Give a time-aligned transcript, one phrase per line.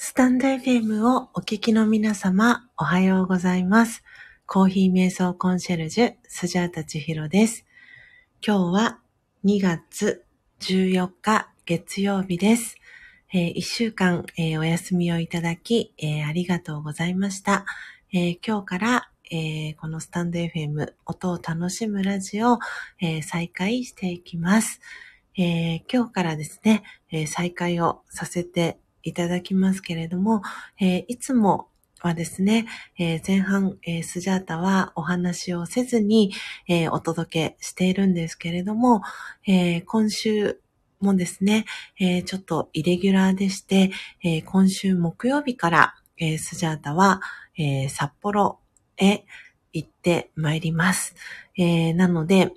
[0.00, 4.04] スタンド FM をお聞きの皆様、おはようございます。
[4.46, 7.66] コーヒー瞑想コンシェルジュ、スジャータチヒロです。
[8.40, 9.00] 今日は
[9.44, 10.24] 2月
[10.60, 12.76] 14日月曜日です。
[13.34, 17.66] え1週間、えーお休みをいただき、えーありがとうございました。
[18.12, 22.60] え今日から、えこのスタンド FM 音を楽しむラジオ、
[23.00, 24.80] え再開していきます。
[25.36, 30.42] え今日からですね、え再開をさせていただきますけれども、
[30.80, 31.68] えーいつも
[32.00, 32.66] はですね、
[32.98, 36.32] えー前半、えースジャータはお話をせずに、
[36.68, 39.02] えーお届けしているんですけれども、
[39.46, 40.60] えー今週
[41.00, 41.64] もですね、
[41.98, 43.90] えーちょっとイレギュラーでして、
[44.22, 47.20] えー今週木曜日から、えースジャータは、
[47.56, 48.60] えー札幌
[48.96, 49.24] へ
[49.72, 51.14] 行ってまいります。
[51.56, 52.52] えーなので、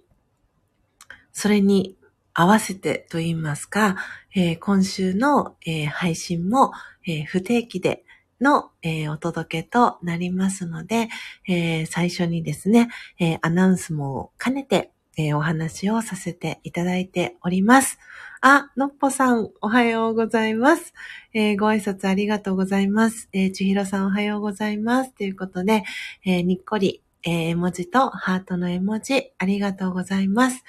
[1.33, 1.95] それに
[2.33, 3.97] 合わせてと言いますか、
[4.35, 6.71] えー今週の、えー配信も、
[7.05, 8.03] えー不定期で
[8.39, 11.09] の、えお届けとなりますので、
[11.47, 17.99] え最初にですね、えアナウンスも兼ねて、えお話をさせていただいております。
[18.41, 20.93] あ、のっぽさん、おはようございます。
[21.33, 23.29] えーご挨拶ありがとうございます。
[23.33, 25.13] えーちひろさん、おはようございます。
[25.13, 25.83] ということで、
[26.25, 30.63] えーにっこり、えー絵文字とハートの絵文字、ありがとうございます。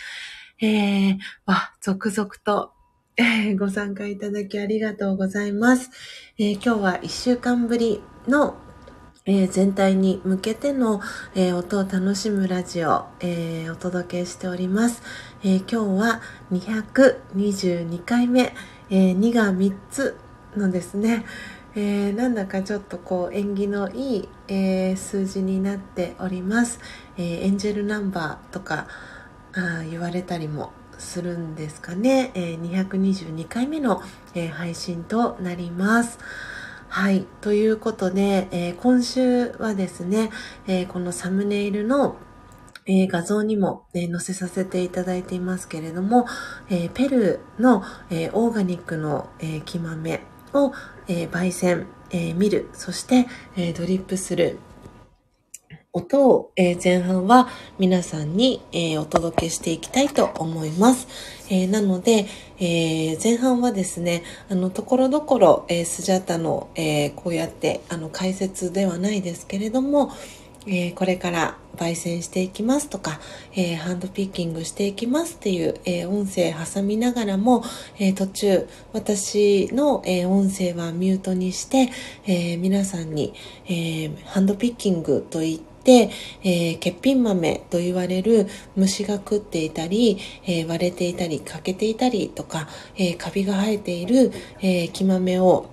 [0.64, 2.70] えー、わ、続々と、
[3.16, 5.90] えーご参加いただきありがとうございます。
[6.38, 8.54] えー今日は1週間ぶりの、
[9.26, 11.00] えー全体に向けての、
[11.34, 15.02] え音を楽しむラジオ、えお届けしております。
[15.42, 16.20] え今日は
[16.52, 18.54] 222回目、
[18.88, 20.16] え2が3つ
[20.56, 21.24] のですね、
[21.74, 26.78] えーなんだかちょっとこう縁起のいい、えー数字になっております。
[27.18, 28.86] えーエンジェルナンバーとか
[29.54, 32.30] あ言われたりもするんですかね。
[32.34, 34.02] えー222回目の、
[34.34, 36.18] えー配信となります。
[36.88, 37.26] はい。
[37.40, 40.30] ということで、えー今週はですね、
[40.66, 42.16] えこのサムネイルの
[42.86, 46.26] え画像にも、え載せさせていただいていますけれども、
[46.70, 50.20] えペルーの、えオーガニックの、えー木豆
[50.54, 50.72] を、
[51.08, 53.26] え焙煎、え見る、そして、
[53.56, 54.58] えドリップする
[55.94, 57.48] 音を、え前半は
[57.78, 61.06] 皆さんに、えお届けしていきたいと思います。
[61.50, 62.26] えなので、
[62.58, 70.12] え前半はですね、あの、ところどころ、えスジャタの、えこうやって、あの、解説ではないですけれども、
[70.66, 73.20] えーこれから焙煎していきますとか、
[73.54, 77.64] えーハンドピッキングしていきますっていう、えー音声挟みながらも、
[77.98, 81.90] え途中私の、え音声はミュートにして、
[82.26, 83.34] え皆さんに、
[83.68, 95.66] えハンドピッキングといって、えー欠品豆と言われる虫が食っていたり、えー割れていたり欠けていたりとか、えーカビが生えている、えー木豆を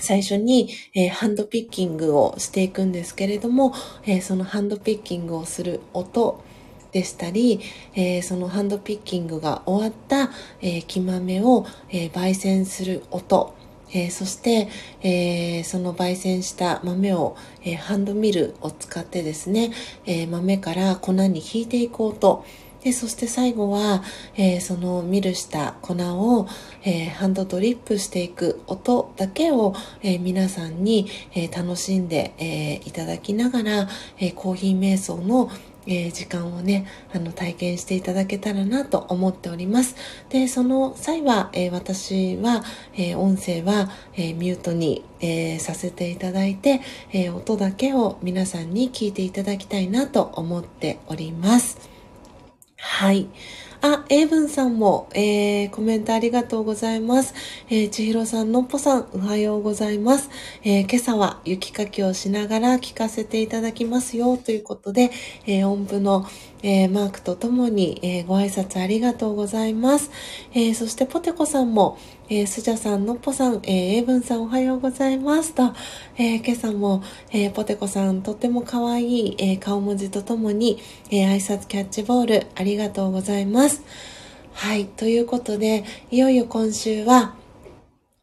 [0.00, 6.42] 最初に、えーハンドピッキングをしていくんですけれども、えーそのハンドピッキングをする音
[6.92, 7.60] でしたり、
[7.94, 13.54] えーそのハンドピッキングが終わった、えー木豆を、え焙煎する音、
[13.94, 14.68] えーそして、
[15.02, 19.72] えーその焙煎した豆を、えーハンドミルを使ってですね、
[20.04, 22.44] え豆から粉にひいていく音、
[22.82, 24.02] でそして最後は、
[24.36, 26.46] えそのミルした粉を、
[26.82, 33.88] えハンドドリップしていく音だけを、え皆さんに、え楽しんで、えいただきながら、
[34.18, 35.50] えコーヒー瞑想の
[35.86, 39.96] えー時間をね、あの、体験していただけたらなと思っております。
[40.28, 42.64] で、その際は、えー私は、
[42.94, 46.80] えー音声は、えミュートに、えさせていただいて、
[47.12, 51.78] え音だけを皆さんに聞いていただきたいなと思っております。
[52.76, 53.28] はい。
[53.86, 57.34] あ、エイブンさんも、えー、コメントありがとうございます。
[57.68, 60.30] えー、ちひろさん、のっぽさん、おはようございます。
[60.62, 65.10] えー、今朝は雪かきをしながら聞かせていただきますよ、ということで、
[65.44, 66.24] えー、音符の、
[66.66, 70.10] えーマークとともに、えーご挨拶ありがとうございます。
[70.54, 71.98] えーそして、ポテコさんも、
[72.30, 75.54] えースジャさん、のっぽさん、えーエイブンさん、おはようございます。
[75.54, 75.74] と、
[76.16, 80.78] え今朝も、えポテコさん、とっても可愛い、え顔文字とともに、
[81.10, 83.82] え挨拶キャッチボール、ありがとうございます。
[84.52, 84.86] はい。
[84.86, 87.34] ということで、いよいよ今週は、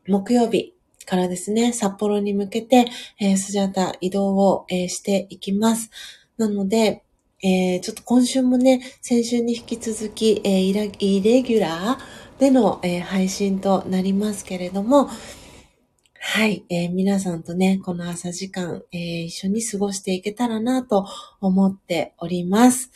[0.08, 0.74] 木曜日
[1.06, 2.88] からですね、札幌に向けて、
[3.20, 5.92] えースジャタ移動を、えーしていきます。
[6.38, 7.04] なので、
[7.44, 15.10] えーちょっと今週もね、先週に引き続き、えーイライレギュラーでの、えー配信となりますけれども、
[16.20, 21.08] はい、えー皆さんとね、この朝時間、えー一緒に過ごしていけたらなと
[21.40, 22.92] 思っております。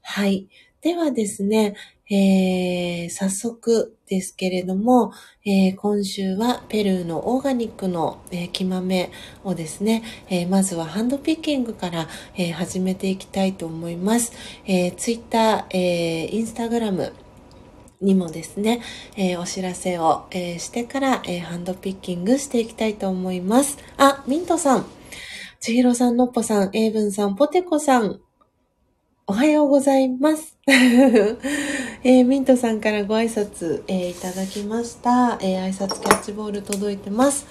[0.00, 0.48] はい。
[0.86, 1.74] ではですね、
[2.08, 5.12] えー、早速ですけれども、
[5.44, 9.10] えー、今週はペルーのオーガニックの、えー、木豆
[9.42, 12.06] をですね、えー、まずはハンドピッキングから、
[12.36, 14.32] えー、始めていきたいと思います。
[14.64, 17.12] えー、ツイッター、えー、インスタグラム、
[18.00, 18.80] にもですね、
[19.16, 23.78] えー、お知らせを、えー、してから、えー、ハンドピッキングしていきたいと思います。
[23.96, 24.86] あ、ミントさん、
[25.58, 28.20] ちひろさん、のっぽさん、エイブンさん、ポテコさん、
[29.28, 30.56] おはようございます。
[30.68, 37.44] えー、ミントさんからご挨拶、えー、いただきました、えー、挨拶キャッチボール届いてます。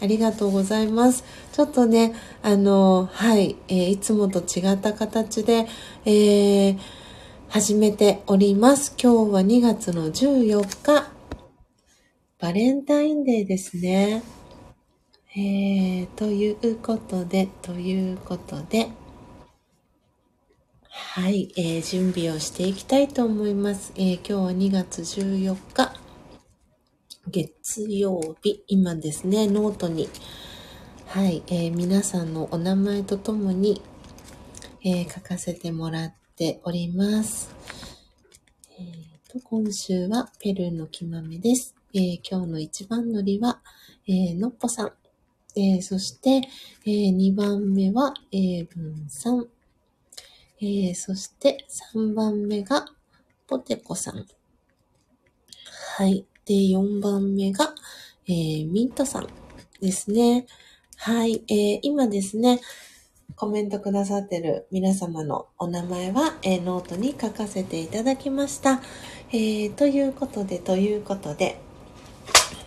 [0.00, 1.24] ありがとうございます。
[1.52, 5.66] ちょっとね、あの、はい、えいつもと違った形で、
[6.06, 6.78] え
[7.48, 8.94] 始めております。
[8.98, 11.12] 今日は2月の14日、
[12.38, 14.22] バレンタインデーですね。
[15.36, 18.88] えー、ということで、ということで、
[21.00, 23.92] はい、えー、準備をしていきたいと思います。
[23.96, 25.94] えー、今日は2月14日、
[27.28, 30.08] 月曜日、今ですね、ノートに、
[31.06, 33.80] はい、えー、皆さんのお名前とともに、
[34.84, 37.54] えー、書かせてもらっております。
[38.76, 41.76] えーと、今週はペルーの木豆です。
[41.94, 43.60] えー、今日の一番乗りは、
[44.08, 44.92] え、のっぽさん。
[45.54, 46.42] え、そして、
[46.84, 49.46] え、2番目は、英文さん。
[50.60, 52.86] えー、そして3番目が
[53.46, 54.26] ポテコさん。
[55.96, 56.26] はい。
[56.44, 57.74] で、4番目が、
[58.26, 59.28] えー、ミントさん
[59.80, 60.46] ですね。
[60.96, 61.44] はい。
[61.48, 62.60] えー、今ですね、
[63.36, 68.80] コメントくださってる皆様のお名前は、えー、ノートに書かせていただきました。
[69.30, 71.60] えー、ということで、ということで、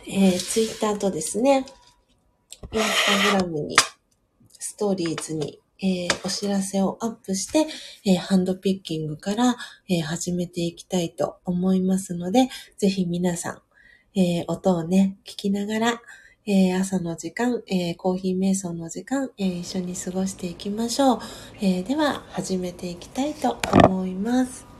[0.07, 1.65] えー、ツイッターとですね、
[2.71, 3.75] インスタグラムに、
[4.59, 7.67] ストーリーズにえー、お知らせをアップして、
[8.05, 9.55] えー、ハンドピッキングから、
[9.89, 13.61] えー、始めていきたいと思いますので、ぜひ皆さん、
[14.13, 16.01] え音をね、聞きながら、
[16.45, 21.19] え朝の時間、えコーヒー瞑想の時間、え一緒に過ごしていきましょう。
[21.61, 24.70] えでは、始めていきたいと思います。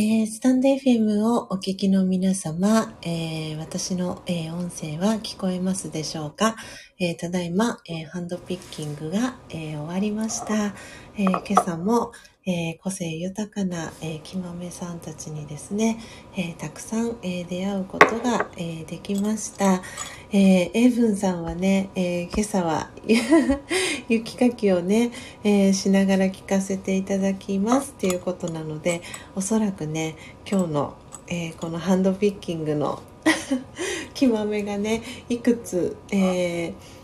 [0.00, 6.54] えー、スタンド FM をお聞きの皆様、えー、私の、えー、音声は聞こえますでしょうか、
[7.00, 10.74] えただいま、えハンドピッキングが、え終わりました。
[11.16, 12.10] え今朝も、
[12.44, 16.00] え個性豊かな、えきまめさんたちにですね、
[16.36, 19.80] えたくさん、え出会うことが、えできました。
[20.32, 22.90] えー、エイブンさんはね、え今朝は
[24.08, 25.12] 雪かきをね、
[25.44, 29.02] えしながら聞かせていただきますっていうことなので、
[29.36, 30.16] おそらくね、
[30.50, 30.96] 今日の、
[31.28, 33.00] えこのハンドピッキングの
[34.14, 36.98] きまめがね、いくつ、えー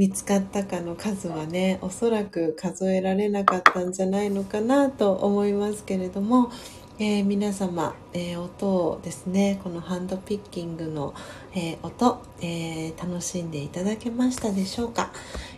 [0.00, 6.50] 見つかったかの数はねおそらく数えられなかったんじゃないのかなと思いますけれども、
[6.98, 11.12] えー、皆様、えー、音をですねこのハンドピッキングの、
[11.54, 15.12] えー、音、え楽しんでいただけましたでしょうか、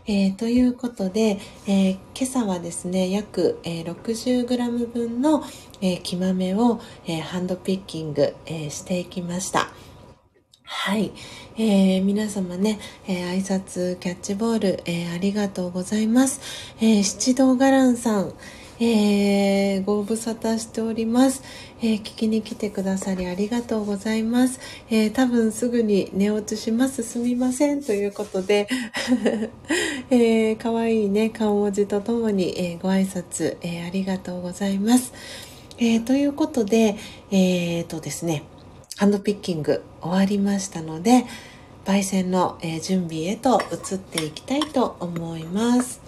[0.06, 1.38] えということで、
[1.68, 5.44] え今朝はですね約、え 60g 分の、
[5.80, 9.68] えー、木豆を、えハンドピッキング、えしていきました。
[10.74, 11.12] はい。
[11.58, 16.40] えー、皆様ね、えー、挨拶、キャッチボール、えー、ありがとうございます。
[16.80, 18.32] え、七道伽藍さん、
[18.80, 21.42] え、ご無沙汰しております、
[21.82, 24.58] え、聞きに来てくださりありがとうございます。
[24.90, 27.04] え、多分すぐに寝落ちします。
[27.04, 27.82] すみません。
[27.84, 28.66] ということで、
[30.10, 35.12] えー、かわいいね、顔文字とともに、え、ご挨拶、え、ありがとうございます。
[35.78, 36.96] え、ということで、
[37.30, 38.42] えー、とですね、
[39.02, 41.24] ハンドピッキング終わりましたので、
[41.84, 46.00] 焙煎の、準備へと移っていきたいと思います。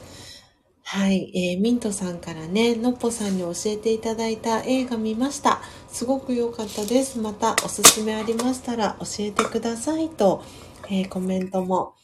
[0.84, 5.60] はい、えー、ミントさんからね、のっぽさんに教えていただいた映画見ました。
[5.88, 7.18] すごく良かったです。
[7.18, 10.44] またおすすめありましたら教えてくださいと、
[10.84, 11.96] えー、コメントも、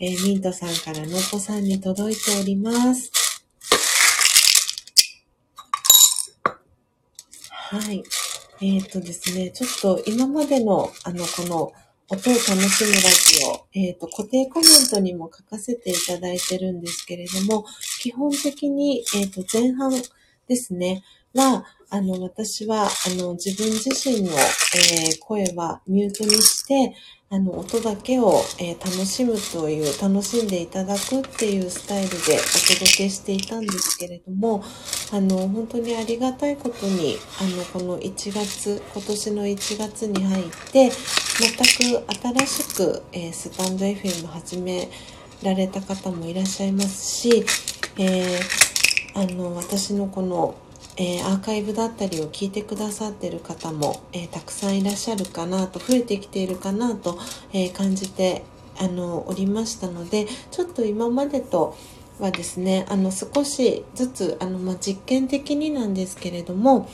[0.00, 3.12] えー、ミントさんからのっぽさんに届いております。
[7.48, 8.02] はい。
[8.60, 11.72] えっ、ー、とですね、ちょっと今までの、あの、この、
[12.08, 17.64] 音を楽しむラジオ、えっ、ー、と、固定コメントにも書かせていただいてるんですけれども、
[18.00, 19.90] 基本的に、えっ、ー、と、前半
[20.46, 21.02] ですね、
[21.34, 26.94] は、あの、私は、あの、自分自身の、えー、声はミュートにして、
[27.28, 34.62] あの、音だけを、えー、楽しむという、楽しんでいただくっていうスタイルでお届けしていたんですけれども、
[35.12, 40.92] あの、本当にありがたいことに、あの、この1月、今年の1月に入って、
[41.40, 44.88] 全く新しく、えー、スタンド FM 始め
[45.42, 47.44] られた方もいらっしゃいますし、
[47.98, 50.54] えー、あの、私のこの、
[50.96, 57.18] えー、アーカイブだったりを聞いてくださってる方も、えー、たくさんいらっしゃるかなと増えてきているかなと、
[57.52, 58.44] えー、感じて
[58.78, 61.76] あのおりましたのでちょっと今までと
[62.18, 66.88] はですねあの少しずつあの、まあ、実験的になんですけれども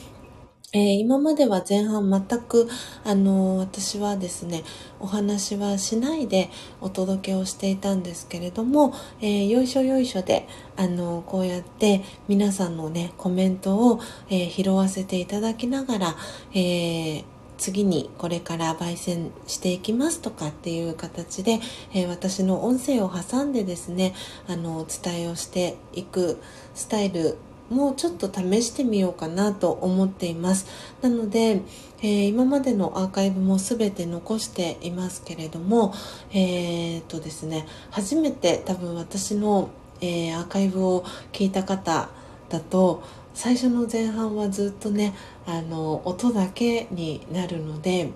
[0.75, 2.67] えー、今までは前半全く、
[3.03, 4.63] あのー、私はですね、
[4.99, 6.49] お話はしないで
[6.81, 13.99] お届けをしていたんですけれども、えー、よいしょよいしょで、あのこうやって皆さんのね、コメントを、
[14.31, 16.15] え拾わせていただきながら、
[16.55, 17.23] え
[17.59, 21.59] 次にこれから焙煎していきますとかっていう形で、
[21.93, 24.15] え私の音声を挟んでですね、
[24.47, 26.41] あの、お伝えをしていく
[26.73, 27.37] スタイル
[27.73, 30.67] もうちょっと試してみようかなと思っています。
[31.01, 31.61] なので、
[32.01, 35.93] えー、今までのアーカイブも全て残していますけれども、
[36.31, 39.69] えー、っとですね、初めて多分私の、
[40.01, 42.09] えー、アーカイブを聞いた方
[42.49, 48.11] だと、最初の前半はずっとね、あの、音だけになるので、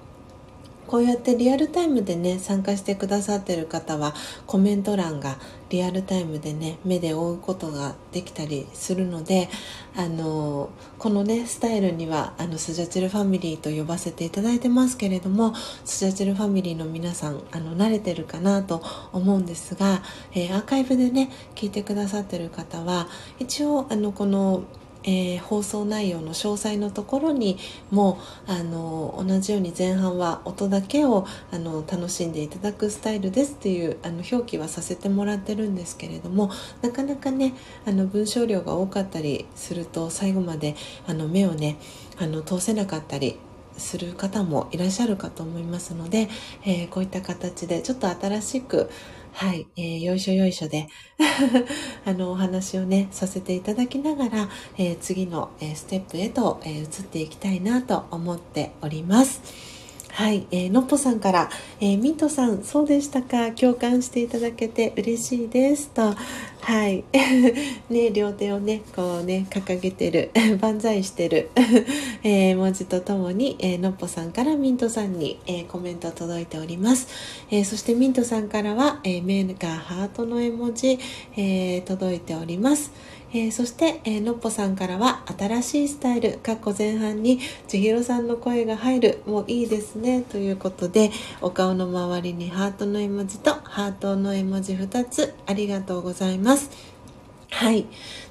[0.87, 5.37] こうやってリアルタイムでね参加してくださってる方はコメント欄が
[5.69, 9.49] リアルタイムでね目で追うことができたりするので
[9.95, 20.01] あのこのねスタイルにはあのスジャチルファミリーと呼ばせていただいてますけれどもスジャチルファミリーの皆さんあの慣れてるかなと思うんですが、
[20.33, 23.07] えー、アーカイブでね聞いてくださってる方は
[23.39, 24.63] 一応あのこの
[25.07, 27.57] えー、放送内容の詳細のところに
[27.89, 37.53] もあの同じように前半は音だけをあの楽しんでいただくスタイルですっていうあの表記はさせてもらってるんですけれどもなかなかね
[37.85, 40.75] あの文章量が多かったりすると最後まで
[41.07, 41.77] あの目をね
[42.19, 43.39] あの通せなかったり
[43.77, 46.29] する方もいらっしゃるかと思いますので、
[46.65, 48.89] えー、こういった形でちょっと新しく
[49.39, 50.87] はい、えー、よいしょよいしょで
[52.05, 59.66] あの、お話をね、させていただきながら、えー、次の、えー、ステップへと、え、移っていきたいなと思っております。
[60.17, 61.47] はい、えー、のっぽさんから、
[61.79, 66.15] えー、ミントさん、そうでしたか、共感していただけて嬉しいですと、
[66.59, 67.03] はい、
[67.91, 71.51] ね、両手をね、こうね、掲げてる、 万歳してる、
[72.23, 77.07] えー、文字とともに、えー、のっぽさんからミントさんに、えー、コメント届いております。
[77.51, 80.97] えー、そしてミントさんからは、えー、メーカーハートの絵文字、
[81.35, 82.91] えー、届いております。
[83.33, 91.11] えー、そして、えー、のっぽさんからは新しいスタイル、かっこ前半に千尋さんの声が入る、もういいですね、ということで、
[91.41, 96.69] お顔の周りにハートの絵文字とハートの絵文字2つ、ありがとうございます。
[97.49, 97.85] はい。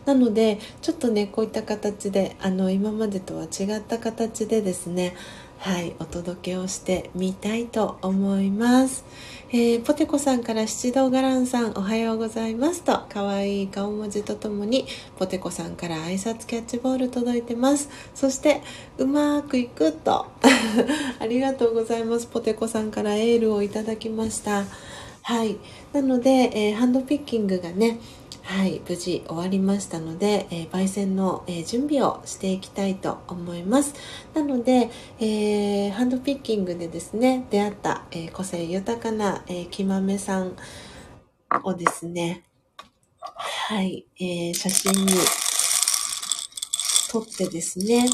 [0.06, 5.14] なので、ちょっとね、こういった形で、あの、今までとは違った形でですね、
[5.58, 9.04] はい、お届けをしてみたいと思います。
[9.52, 14.86] えー、ポテコさんから七道ガランさんおはようございますと可愛い顔文字とともに
[15.20, 17.88] ポテコさんから挨拶キャッチボール届いてます。
[18.12, 18.60] そして
[18.98, 20.26] うまくいくと
[21.20, 22.26] ありがとうございます。
[22.26, 24.64] ポテコさんからエールをいただきました。
[25.22, 25.58] はい。
[25.92, 28.00] なので、えー、ハンドピッキングがね
[28.46, 33.92] はい、無事終わりましたので、えー、焙煎の、えー、準備をしていきたいと思います。
[34.34, 40.56] なので、えー、ハンドピッキングでですね、出会った、え個性豊かな、えー、木豆さん
[41.64, 42.44] をですね、
[43.18, 45.12] はい、え写真に
[47.10, 48.06] 撮ってですね、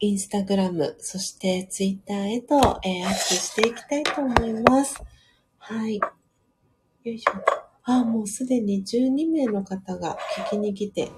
[0.00, 5.02] インスタグラム、そしてツイッターへと、えー、アップしていきたいと思います。
[5.58, 5.96] はい。
[5.96, 7.32] よいしょ。
[7.82, 11.10] あ、もうすでに12名の方が聞きに来て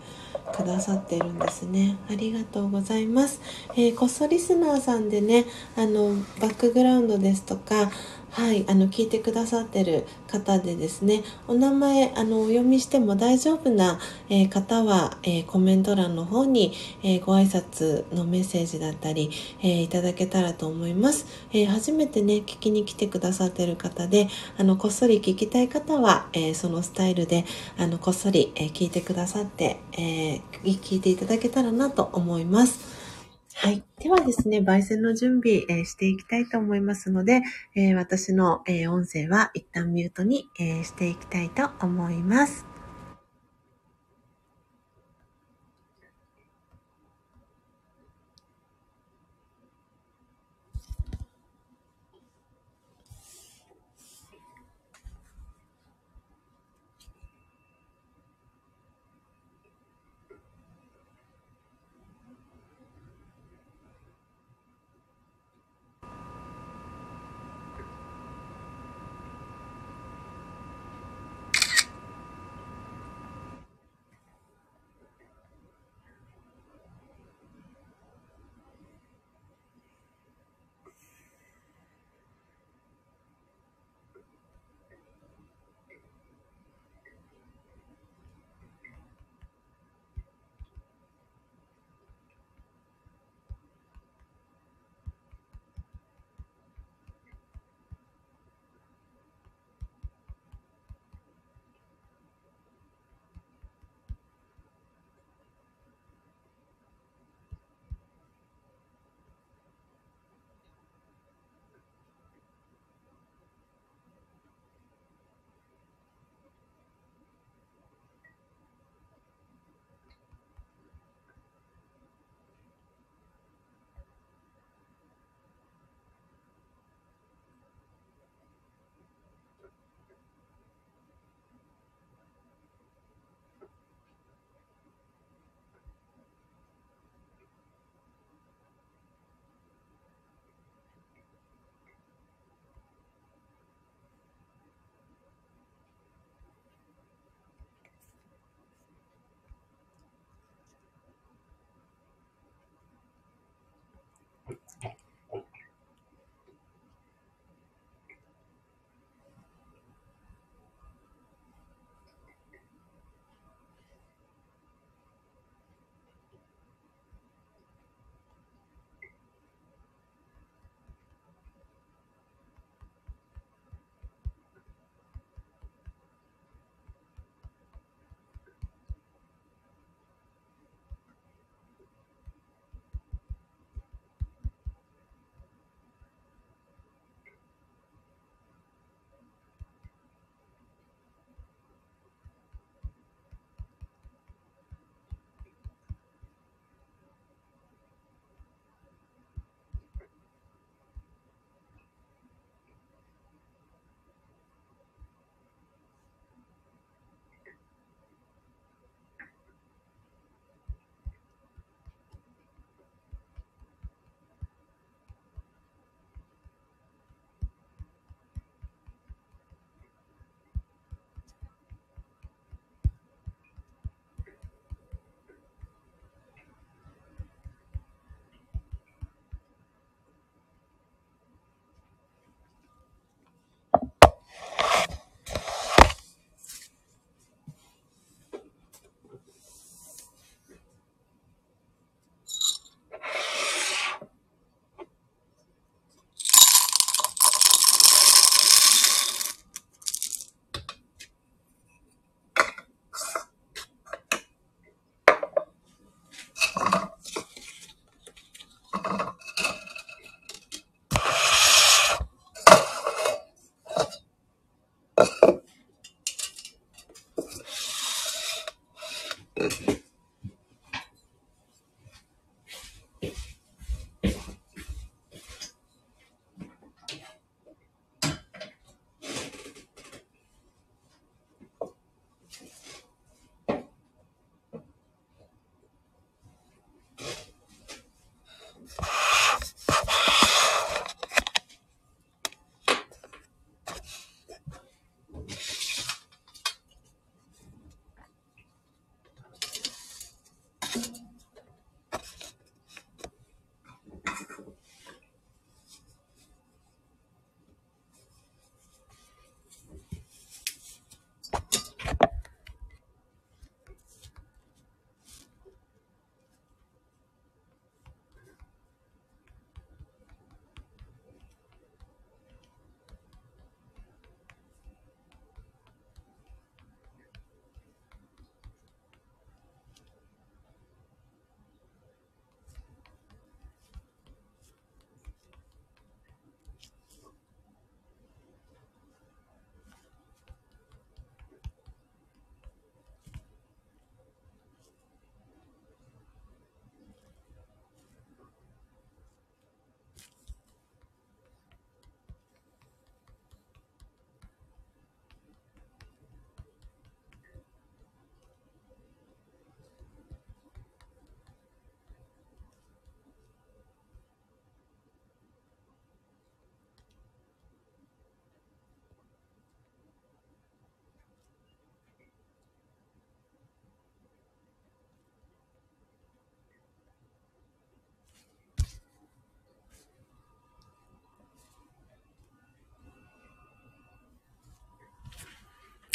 [0.52, 1.96] くださってるんですね。
[2.10, 3.40] ありがとうございます。
[3.74, 7.90] えー、こっそリスナーさんでね、あの、バックグラウンドですとか、
[8.32, 13.98] はい、あの、聞いてくださってる方でですね、お名前、あの、お読みしても大丈夫な、
[14.28, 16.72] えー、方は、えー、コメント欄の方に、
[17.02, 19.30] えー、ご挨拶のメッセージだったり、
[19.62, 21.26] えいただけたらと思います。
[21.52, 27.44] え初めてね、聞きに来てくださってる方で、あの、こっそり聞きたい方は、えそのスタイルで、
[27.78, 30.40] あの、こっそり、え聞いてくださって、ええ
[30.70, 33.00] 聞いていただけたらなと思います。
[33.54, 33.82] はい。
[33.98, 37.42] ではですね、焙煎の準備、えー、していきたいと思いますので、
[37.74, 42.69] えー、私の、えー、音声は一旦ミュートに、えしていきたいと思います。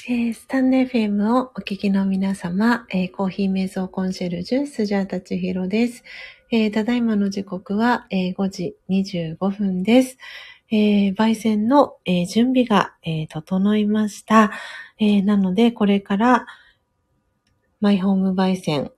[0.08, 6.04] えー、スタンド FM をお聞きの皆様、えー、コーヒー瞑想コンシェルジュ、スジャータチヒロです。
[6.52, 10.20] えー、ただいまの時刻は、え5時25分です。
[10.70, 14.52] え焙煎の、え準備が、え整いました。
[15.00, 16.46] えなので、これから、
[17.82, 18.92] マイホーム焙煎、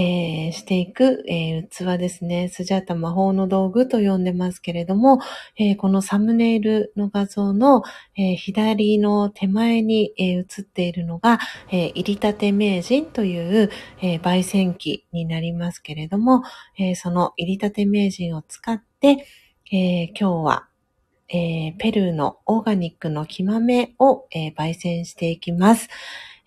[0.00, 2.48] えー、していく、えー、器ですね。
[2.48, 5.18] スジャータ魔法の道具と呼んでますけれども、
[5.58, 7.82] えー、このサムネイルの画像の、
[8.16, 11.40] え左の手前に、え映っているのが、
[11.72, 16.44] え入りたて名人という、え焙煎機になりますけれども、
[16.78, 19.26] えその入りたて名人を使って、
[19.72, 20.68] え今日は、
[21.28, 25.88] えペルーのオーガニックの木豆を、え焙煎していきます。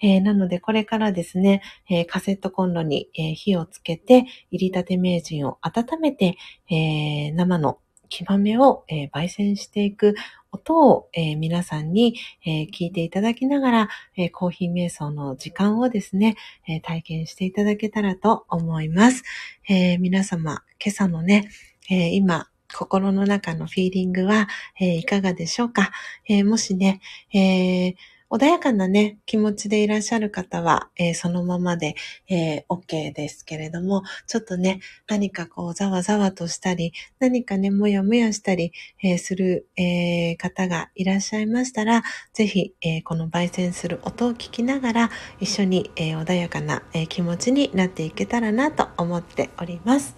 [0.01, 6.37] えー、なので、これからですね、えー、カセットコンロに、えー、火をつけて、入りたて名人を温めて、
[6.69, 10.15] え生の木豆を、え焙煎していく
[10.51, 16.35] 音を、え皆さんに、え聞いていただきながら、えコーヒー瞑想の時間をですね、
[16.67, 19.23] え体験していただけたらと思います。
[19.69, 21.49] え皆様、今朝のね、
[21.89, 24.47] え今、心の中のフィーリングは、
[24.79, 25.91] えいかがでしょうか、
[26.27, 27.01] えもしね、
[27.33, 27.95] えー
[28.31, 31.95] 穏やかなね、気持ちでいらっしゃる方は、えー、そのままで、
[32.29, 38.71] えー、OK ですけれども、ちょっとね、何かこう、ざわざわとしたり、何かね、もやもやしたり、
[39.03, 50.15] えー、する、え方がいらっしゃいましたら、ぜひ、えこの焙煎する音を聞きながら、一緒に、え穏やかな、え気持ちになっていけたらなと思っております。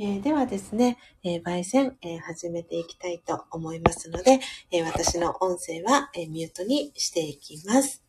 [0.00, 4.38] えー、ではですね、えー、焙煎、えー、始めていきたいと思いますので、
[4.70, 8.04] え私の音声は、えミュートにしていきます。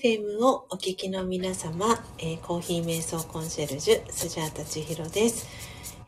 [0.00, 1.86] FM をお聞きの皆様、
[2.18, 5.48] えー、コーヒー瞑想コンシェルジュ、スジャータ千尋です。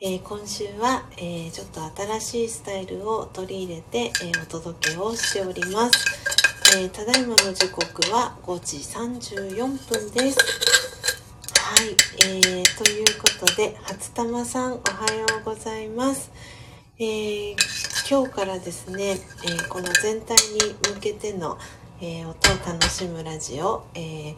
[0.00, 6.06] えー、今週は、えちょっと新しいスタイルを取り入れて、えお届けをしております、
[6.78, 10.38] えただいまの時刻は5時34分です。
[11.58, 11.96] はい、
[12.28, 16.30] えー、ということで、初玉さんおはようございます。
[17.00, 17.56] え
[18.08, 21.58] 今日からですね、えこの全体に向けての
[22.02, 24.36] えー、音を楽しむラジオ、えー、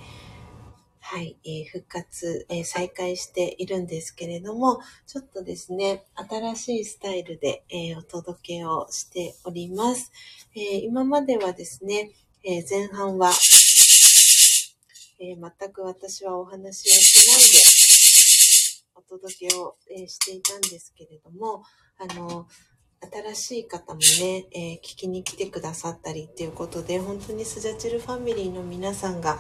[0.99, 10.11] はい、えー、復活、え再開しているんですけれども、ちょっとですね、新しいスタイルで、えお届けをしております。
[10.57, 12.11] え今まではですね、
[12.43, 13.31] え前半は、
[15.21, 21.63] え全く私はお話をしないでお届けを、えしていたんですけれども、
[21.97, 22.49] あの、
[23.11, 29.39] 新しい方もね、えー、聞きに来てくださったりっていうことで本当にスジャチルファミリーの皆さんが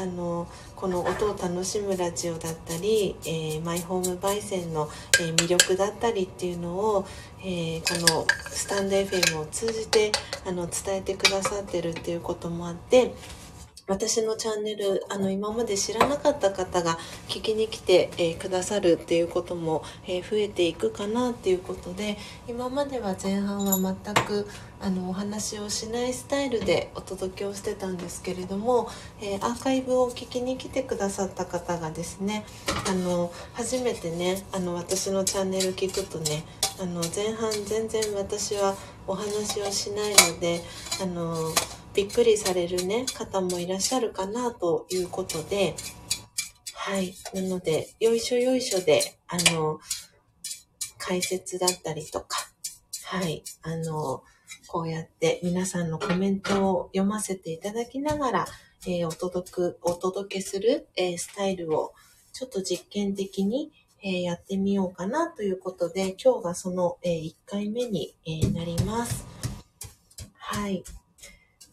[0.00, 0.46] あの
[0.76, 4.88] この音を楽しむラジオだったり、えー、マイホーム焙煎の、
[5.20, 7.06] え、魅力だったりっていうのを、
[7.44, 10.12] えこのスタンド FM を通じて
[10.46, 13.14] あの伝えてくださってるっていうこともあって
[13.90, 22.16] 私のチャンネル、あの、今まで知らなかった方が聞きに来て、えー、くださるっていうことも、えー、増えていくかなっていうことで、
[22.46, 24.46] 今までは前半は全く、
[24.80, 28.88] あの、お話をしないスタイルでお届けをしてたんですけれども、
[29.20, 32.44] えー、アーカイブを聞きに来てくださった方がですね、
[32.88, 36.44] あの、初めてね、あの、私のチャンネル聞くとね、
[36.80, 38.76] あの、前半全然私は
[39.08, 40.62] お話をしないので、
[41.02, 41.34] あの、
[41.94, 45.74] びっくりされるね、方もいらっしゃるかなということで、
[46.74, 47.14] はい。
[47.34, 49.80] なので、よいしょよいしょで、あの、
[50.98, 52.38] 解説だったりとか、
[53.06, 53.42] はい。
[53.62, 54.22] あの、
[54.66, 58.46] こうやって皆さんのコメントを読ませていただきながら、
[58.86, 61.92] えー、お届く、お届けする、えー、スタイルを
[62.32, 63.72] ちょっと実験的に、
[64.02, 69.26] えー、やってみようかなということで、今日がその、え1回目に、えなります。
[70.38, 70.84] はい。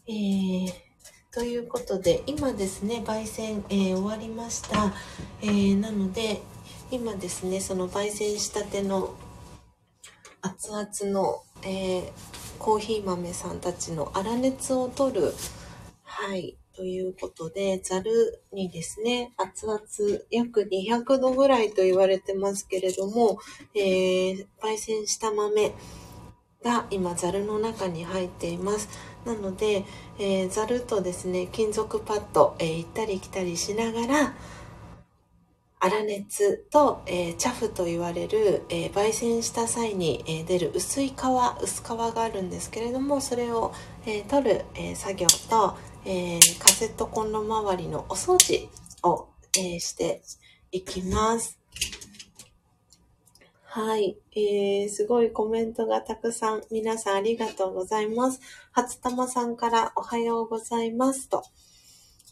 [0.10, 0.74] えー、
[1.34, 4.94] ということで、今ですね、焙煎、えー、終わりました。
[5.42, 6.42] えー、なので、
[6.92, 9.16] 今ですね、その焙煎したての
[10.42, 12.14] 熱々の、え、
[12.58, 15.34] コーヒー豆さんたちの粗熱を取る、
[16.04, 19.82] はい、ということで、ざるにですね、熱々
[20.32, 23.40] 約200度ぐらいと言われてますけれども、
[23.76, 25.74] えー、焙煎した豆
[26.64, 28.88] が今ざるの中に入っています。
[29.26, 29.86] なので、
[30.20, 34.34] えー、ざるとですね、金属パッド、えー、行ったり来たりしながら、
[35.80, 41.14] 粗熱と、えー、チャフと言われる、えー、焙煎した際に、えー、出る薄い皮
[41.62, 43.74] 薄皮があるんですけれどもそれを、
[44.06, 48.70] え取る、え作業と、えカセットコンロ周りのお掃除
[49.04, 50.22] を、えして
[50.72, 51.57] いきます。
[53.78, 54.18] はい。
[54.36, 58.42] えー、すごいコメントがたくさん、皆さんありがとうございます。
[58.72, 61.44] 初玉さんからおはようございますと。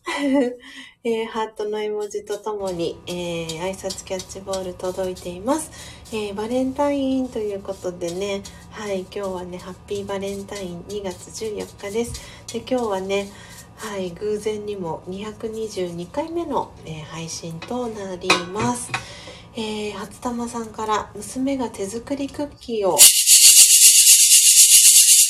[1.04, 5.70] えー、ハートの絵文字とともに、えー、挨拶キャッチボール届いています。
[6.12, 8.41] えー、バレンタインということでね、
[8.72, 12.14] はい、今日はね、ハッピーバレンタイン2月14日です。
[12.52, 13.30] で、今日はね、
[13.76, 18.89] はい、偶然にも222回目の、え配信となります。
[19.58, 22.99] えー、初玉さんから娘が手作りクッキーをく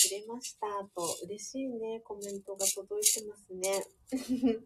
[0.10, 0.66] れました
[0.96, 3.86] と嬉しいねコメントが届いてますね。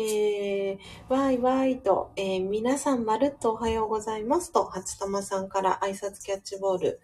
[0.00, 7.00] えー、わいわいと、えー、皆さんまるっとおはようございますと、初玉さんから挨拶キャッチボール、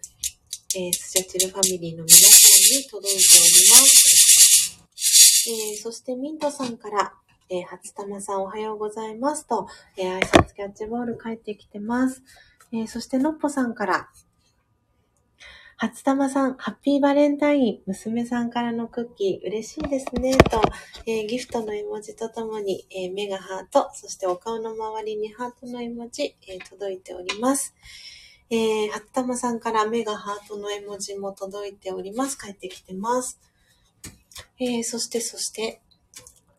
[0.75, 2.29] えー、スジャチルファミリーの皆さん
[2.77, 4.79] に届いております。
[5.49, 7.13] えー、そしてミントさんから、
[7.49, 9.67] えー、初玉さんおはようございますと、
[9.97, 12.23] えー、挨拶キャッチボール帰ってきてます。
[12.71, 14.09] えー、そしてのっぽさんから、
[15.77, 20.61] 初玉さん、ハッピーバレンタイン、娘さんからのクッキー、嬉しいですね、と、
[21.05, 27.75] えー、ギフトの絵文字とともに、えー、目がハート、そしてお顔の周りにハートの絵文字、えー、届いております。
[28.49, 32.37] えー、初玉さんから目がハートの絵文字も届いております。
[32.37, 33.39] 帰ってきてます。
[34.59, 35.81] えー、そして、そして、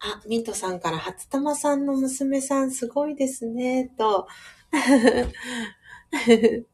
[0.00, 4.26] あ、ミントさんから初玉さんの娘さんすごいですね、と。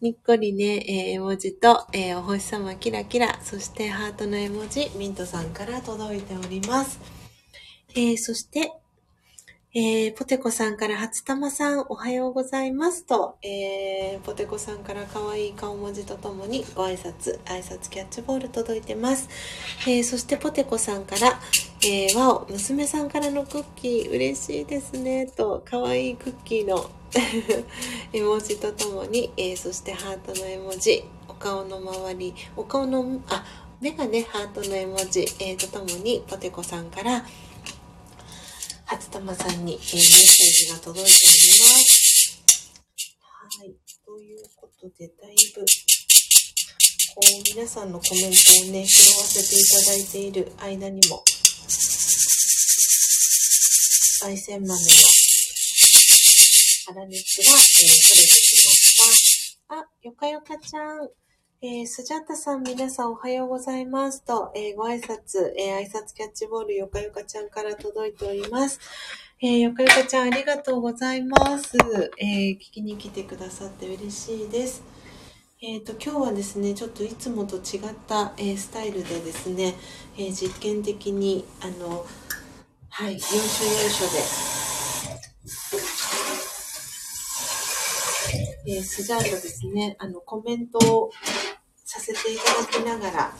[0.00, 7.00] にっこりね、えー、絵文字と、えー、お星様キラキラ、そしてハートの絵文字、ミントさんから届いております。
[7.94, 8.72] えー、そして、
[9.76, 19.28] えー、ポテコさんから初玉さんおはようございますと、えー、ポテコさんから可愛い顔文字とともにご挨拶、挨拶キャッチボール届いてます。
[19.88, 21.40] えー、そしてポテコさんから、
[21.84, 26.88] えー、わお、娘さんからのクッキー嬉しいですねと、可愛いクッキーの
[28.12, 33.44] 絵文字とともに、えー、そしてハートの絵文字、お顔の周り、お顔の、あ、
[33.80, 37.26] 目がね、ハートの絵文字、えー、とともにポテコさんから、
[38.86, 42.42] 初玉さんに、えー、メッセージが届いております。
[43.58, 43.74] はい。
[44.04, 51.24] ということで、だいぶ、こう、皆さんのコメントをね、拾わせていただいている間にも、
[54.22, 54.76] 焙煎豆の
[56.86, 59.76] 粗熱が、えー、取れてきました。
[59.76, 61.23] あ、よかよかちゃん。
[61.66, 68.78] えー、スジャタさん、皆さんおはようございますと、えー、ご挨拶、えー、挨拶キャッチボール、よかよかちゃんから届いております。
[69.40, 71.78] えー、よかよかちゃん、ありがとうございます。
[72.18, 74.82] え、聞きに来てくださって嬉しいです。
[75.62, 79.74] え、ー、と、今日はですね、ちょっといつもと違った、えー、スタイルでですね、
[80.18, 82.04] えー、実験的に、あの、
[82.90, 85.93] はい、要所要所で、
[88.66, 91.10] えー、スジャータですね、あの、コメントを
[91.84, 93.34] させていただきながら、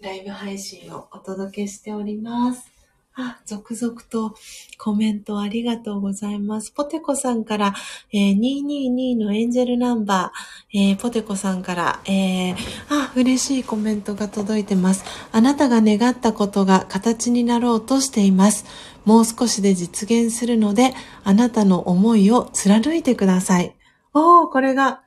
[0.00, 2.75] ライブ配信をお届けしております。
[3.18, 4.34] あ、続々と
[4.76, 6.70] コメントありがとうございます。
[6.70, 7.74] ポテコさんから、
[8.12, 12.56] えー、222のエンジェルナンバー、えー、ポテコさんから、えー、
[12.90, 15.04] あ、嬉しいコメントが届いてます。
[15.32, 18.66] あなたが願ったことが形になろうとしています。
[19.06, 20.92] もう少しで実現するので、
[21.24, 23.74] あなたの思いを貫いてください。
[24.12, 25.00] おー、これが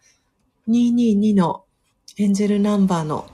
[0.68, 1.64] 222の
[2.18, 3.28] エンジェルナンバーの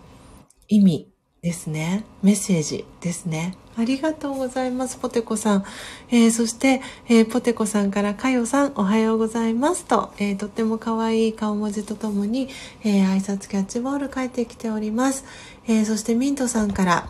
[0.67, 1.09] 意味
[1.41, 2.03] ですね。
[2.21, 3.55] メッセージですね。
[3.77, 5.65] ありがとうございます、ポテコさん。
[6.09, 12.47] えー、そして、えー、ポテコさんから、かよさん、おはようございますと、えー、とっても可愛い顔文字とともに、
[12.83, 15.25] え挨拶キャッチボール書いてきております。
[15.67, 17.09] えそして、ミントさんから、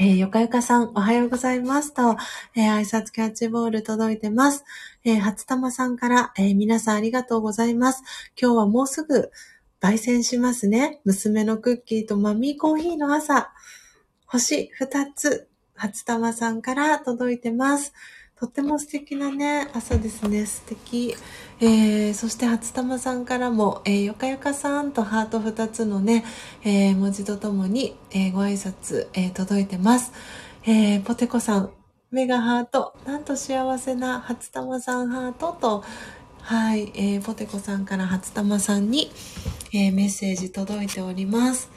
[0.00, 2.16] えー、よかよかさん、おはようございますと、
[2.54, 4.64] えー、挨拶キャッチボール届いてます。
[5.02, 8.04] えー、初玉さんから、えー、皆さんありがとうございます。
[8.40, 9.32] 今日はもうすぐ、
[9.80, 11.00] 焙煎しますね。
[11.04, 13.52] 娘のクッキーとマミーコーヒーの朝。
[14.26, 17.92] 星二つ、初玉さんから届いてます。
[18.38, 20.46] とっても素敵なね、朝ですね。
[20.46, 21.16] 素敵。
[21.60, 26.24] えー、そして初玉さんからも、えー、よかよかさんとハート2つのね、
[26.62, 30.12] えー、文字とともに、えー、ご挨拶、えー、届いてます。
[30.64, 31.70] えー、ポテコさん、
[32.10, 35.84] 目がハート、なんと幸せな初玉さんハートと、
[36.42, 39.10] はい、えー、ポテコさんから初玉さんに、
[39.72, 41.70] えー、メッセージ届いております。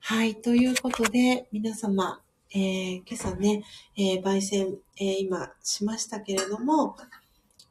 [0.00, 2.20] はい、ということで、皆様、
[2.58, 3.64] えー、今朝ね、
[3.98, 6.96] えー、焙煎、えー、今しましたけれども、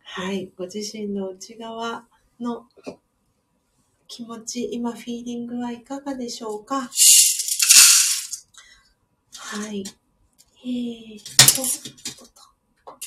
[0.03, 0.51] はい。
[0.55, 2.05] ご自身の内側
[2.39, 2.67] の
[4.07, 6.81] 気持ち、今フィーリングはいかがでしょうか？
[9.33, 9.83] はい。
[10.63, 11.19] えー
[11.55, 11.63] と、
[12.83, 12.99] は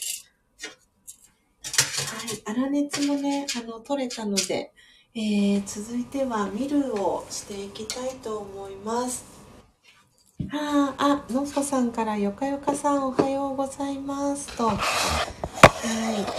[2.24, 2.56] い。
[2.56, 4.72] 粗熱もね、あの、取れたので、
[5.14, 9.27] えー、続いてはミルをしていきたいと思います。
[10.52, 14.78] ああ、のっぽさんからよかよかさんおはようございますと、はい、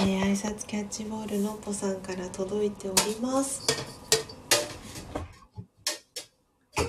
[0.10, 3.68] えー、挨拶キャッチボールのっぽさんから届いております。
[6.78, 6.86] よ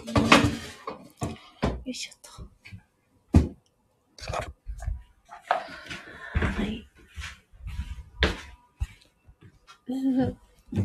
[1.85, 2.31] いしょと。
[6.39, 6.87] はい。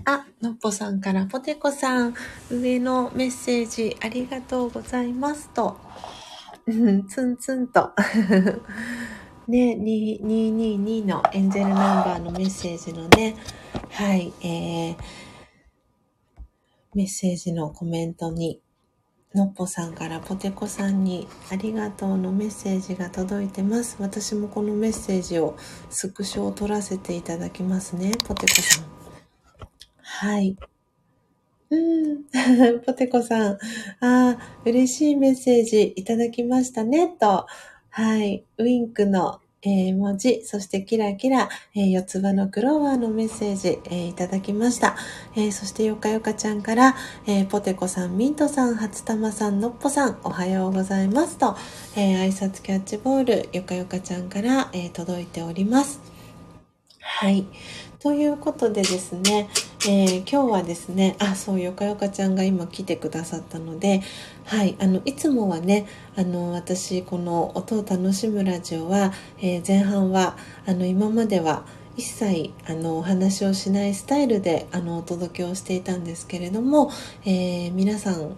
[0.06, 2.16] あ、のっぽさんからポテコさん、
[2.50, 5.78] 上のメッセージありがとうございますと。
[6.66, 7.92] ツンツンと。
[9.48, 13.36] ね、222のエンゼルナンバーのメッセージのね、
[13.92, 14.96] はい、えー、
[16.96, 18.62] メッセージのコメントに、
[19.36, 23.98] のっぽさんからポテコさんにありがとうのメッセージが届いてます。
[24.00, 25.56] 私もこのメッセージを
[25.92, 28.14] スクショを取らせていただきますね。
[28.26, 28.86] ポテコさん。
[30.02, 30.58] はい。
[31.70, 32.24] うん。
[32.86, 33.52] ポテコさん。
[33.54, 33.58] あ
[34.00, 37.46] あ、嬉しいメッセージいただきましたね、と。
[37.90, 38.44] はい。
[38.58, 44.96] ウィンクの、えー、文字、そしてキラキラ、えー、四つ葉のクローバーのメッセージ、えー、いただきました。
[45.36, 46.96] えそしてよかよかちゃんから、
[47.26, 51.56] えポテコさん、ミントさん、初玉さん、のっぽさん、おはようございますと、
[51.96, 56.00] え挨拶キャッチボール、よかよかちゃんから、え届いております。
[57.00, 57.48] はい。
[58.00, 59.50] ということでですね、
[59.88, 64.02] えー、今日はですね、あ、そう、よかよかちゃんが今来てくださったので、
[64.46, 71.66] はい、あの、いつもはね、あの、私、この音を楽しむラジオは、えー、前半は、あの、今までは、
[71.98, 76.92] 一切あのお話をしないスタイルであのお届けをしていたんですけれども、
[77.24, 78.36] えー、皆さん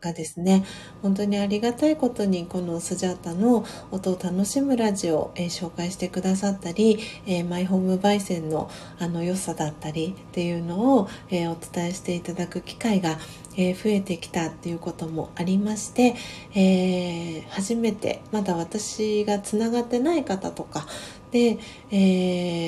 [0.00, 0.64] がですね。
[1.02, 13.18] 本当にありがたいことにこのスジャータの音を楽しむラジオを、えー、紹介してくださったり、えー、マイホーム焙煎のあの良さだったりっていうのを、えー、お伝えしていただく機会が、
[13.56, 16.14] え増えてきたっていうこともありまして、
[16.54, 20.86] え初めてまだ私がつながってない方とか
[21.32, 21.58] で、
[21.90, 21.96] え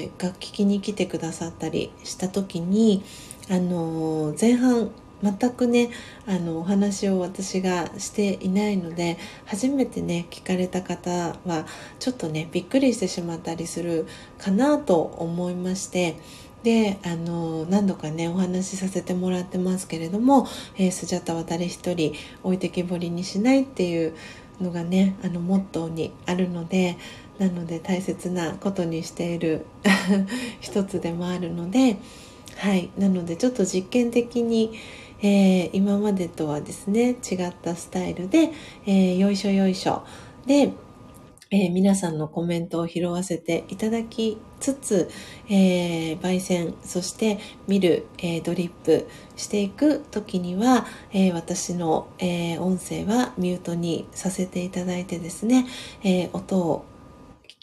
[0.06, 3.04] ー、が聞きに来てくださったりした時に
[3.50, 4.90] あの前半
[5.22, 5.90] 全くね
[6.26, 11.66] あのお話を私がしていないので初めてね聞かれた方は
[11.98, 14.06] ちょっとねびっくりしてしまったりする
[14.38, 16.16] かなと思いまして
[16.64, 20.46] であの何度かねお話しさせてもらってますけれども、
[20.76, 24.14] えー、スジャタは誰一人置いてきぼりにしないっていう
[24.60, 26.96] のがねあのモットーにあるので
[27.38, 29.66] なので大切なことにしている
[30.60, 31.96] 一つでもあるので
[32.56, 32.90] はい。
[32.98, 34.72] なのでちょっと実験的に
[35.22, 38.50] えー、今までとはですね違ったスタイルで、
[38.86, 40.04] えー、よいしょよいしょ。
[40.46, 40.72] で、
[41.52, 45.10] えー、皆さんのコメントを拾わせていただきつつ、
[45.48, 49.06] え、焙煎そして見る、え、ドリップ
[49.36, 55.66] していく時には、え、私の、え音声はミュートにさせていただいてですね、
[56.02, 56.84] え音を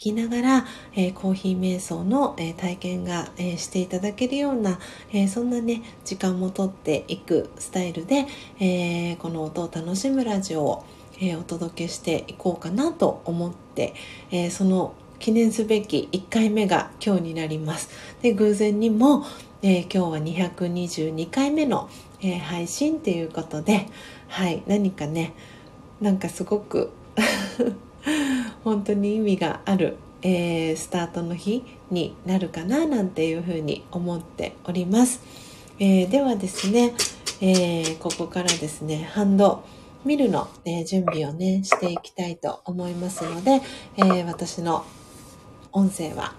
[0.00, 4.78] きながら、えー、コーヒー瞑想の、えー、体験が、えー、していただけるような、
[5.12, 8.26] えそんなね時間もとっていくスタイルで、
[8.60, 10.84] えこの音を楽しむラジオを、
[11.20, 13.92] えお届けしていこうかなと思って、
[14.30, 17.90] えその記念すべき1回目が今日になります。
[18.22, 19.26] で偶然にも、
[19.60, 21.90] え今日は222回目の、
[22.22, 23.86] え配信っていうことで
[24.28, 25.34] はい何かね
[26.00, 26.90] なんかすごく
[28.64, 35.20] 本当に意味がある、えー、スタートの日になるかななんていうふうに思っております、
[35.78, 36.94] えー、ではですね、
[37.40, 39.64] えー、ここからですねハンド
[40.04, 43.60] ミルの、え準備をねしていきたいと思いますので、
[43.98, 44.86] え私の
[45.72, 46.32] 音声は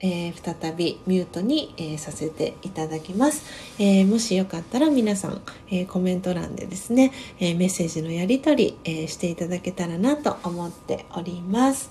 [0.00, 3.42] えー、再びミュートに、えー、させていただきます、
[3.78, 11.90] えー、もしよかったら皆さん、えコメント欄でですね、えメッセージのやり取り、えしていただけたらなと思っております。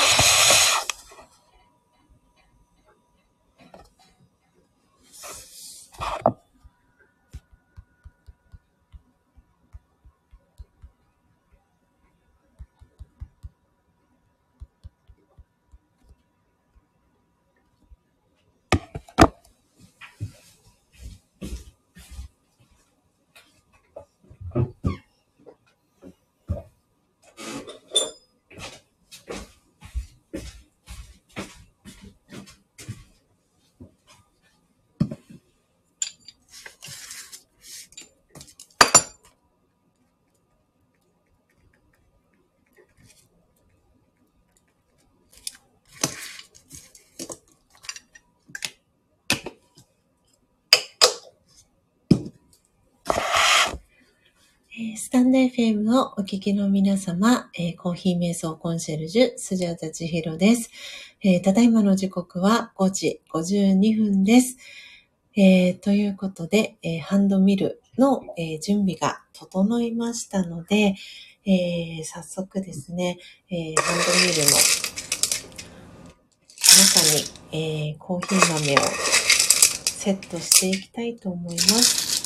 [54.97, 60.69] スタンド FM をお聞きの皆様、えー、コーヒー瞑想コンシェルジュ、スジャータチヒロです、
[61.23, 64.57] えー、ただいまの時刻は5時52分です。
[65.37, 70.95] えー、ということで、えハンドミルの、え準備が整いましたので、
[71.45, 73.17] え早速ですね、
[73.49, 74.57] えハンドミルの
[76.77, 78.77] 中に、えコーヒー豆を
[79.85, 82.20] セットしていきたいと思います。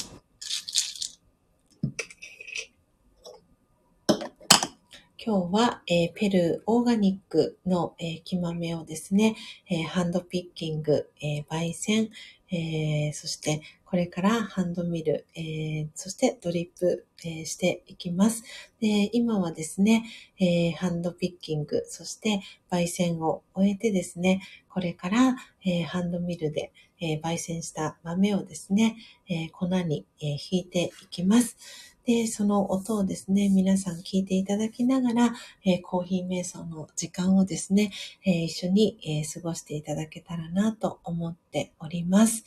[5.27, 9.35] 今日は、えー、ペルーオーガニックの、えー、木豆をですね、
[9.67, 12.11] えー、ハンドピッキング、え焙煎、
[12.51, 18.43] えそしてこれからハンドミル、えそしてドリップ、えしていきます。
[18.79, 20.05] で今はですね、
[20.39, 28.95] えハンドピッキング、そして焙煎を終えてですね、これから、えハンドミルで、え焙煎した豆をですね、
[29.27, 31.94] え粉に、えひいていきます。
[32.05, 35.33] で、その音をですね、皆さん聞いていただきながら、
[35.65, 37.91] えー、コーヒー瞑想の時間をですね、
[38.23, 42.43] えー、一緒に、えー、過ごしていただけたらなと思っております。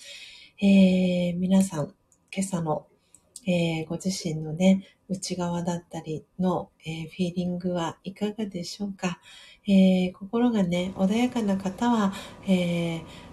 [0.61, 1.95] え皆さん、
[2.35, 2.87] 今朝の、
[3.47, 9.21] えご自身のね、内側だったりの、えフィーリングはいかがでしょうか、
[9.69, 12.13] え心がね、穏やかな方は、
[12.49, 13.28] えー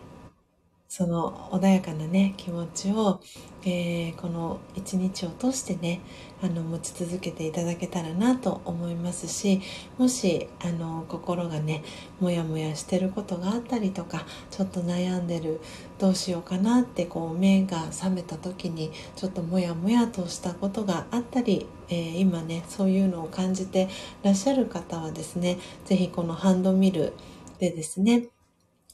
[0.97, 3.19] その穏やかなね気持ちを、
[3.65, 5.99] えー、この一日を通してね
[6.41, 9.59] あの持ち続けていただけたらなと思いますし
[9.97, 11.83] もしあの心がね
[12.21, 15.59] モヤモヤしてることがあったりとかちょっと悩んでる
[15.99, 23.89] どうしようかなってこう目が覚めた時にちょっとモヤモヤとしたことがあったり、えー、今ねそういうのを感じて
[24.23, 27.11] らっしゃる方はですね是非このハンドミル
[27.59, 28.29] でですね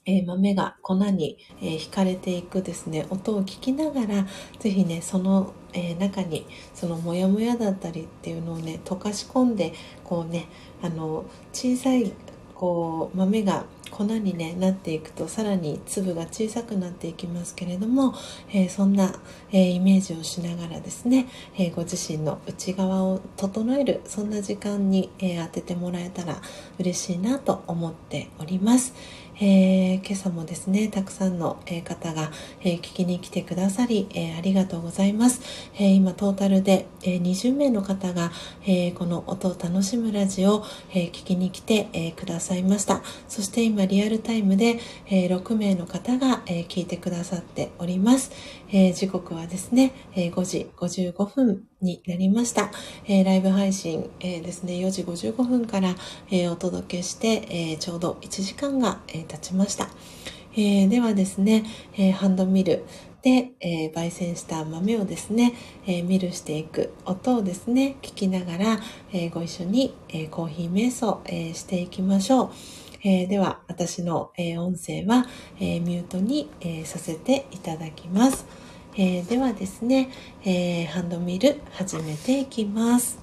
[0.05, 4.27] えー、豆が粉に、えー、引かれていくですね音を聞きながら
[4.59, 9.73] 是非ねその、えー、中にそのモヤモヤだったりっていうのをね溶かし込んで
[10.03, 10.47] こうね
[10.81, 12.13] あの小さい
[12.55, 18.13] こう豆が粉に、ね、なっていくとさらに粒が小さくなっていきますけれども、
[18.49, 19.13] えー、そんな、
[19.51, 21.27] えー、イメージをしながらですね、
[21.57, 26.41] えー、ご自身の内側を整えるそんな時間に、え当ててもらえたら
[26.79, 28.93] 嬉しいなと思っております。
[29.43, 32.31] えー、今朝もですね、たくさんの、方が、
[32.63, 35.41] え聞きに来てくださり、えありがとうございます。
[35.79, 38.31] え今トータルで、え20名の方が、
[38.67, 43.01] えこの音を楽しむラジオを、え聞きに来て、えくださいました。
[43.27, 48.31] そして今リアルタイムで、え6名の方が、え聞いてくださっております。
[48.73, 52.71] え時刻はですね、え5時55分になりました。
[53.05, 55.95] えライブ配信、えですね、4時55分から、
[56.29, 59.89] えお届けして、えちょうど1時間が、え経ちました。
[60.55, 61.65] え、ではですね、
[61.97, 62.85] え、ハンドミル
[63.23, 65.53] で、え、焙煎した豆をですね、
[65.85, 68.79] えミルしていく音をですね、聞きながら、
[69.11, 72.51] えご一緒に、えコーヒー瞑想、えしていきましょう。
[73.03, 75.25] えでは、私の、え音声は、
[75.59, 78.45] えミュートに、えさせていただきます。
[78.95, 80.09] えではですね、
[80.45, 83.20] えハンドミル始めていきます。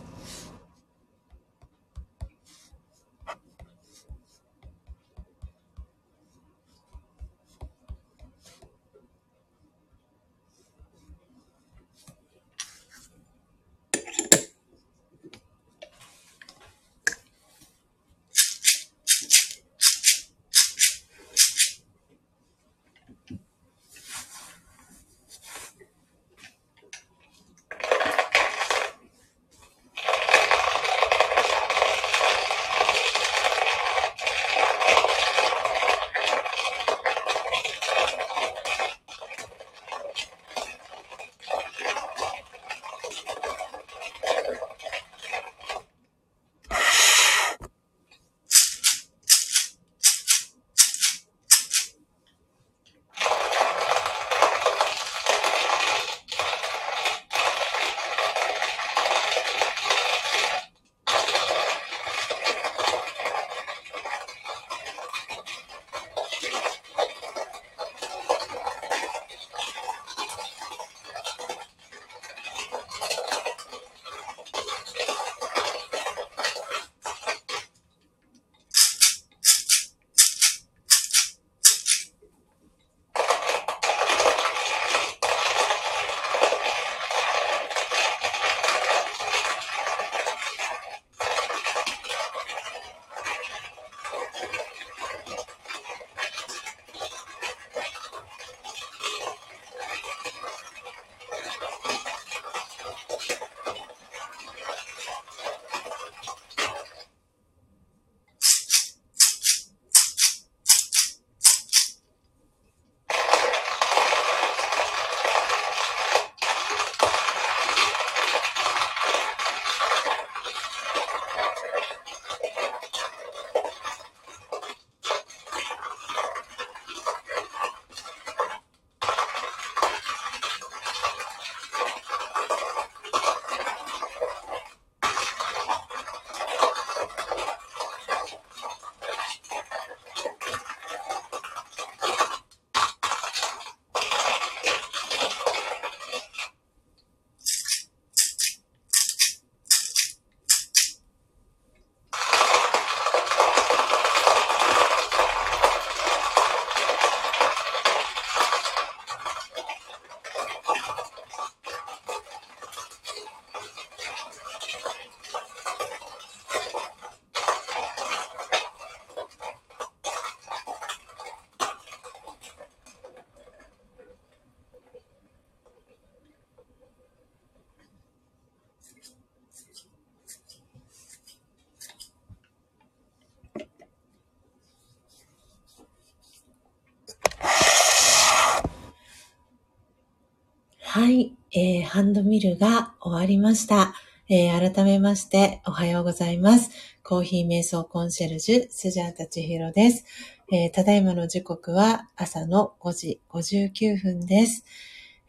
[193.49, 193.95] ました。
[194.29, 196.71] えー、改めましておはようございます。
[197.03, 200.05] コーヒー瞑想コンシェルジュ、スジャータチヒロです。
[200.53, 204.67] えー、ただいまの時刻は朝の5時59分です。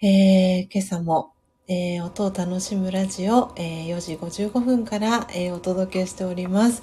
[0.01, 1.31] えー、今朝も、
[1.69, 6.81] え、音を楽しむラジオ、え4時55分から、えお届けしております。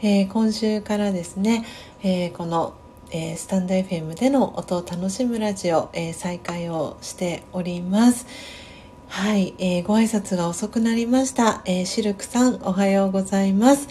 [0.00, 1.66] え今週からですね、
[2.02, 2.78] えこの
[3.10, 8.26] えー、スタンド FM での音を楽しむラジオ、えー、再開をしております。
[9.08, 11.62] はい、えー、ご挨拶が遅くなりました。
[11.64, 13.88] えシルクさん、おはようございます。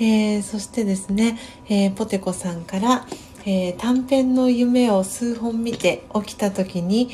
[0.00, 3.04] えそしてですね、えポテコさんから、
[3.44, 7.10] え短編の夢を数本見て起きた時に、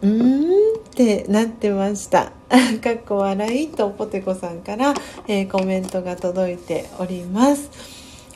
[0.00, 2.32] うーんってなってました。
[2.82, 4.94] かっこ笑いとポテコさんから、
[5.28, 7.70] えコメントが届いております。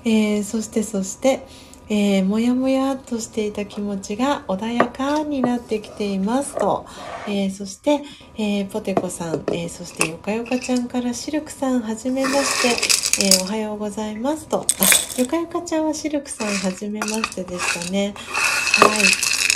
[0.04, 1.46] えそしてそして、
[1.92, 6.86] えー、もやもやっとしていた気持ちが穏やかになってきていますと、
[7.26, 8.04] えー、そして、
[8.38, 14.64] えー、ポテコさん、えそしてよかよかちゃんからシルクさんはじめまして、えおはようございますと。
[14.78, 18.14] あよかよかちゃんはシルクさんはじめましてでしたね。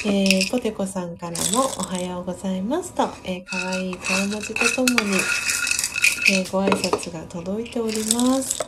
[0.04, 5.16] はい、えーポテコさんからもおはようございますと、えかわいい顔文字とともに、
[6.32, 8.66] えご挨拶が届いております。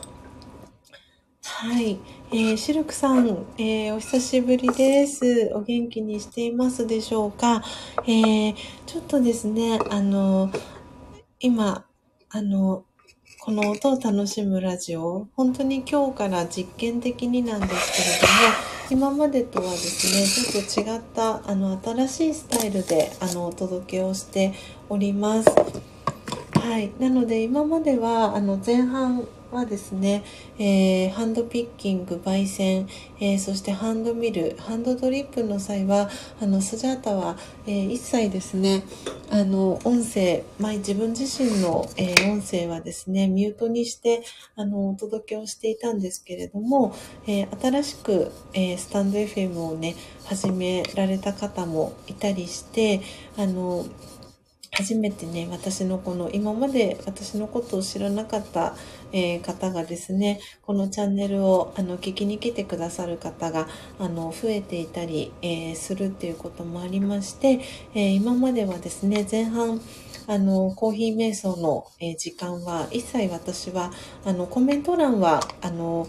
[1.43, 1.99] はい。
[2.29, 5.49] えー、シルクさん、えー、お久しぶりです。
[5.53, 7.63] お元気にしていますでしょうか？
[8.05, 8.55] えー、
[8.85, 10.51] ちょっとですね、あの、
[11.39, 11.85] 今、
[12.29, 12.83] あの、
[13.39, 17.93] この音を楽しむラジオ、本当に今日から実験的になんです
[18.89, 24.51] けれども、今までとはですね、ちょっと違った、あの、新しいスタイルで、あの、お届けをして
[24.89, 25.49] おります。
[26.59, 26.91] はい。
[26.99, 30.23] なので、今までは、あの、前半、はですね、
[30.59, 32.87] えー、ハンドピッキング、焙煎、
[33.19, 36.09] えー、そしてハンドミル、ハンドドリップの際は、
[36.41, 38.83] あの、スジャータは、えー、一切ですね、
[39.29, 44.23] あの、音声、まあ、自分自身の、え音声はですね、ミュートにして、
[44.55, 46.93] あの、お届けをしていたんですけれども、
[47.25, 49.95] え新しく、えスタンド FM をね、
[50.25, 53.01] 始められた方もいたりして、
[53.37, 53.85] あの、
[54.77, 58.75] 初めてね、私のこの、今まで私のことを知らなかった、
[59.11, 63.67] えー、方がですね、このチャンネルを、あの、聞きに来てくださる方が、
[63.97, 67.59] あの、増えていたり、えー、するっていうこともありまして、
[67.95, 69.81] えー、今まではですね、前半、
[70.27, 73.91] あの、コーヒー瞑想の、え時間は、一切私は、
[74.25, 76.07] あの、コメント欄は、あの、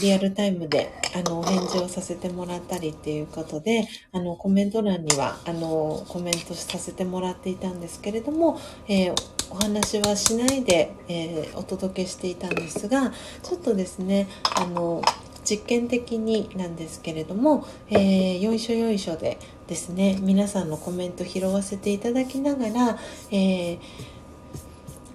[0.00, 9.14] リアルタイムで、あの、お返事をさせてもらったりっていうことで、あの、コメント欄には、あの、コメントさせてもらっていたんですけれども、えー、
[9.50, 15.02] お話はしないで、えー、お届けしていたんですが、ちょっとですね、あの、
[15.48, 19.38] 実験的になんですけれども、えー、よいしょよいしょで
[19.68, 22.98] ですね皆さんのコメント拾わせていただきながら、
[23.30, 23.78] えー、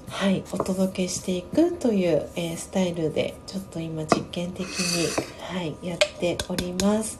[0.08, 5.08] はいお届けしていくという、えー、スタイルでちょっと今実験的に、
[5.41, 7.20] はい、やっております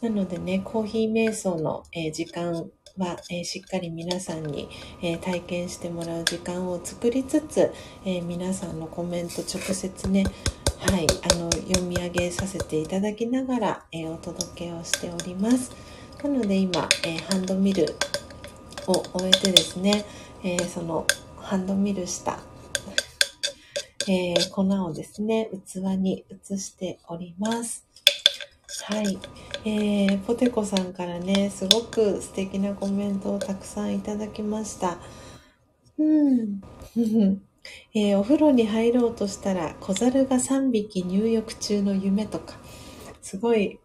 [0.00, 4.68] なのでねコーヒー瞑想の、え時間は、えー、しっかり皆さんに、
[5.02, 7.70] えー、体験してもらう時間を作りつつ、
[8.04, 10.24] えー、皆さんのコメント直接ね
[10.80, 15.70] はい、あの読み上げさせていただきながら、え、お届けをしております。
[16.22, 17.96] なので今、えー、ハンドミル
[18.86, 20.04] を終えてですね、
[20.44, 21.06] えー、その
[21.38, 22.38] ハンドミルした、
[24.08, 27.86] え粉をですね、器に移しております。
[28.84, 29.18] はい。
[29.64, 34.98] えー、ポテコさんからね、すごく素敵なコメントをたくさんいただきました。
[35.98, 36.60] うん。
[37.94, 42.56] えー、お風呂に入ろうとしたら小猿が3匹入浴中の夢とか
[43.20, 43.78] すごい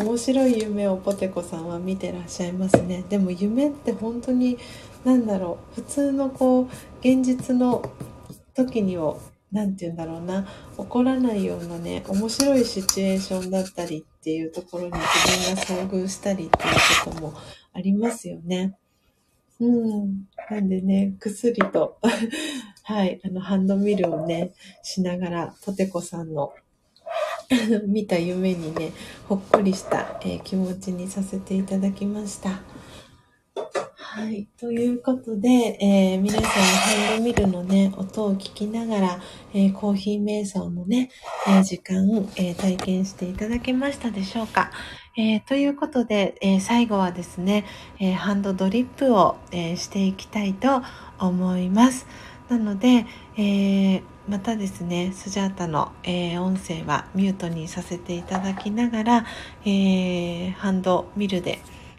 [0.00, 4.58] 面白い夢をポテコさんは見てらっしゃいますねでも夢って本当に
[5.04, 6.66] 何だろう普通のこう
[7.00, 7.82] 現実の
[8.54, 9.20] 時にを
[9.52, 10.46] 何て言うんだろうな
[10.76, 16.74] 起こらないようなね面白いシチュエーションだったりっていうところに自分が遭遇したりっていう
[17.04, 17.34] ことも
[17.72, 18.76] ありますよね。
[19.60, 20.24] うん。
[20.50, 21.98] なんでね、くすりと
[22.82, 24.52] はい、あの、ハンドミルをね、
[24.82, 26.52] しながら、ポテコさんの
[27.86, 28.92] 見た夢にね、
[29.28, 32.60] ほっこりした、えー、気持ちにさせていただきました。
[33.96, 34.46] はい。
[34.58, 39.20] ということで、えー、皆さんハンドミルのね、音を聞きながら、
[39.52, 41.10] えー、コーヒー瞑想のね、
[41.48, 44.70] え時間、え体験していただけましたでしょうか。
[45.16, 47.64] え、ということで、え、最後はですね、
[47.98, 50.82] え、ハンドドリップを、えしていきたいと
[51.18, 52.06] 思います。
[52.48, 53.06] なので、
[53.36, 59.26] えーまたですね、スジャータの、え音声はミュートにさせていただきながら、
[59.66, 61.58] えハンドミルで、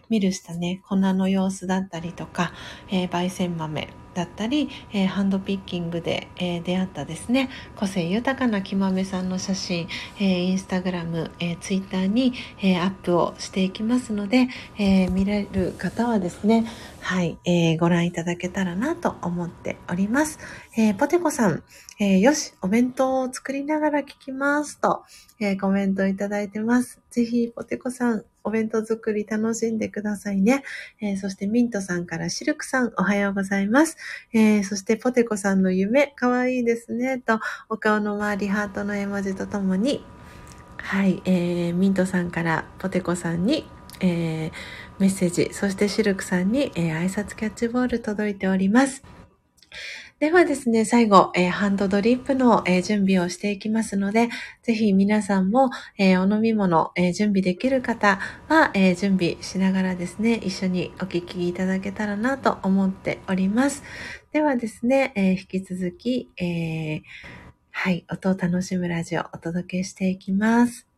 [0.09, 2.53] ミルしたね、粉の様子だったりとか、
[2.89, 9.87] えー、焙煎豆だったり、えー、ハンドピッキングで、えー、出会ったですね個性豊かな木豆さんの写真、
[10.17, 12.33] えー、インスタグラム、えー、ツイッターに、
[12.63, 14.47] えアップをしていきますので、
[14.79, 16.65] え見れる方はですね
[17.01, 20.39] はい、えーご覧いただけたらなと思っております。
[20.77, 21.63] えポテコさん、
[21.99, 25.03] えよし、お弁当を作りながら聞きますと、
[25.39, 27.01] えコメントいただいてます。
[27.11, 30.63] ぜひ、ポテコさん、お弁当作り楽しんでくださいね。
[31.01, 33.97] えー、そしてミントさんからシルクさんおはようございます。
[34.31, 37.19] えー、そしてポテコさんの夢かわいいですね。
[37.19, 37.39] と、
[37.69, 40.05] お顔の周りハートの絵文字とともに、
[40.77, 43.65] はい、えー、ミントさんからポテコさんに、
[43.99, 44.51] えー、
[44.99, 49.03] メッセージ、そしてシルクさんに、えー、挨拶キャッチボール届いております。
[50.25, 54.29] ではですね、最後、えー、ハンドドリップの、えー、準備をしていきますので、
[54.63, 55.69] ぜひ皆さんも、
[55.99, 63.83] えー、お飲み物、え準備できる方は、え準備しながらですね、一緒にお聞きいただけたらなと思っております。
[64.31, 67.03] ではですね、え引き続き、え
[67.69, 70.94] はい、音を楽しむラジオお届けしていきます。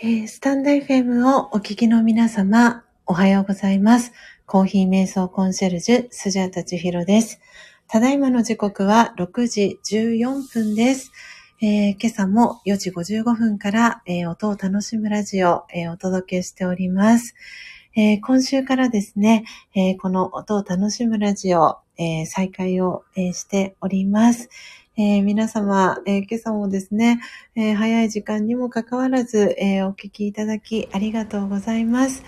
[0.00, 4.12] えー、スタンド FM をお聞きの皆様、おはようございます。
[4.46, 7.40] コーヒー瞑想コンシェルジュ、スジャータチヒロです。
[7.88, 11.10] ただいまの時刻は6時14分です。
[11.60, 17.34] えー、今朝も4時55分から、えー、音を楽しむラジオ、えー、お届けしております。
[17.96, 19.44] え今週からですね、
[19.74, 24.50] えこの音を楽しむラジオ、え再開を、えしております。
[25.00, 27.20] えー、皆様、えー、今朝もですね、
[27.54, 32.24] えー、早い時間にもかかわらず、えお聞きいただきありがとうございます。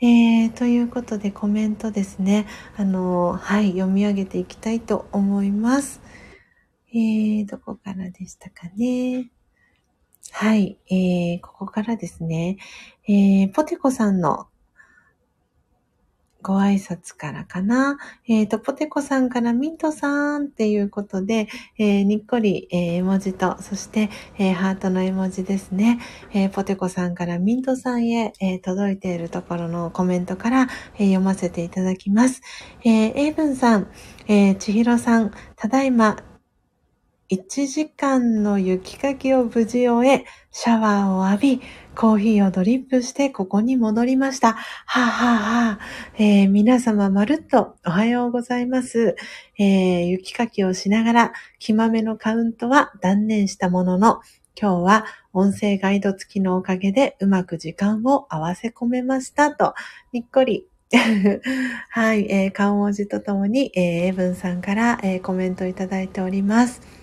[0.00, 2.46] えということでコメントですね、
[2.78, 6.00] あのはい、読み上げていきたいと思います。
[6.94, 9.30] えどこからでしたかね。
[10.30, 12.56] はい、えーここからですね、
[13.06, 14.46] えポテコさんの
[16.42, 17.98] ご挨拶からかな。
[18.28, 21.48] えっ、ー、と、ポテコさんからミントさんっていうことで、
[21.78, 25.98] えー、にっこり、えー、絵文字と、そして、えハートの絵文字ですね。
[26.32, 30.68] えポテコさんからミントさんへ、え届いているところのコメントから、
[30.98, 32.42] え読ませていただきます。
[32.84, 33.88] えー、エイブンさん、
[34.28, 36.16] えー、ちひろさん、ただいま、
[37.28, 41.62] 1時間の雪かきを無事終え、シャワーを浴び、
[41.96, 44.52] コーヒーをドリップしてここに戻りました。
[44.52, 45.78] はあ、はあはあ、
[46.18, 49.16] えー、皆様まるっとおはようございます。
[49.58, 54.20] えー、雪かきをしながら、気まめのカウントは断念したものの、
[54.60, 59.74] 今日は音声ガイド付きのおかげでうまく時間を合わせ込めましたと、
[60.12, 60.68] にっこり
[61.90, 66.95] はい、えー、顔文字とともに、えー、エブンさんから、えー、コメントいただいております。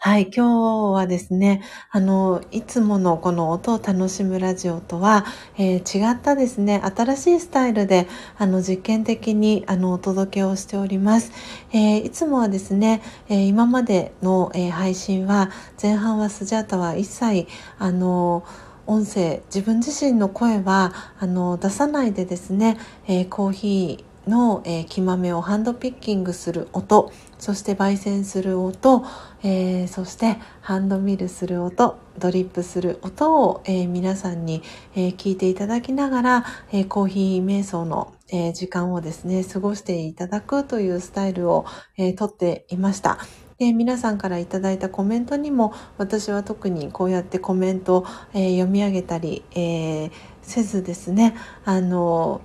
[0.00, 1.60] はい、今日はですね、
[1.90, 5.26] あの、いつものこの音を楽しむラジオとは、
[5.56, 8.06] えー、違ったですね、新しいスタイルで、
[8.36, 11.32] あの、実験的に、あの、お届けをしております。
[11.72, 15.50] えー、いつもはですね、えー、今までの、え配信は、
[15.82, 17.48] 前半はスジャータは一切、
[17.80, 18.44] あの、
[18.86, 29.04] 音声、自分自身の声は、あの、出さないでですね、えコーヒー、の、えー、木豆をハンドピッキングする音そして焙煎する音、
[29.42, 34.62] えー、そしてハンドミルする音ドリップする音を、えー、皆さんに、
[34.94, 41.64] えー、聞いていただきながら、え、コーヒー瞑想の、え時間をですね過ごしていただくというスタイルを、
[41.96, 43.18] えとっていました。
[43.58, 48.04] で皆さんからいただいたコメントにも私は特にこうやってコメント、
[48.34, 50.10] え読み上げたり、え
[50.42, 52.40] せずですねあの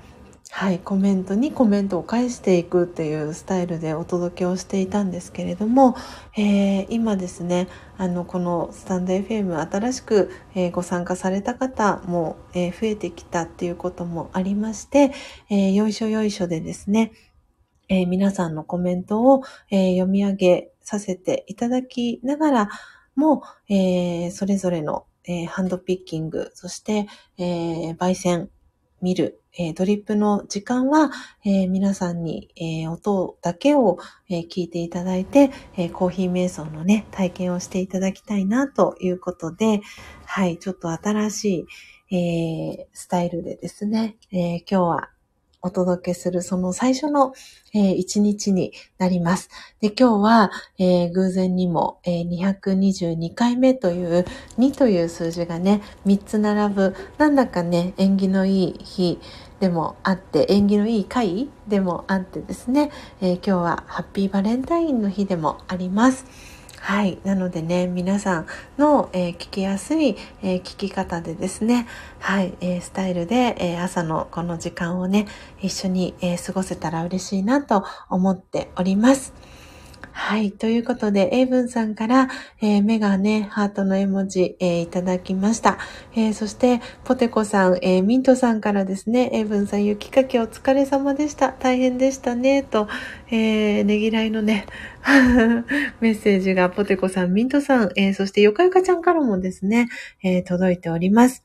[0.56, 5.96] はい、コメントにコメントを返していくっていうスタイルでお届けをしていたんですけれども、
[6.38, 7.68] えー、今ですね
[7.98, 15.12] あのこのスタンド FM 新しく、えー、ご参加された方も、えー、増えてきたっていうこともありまして、
[15.50, 17.14] えよいしょよいしょでですね、
[17.90, 22.70] え皆さんのコメントを、え読み上げさせていただきながら
[23.16, 27.08] も、えそれぞれの、えハンドピッキング、そして、
[27.40, 28.50] え焙煎、
[29.04, 31.12] 見る、えー、ドリップの時間は、
[31.46, 34.00] えー、皆さんに、えー、音だけを、
[34.30, 39.82] え聞いていただいて、えコーヒー瞑想のね、体験をしていただきたいなということで、
[40.26, 41.68] はい、ちょっと新し
[42.10, 45.13] い、えスタイルでですね、え今日は
[45.66, 47.34] お届けするその最初の、
[47.74, 49.50] えー、一日になります。
[49.80, 54.26] で、今日は、えー、偶然にも、えー、222回目という
[54.60, 59.20] 2という数字がね、3つ並ぶ、なんだかね、縁起のいい日
[59.62, 62.92] でもあって、縁起のいい回でもあってですね、
[63.22, 66.53] え今日はハッピーバレンタインの日でもあります。
[66.84, 67.18] はい。
[67.24, 68.48] なのでね、皆さん
[68.78, 71.88] の、えー、聞きやすい、えー、聞き方でですね、
[72.20, 75.26] はい、えー、スタイルで、え朝のこの時間をね、
[75.62, 79.34] 一緒に、え過ごせたら嬉しいなと思っております。
[80.16, 80.52] はい。
[80.52, 82.30] ということで、エイブンさんから、
[82.62, 85.80] えー、目がね、ハートの絵文字、えー、いただきました。
[86.16, 91.52] えー、そして、ポテコさん、えミントさんからですね、エイブンさん、雪かきお疲れ様でした。
[91.52, 92.62] 大変でしたね。
[92.62, 92.88] と、
[93.32, 94.68] えねぎらいのね、
[96.00, 99.90] メッセージがポテコさん、ミントさん、えそしてよかよかちゃんからもですね、
[100.22, 101.44] え届いております。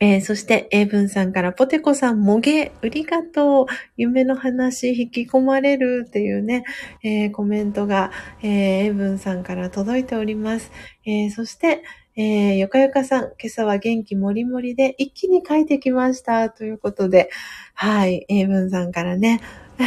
[0.00, 3.66] えー、そして、英文さんから、ポテコさん、もげ、ありがとう、
[3.96, 6.64] 夢の話、引き込まれるっていうね、
[7.02, 8.12] えー、コメントが、
[8.42, 10.70] えー、英文さんから届いております。
[11.04, 11.82] えー、そして、
[12.16, 16.50] えー、よかよかさん、今朝は元気もりもりで一気に書いてきました。
[16.50, 17.30] ということで、
[17.74, 19.40] はい、英文さんからね、
[19.78, 19.84] メ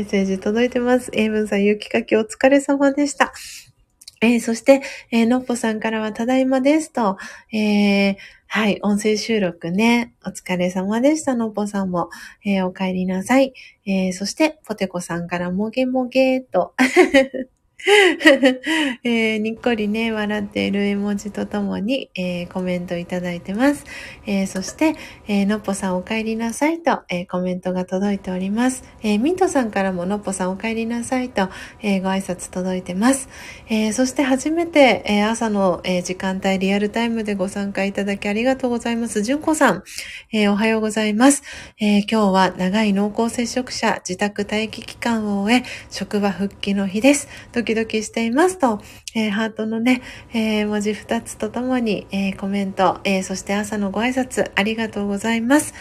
[0.00, 1.10] ッセージ届いてます。
[1.12, 3.32] 英文さん、雪かきお疲れ様でした。
[4.20, 7.18] えー、そして、えー、のっぽさんからはただいまですと、
[7.52, 8.16] えー、
[8.46, 12.10] はい、音声収録ね、お疲れ様でした、のっぽさんも、
[12.44, 13.52] えー、お帰りなさい。
[13.84, 16.72] えー、そして、ポテコさんからもげもげーと、
[19.04, 23.84] えー、にっこりね、笑っている絵文字とともに、えー、コメントいただいてます。
[24.24, 24.94] えー、そして、
[25.28, 28.84] え、のっぽさんお帰りなさいと、え、コメントが届いております。
[29.02, 31.50] えー、ミントさんからものっぽさんお帰りなさいと、
[31.82, 33.28] え、ご挨拶届いてます。
[33.68, 39.22] え、そして初めて、え、朝の、え、時間帯リアルタイムでご参加いただきありがとうございます。
[39.22, 39.82] じゅんこさん、
[40.32, 41.42] え、おはようございます。
[41.78, 47.28] え、今日は長い濃厚接触者自宅待機期間を終え、職場復帰の日です。
[47.74, 48.80] 時ドキしていますと、
[49.14, 50.02] えー、ハートのね、
[50.32, 55.74] えー、文字2つとともに、えー、コメント、えそして朝のご挨拶ありがとうございます。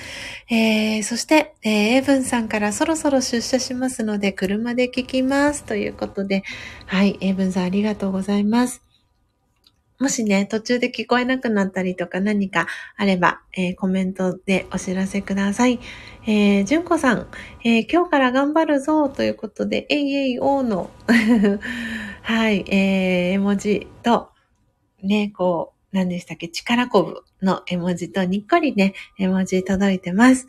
[0.49, 6.43] えそして、えエブンさんからそろそろ出社しますので、車で聞きますということで、
[6.87, 8.92] はい、エブンさんありがとうございます。
[10.03, 12.67] もしね、途中で聞こえなくなったりとか何か
[12.97, 15.80] あれば、えー、コメントでお知らせください。
[16.27, 17.27] えー、純子さん、
[17.63, 20.91] えー、今日から頑張るぞということで、えいえいおーの
[22.21, 24.31] はい、えー、絵文字と、
[25.01, 30.47] ね、こう、何でしたっけ、力こぶの絵文字と、にっこりね、絵文字届いてます。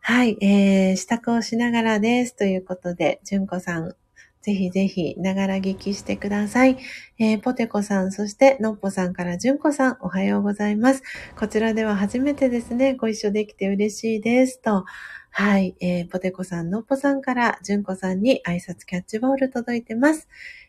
[0.00, 2.34] はい、えー、支度をしながらです。
[2.34, 3.94] ということで、純子さん、
[4.42, 6.78] ぜひぜひ、ながら聞きしてください。
[7.18, 11.02] えー、ポテコさん、そして、のっぽさんからじゅんこさん、おはようございます。
[11.36, 14.60] こちらでは初めてですね、ご一緒できて嬉しいです。
[14.62, 14.86] と、
[15.30, 20.26] はい、えー、ポテコさん、のっぽさんから、じゅんこさんに挨拶キャッチボール届いてます。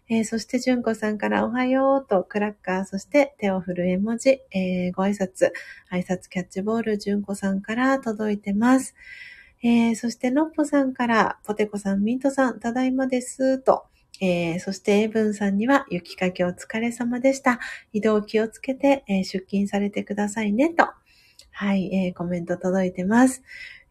[0.10, 5.52] えー、そして、じゅんこさんからおはようと、クラッカー、そして手を振る絵文字、えー、ご挨拶、
[5.90, 8.96] 挨拶キャッチボール、じゅんこさんから届いてます。
[9.64, 13.86] えー、そして、のっぽさんから、ポテコさん、ミントさん、ただいまです、と。
[14.20, 17.60] えー、そして、エブンさんには、雪かきお疲れ様でした。
[17.94, 20.88] 移動気をつけて、えー、出勤されてくださいね、と。
[21.52, 23.44] はい、えー、コメント届いてます。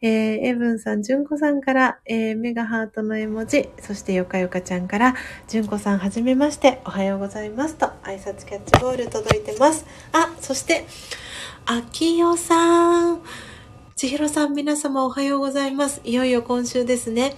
[0.02, 5.14] えー、エブンさん、ジュンコさんから、えー、メガハートの絵文字、そしてよかよかちゃんから、
[5.46, 9.84] ジュンコさんはじめまして、おはようございますと、挨拶キャッチボール届いてます。
[10.12, 10.84] あ、そして、
[11.66, 13.49] あきよさん。
[14.00, 16.00] ちひろさん、皆様おはようございます。
[16.04, 17.34] いよいよ今週ですね。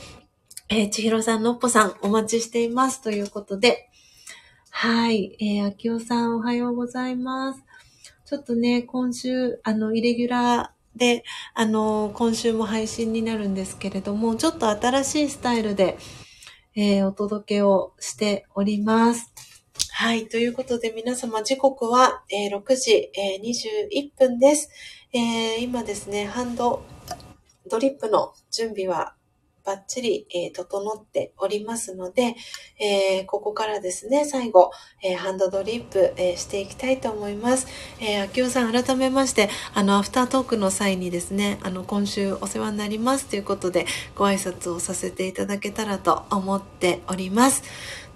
[0.69, 3.03] えー、ちひろさん、のっぽさん、お待ちしています。
[3.03, 3.91] ということで。
[4.71, 5.37] はい。
[5.41, 7.65] えー、あきおさん、おはようございます。
[8.27, 11.25] ちょっとね、今週、あの、イレギュラーで、
[11.55, 15.99] あの、今週も配信になるんですけれども、ちょっと新しいスタイルで、
[16.77, 19.33] えー、お届けをしております。
[19.91, 20.29] はい。
[20.29, 24.71] ということで、皆様、時刻は、えー、6時、えー、21分です。
[25.15, 26.83] えー、今ですね、ハンド
[27.71, 29.15] ドリップの準備は
[29.63, 32.35] バッチリ、えー、整っておりますので、
[32.81, 34.71] えー、ここからですね、最後、
[35.03, 37.67] えー、ハンドドリップ、えしていきたいと思います。
[38.01, 43.85] えー、秋代さん、改めまして、あの、アフタートークの際にですね、あの、今週お世話になりますということで、
[44.17, 47.63] ご挨拶をさせていただけたらと思っております。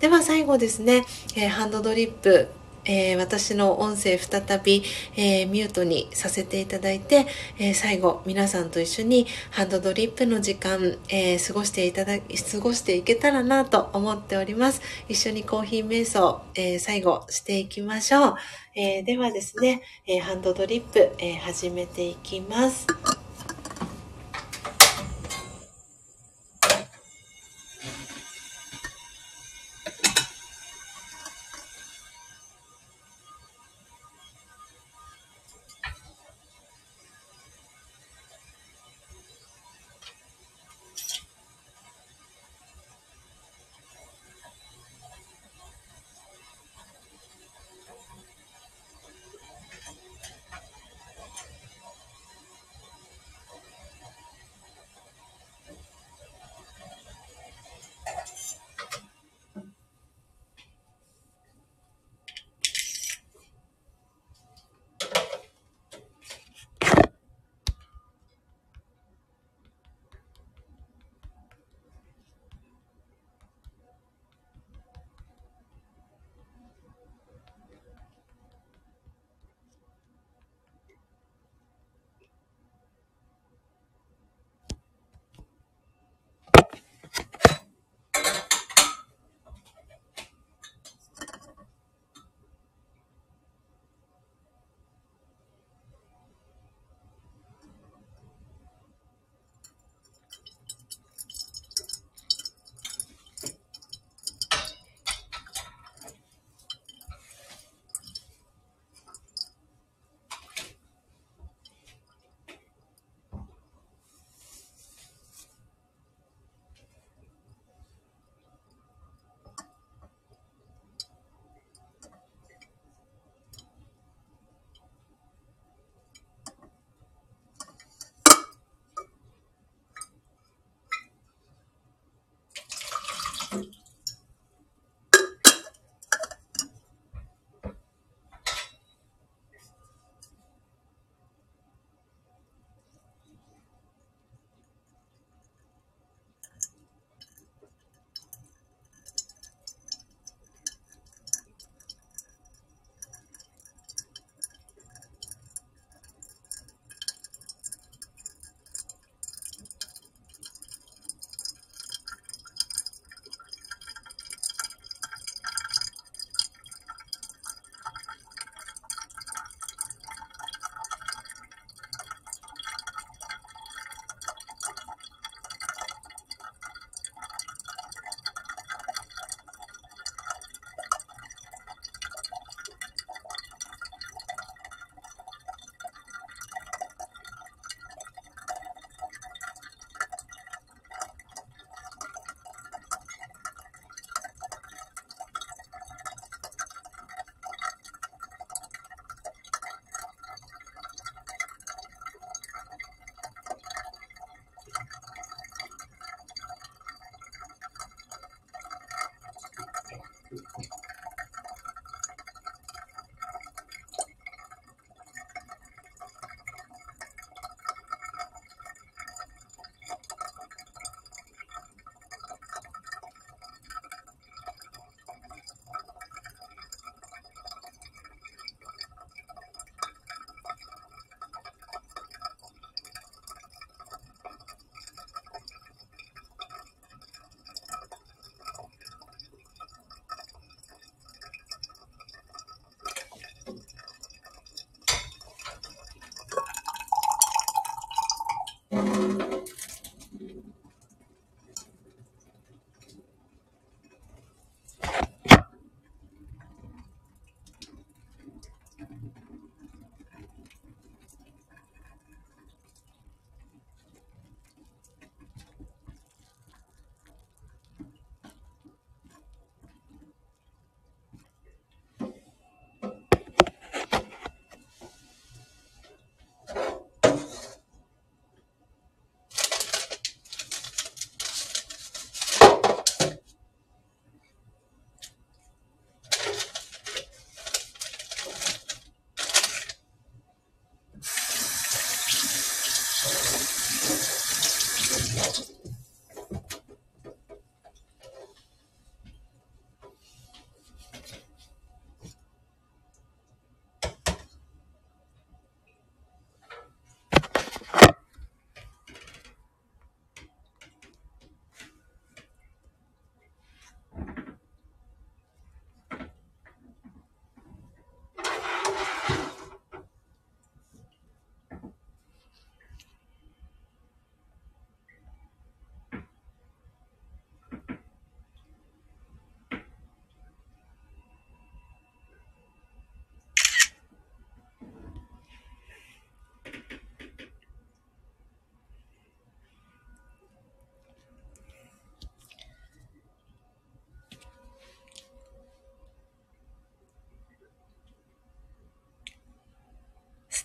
[0.00, 1.04] では最後ですね、
[1.36, 2.48] えハンドドリップ、
[2.86, 4.82] えー、私の音声再び、
[5.16, 7.26] えー、ミュートにさせていただいて、
[7.58, 14.80] えー、最後皆さんと一緒にハンドドリップの時間、え過ごしていただき過ごしていけたらなと思っております。
[15.08, 18.34] 一緒にコーヒー瞑想、え最後していきましょう。
[18.74, 22.86] えではですね、えハンドドリップ、え始めていきます。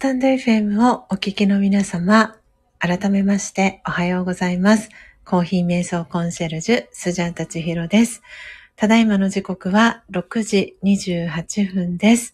[0.02, 2.36] タンド FM をお聞きの皆様、
[2.80, 4.90] 改めましておはようございます。
[5.26, 8.24] コーヒー瞑想コンシェルジュ、スジャータチヒロです。
[8.76, 12.34] ただいまの時刻は6時28分です。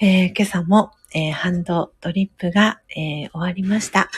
[0.00, 4.10] えー、今朝も、えー、ハンドドリップが、えー、終わりました。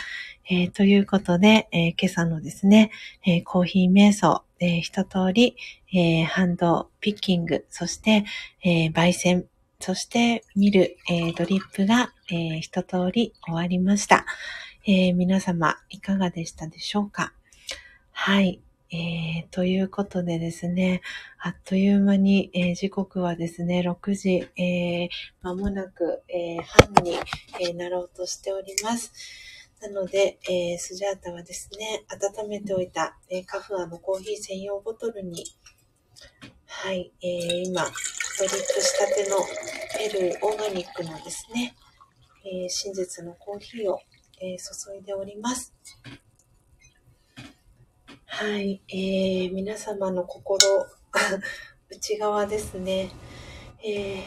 [0.48, 2.90] え、ということで、え、今朝のですね、
[3.26, 5.56] え、コーヒー瞑想、え、一通り、
[5.92, 8.24] え、ハンドピッキング、そして、
[8.64, 9.44] え、焙煎、
[9.80, 14.26] そして見る、えー、ドリップが、えー、一通り終わりました、
[14.84, 17.32] えー、皆様いかがでしたでしょうか？
[18.10, 18.60] はい。
[18.90, 21.02] えー、ということでですね、
[21.38, 25.08] あっという間に、えー、時刻はですね、6時、えー、
[25.42, 27.16] 間もなく、え、半に、
[27.60, 29.12] え、なろうとしております。
[29.80, 32.02] なので、え、スジャータはですね、
[32.40, 35.44] 温めておいた、え、カフアのコーヒー専用ボトルに、
[36.66, 37.86] はい、え、今、
[38.38, 39.36] ドリップしたての
[39.98, 41.74] ペルーオーガニックのですね、
[42.44, 43.98] えー、真実のコーヒーを、
[44.40, 45.74] えー、注いでおります。
[48.26, 50.60] はい、えー、皆様の心、
[51.90, 53.10] 内側ですね、
[53.84, 54.22] えー、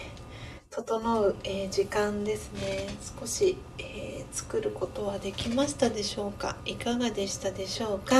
[0.69, 6.57] 整う、えー、時間ですね、少し、えー、作ることはできましたでしょうか？
[6.65, 8.17] いかがでしたでしょうか？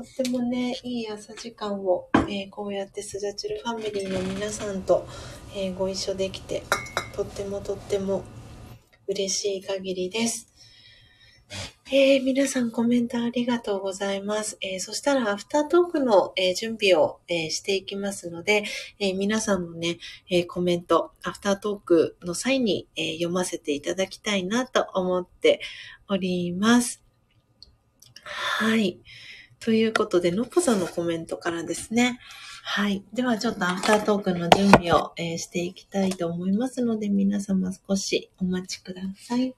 [0.00, 5.06] とってもね、いい朝時間を、えー、こうやってスジャチルファミリーの皆さんと、
[5.54, 6.62] えー、ご一緒できて、
[7.14, 8.24] とってもとっても
[9.08, 10.50] 嬉しい限りです。
[11.92, 14.56] えー、皆さんコメントありがとうございます。
[14.62, 18.64] えー、そしたらアフタートークの、えー、準備を、えしていきますので、
[18.98, 19.98] え皆さんのね、
[20.30, 25.60] えコメント、アフタートークの際に、え読ませていただきたいなと思って
[26.08, 27.02] おります。
[28.24, 28.98] はい。
[29.60, 32.18] ということで、のぽさんのコメントからですね。
[32.64, 33.04] はい。
[33.12, 39.54] では、ちょっとアフタートークの準備を、えー、していきたいと思いますので、皆様少しお待ちください。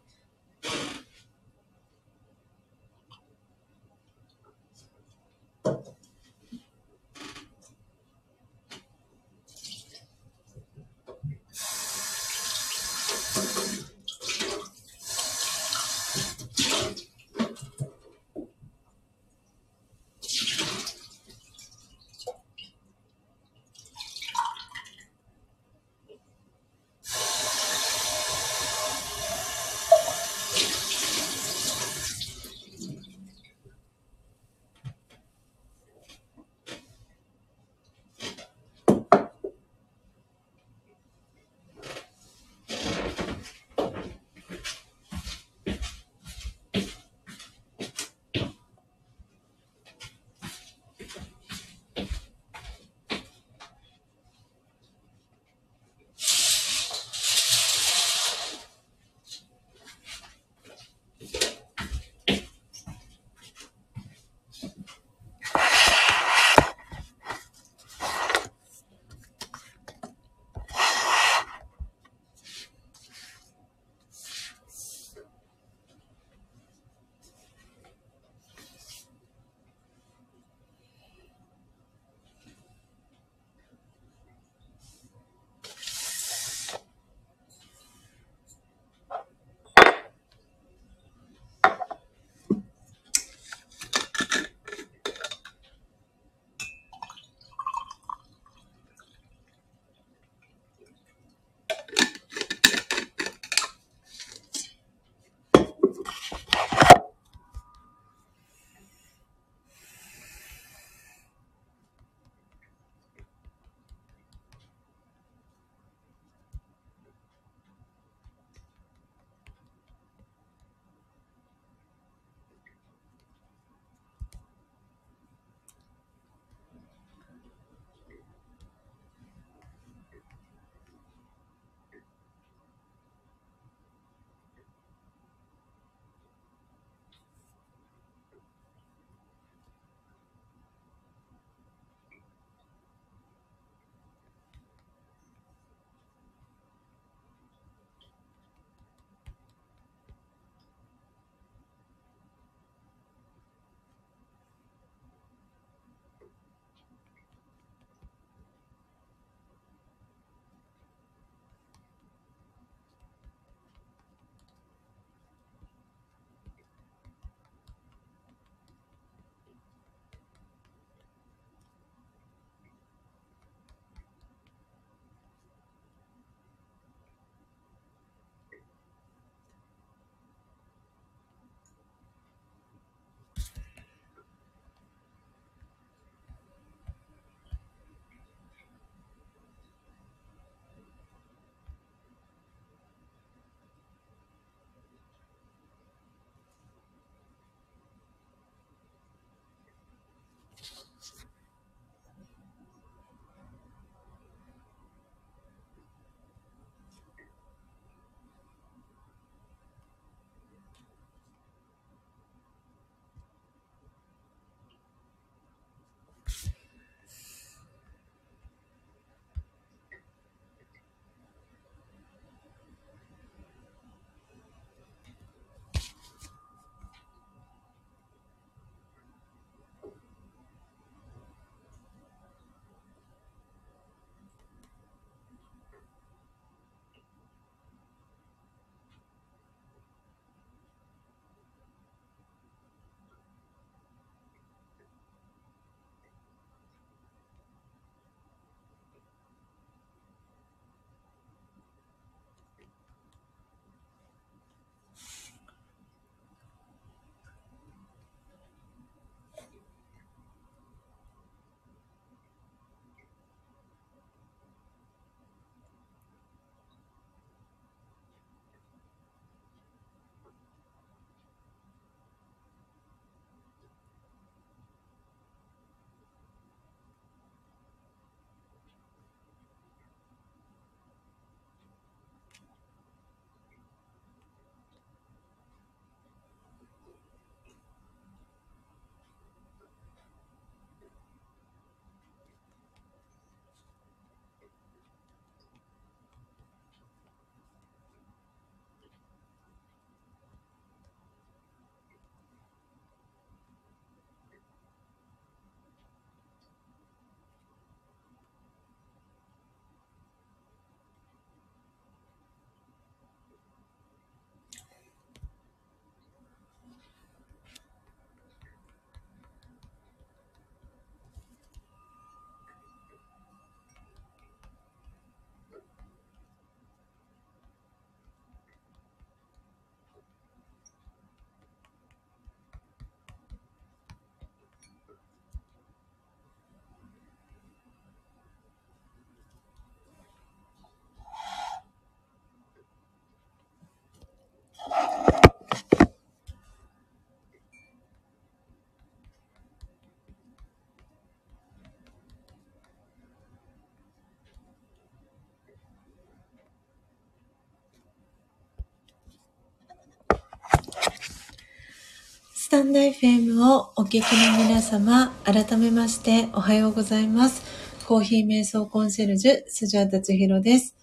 [362.52, 367.42] タンド FM をお聞きの皆様、改めましておはようございます。
[367.86, 370.76] コーヒー瞑想コンシェルジュ、スジャータチヒロです。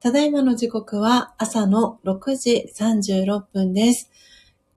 [0.00, 4.10] ただいまの時刻は朝の6時36分です。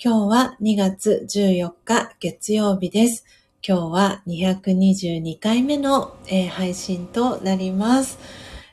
[0.01, 3.25] 今日は2月14日月曜日です。
[3.61, 8.19] 今日は222回目の、えー、配信となります。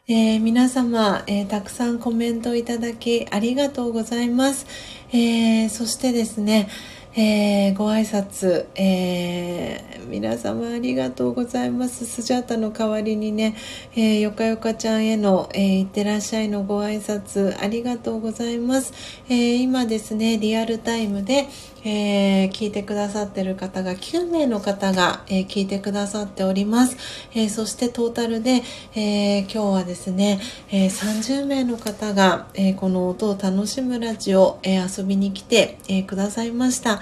[0.07, 4.65] えー、皆様、えー、たくさんコメントいただきありがとうございます。
[5.13, 6.69] えそしてですね、
[7.17, 12.07] えー、ご挨拶、えー、皆様ありがとうございます。
[12.07, 13.55] スジャータの代わりにね、
[13.95, 18.93] えー、よかよかちゃんへの、えー、いってらっしゃいのご挨拶ありがとうございます。
[19.29, 21.47] え、今ですね、リアルタイムで、
[21.85, 26.97] えー、聞いてくださってる方が9名の方が、えー、聞いてくださっております。
[27.35, 28.63] えー、そしてトータルで、
[28.97, 30.41] え今日はですね、
[30.71, 37.01] え30名の方が、えこの音を楽しむラジオ、え遊びに来て、えくださいました。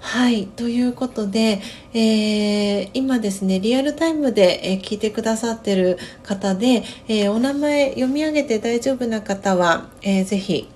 [0.00, 0.46] はい。
[0.46, 1.60] ということで、
[1.92, 10.68] えー、今ですね、リアルタイムで、えー、聞いてくださってる方で、えー、お名前読み上げて大丈夫な方は、えー、ぜひ、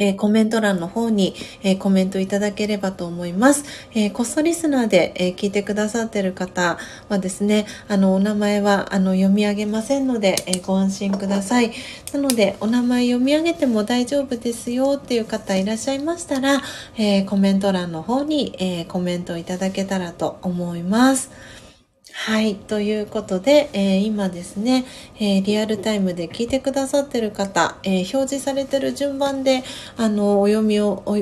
[0.00, 3.64] え、コメント欄の方に、え、コメントいただければと思います。
[3.94, 6.78] えー、コストリスナーで、え聞いてくださってる方
[7.10, 11.72] はですね、あの、お名前は、あの、読み上げませんので、えご安心ください。
[12.14, 16.62] なので、お名前読み上げても大丈夫ですよっていう方いらっしゃいましたら、
[16.96, 21.30] えコメント欄の方に、えコメントいただけたらと思います。
[22.22, 22.54] はい。
[22.54, 24.84] ということで、えー、今ですね、
[25.18, 29.64] えー、リアルタイムで聞いてくださってる方、えー、表示されてる順番で、
[29.96, 31.16] あの、お読みをお、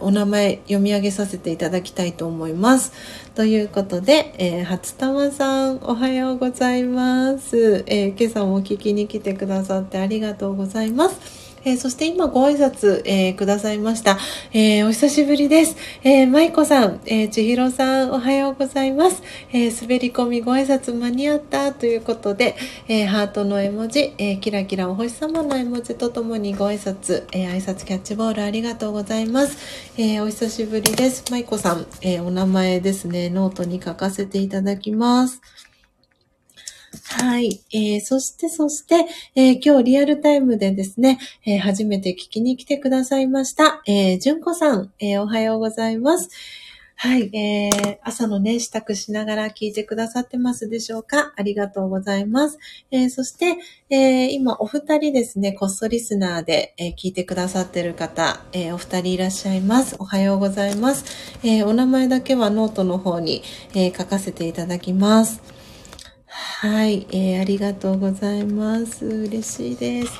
[0.00, 2.92] お名前読み上げさせていただきたいと思います。
[3.34, 7.82] ということで、えー、初玉さん、おはようございます。
[7.86, 11.41] え今朝も聞きに来てくださってありがとうございます。
[11.64, 14.18] えー、そして今ご挨拶、えー、くださいました。
[14.52, 15.76] えー、お久しぶりです。
[16.02, 19.22] えー、舞子さん、えー、千尋さん、おはようございます。
[19.52, 22.56] えー、滑り込みご挨拶間に合ったということで、
[22.88, 29.56] えー、ハートの絵文字、えー、キラキラお星様の絵文字とともにご挨拶、えー、挨拶キャッチボールありがとうございます。
[29.96, 31.24] えー、お久しぶりです。
[31.30, 35.40] 舞子さん、えー、お名前ですね、ノートに書かせていただきます。
[37.04, 37.60] はい。
[37.72, 43.82] えー、そして、そして、えー、今日リアルタイムでですね、えー、初めて聞きに来てくださいました。
[43.86, 46.28] えー、純子さん、えー、おはようございます。
[46.94, 47.34] はい。
[47.34, 51.32] えー、朝のね、支度しながら聞いてくださってますでしょうか？
[51.36, 52.58] ありがとうございます。
[52.92, 53.56] えー、そして、
[53.90, 59.96] えー、今、お二人ですね、こっそりスナーで、えー、聞いてくださってる方、え、お二人いらっしゃいます。
[59.98, 61.04] おはようございます。
[61.42, 63.42] え、お名前だけはノートの方に、
[63.74, 65.40] え、書かせていただきます。
[66.34, 69.04] はい、えー、ありがとうございます。
[69.04, 70.12] 嬉しいです。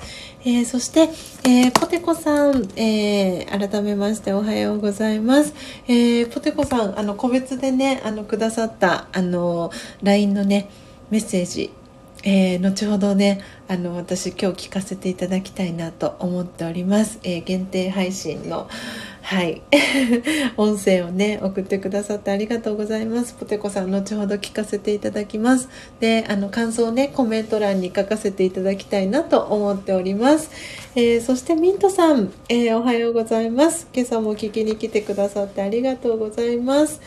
[0.45, 1.09] えー、そして、
[1.49, 5.55] えー、ポテコさん、えー、改めましておはようございます。
[5.89, 9.71] えポテコさん、あの、個別でね、あの、くださった、あの、
[10.03, 10.69] LINE のね、
[11.09, 11.73] メッセージ、
[12.25, 17.21] え後ほどね、あの、私今日聞かせていただきたいなと思っております。
[17.23, 18.69] え限定配信の、
[19.23, 19.63] はい。
[20.59, 23.35] 音声をね、送ってくださってありがとうございます。
[23.35, 25.69] ポテコさん、後ほど聞かせていただきます。
[26.01, 30.51] で、あの、感想をね、コメント欄に書かせていただきたいなと思っております。
[30.97, 33.87] えー、そしてミントさん、えー、おはようございます。
[33.95, 37.01] 今朝も聞きに来てくださってありがとうございます。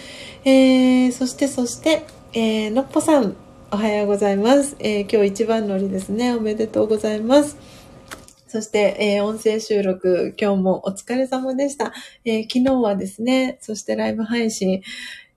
[0.46, 3.36] えー、そして、そして、えのっぽさん、
[3.72, 4.78] おはようございます。
[4.80, 6.34] え今日一番乗りですね。
[6.34, 7.75] おめでとうございます。
[8.56, 11.92] そして、えー、音声収録、今日もお疲れ様でした。
[12.24, 14.82] えー、昨日はですね、そしてライブ配信、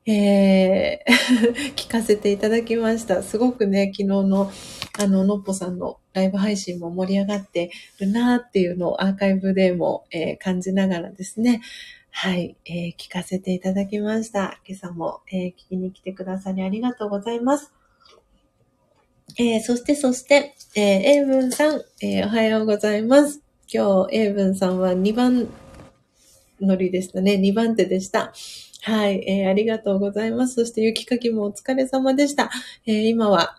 [0.07, 3.25] えー、 聞かせていただきました。
[3.25, 4.53] すごくね、昨日の、
[5.01, 11.61] あの、のっぽさんのライブ配信も盛り上がってるなーっていうのをアーカイブでも、えー、感じながらですね、
[12.13, 14.61] はい、えー、聞かせていただきました。
[14.65, 17.73] 今朝も、え聞きに来てくださりありがとうございます。
[19.37, 23.43] え、そして、そして、えー、英文さん、えー、おはようございます。
[23.69, 25.49] 今日、英文さんは2番
[26.61, 27.35] 乗りでしたね。
[27.35, 28.33] 2番手でした。
[28.83, 30.55] はい、えー、ありがとうございます。
[30.55, 32.53] そして、雪かきもお疲れ様でした。
[32.87, 33.59] えー、今は、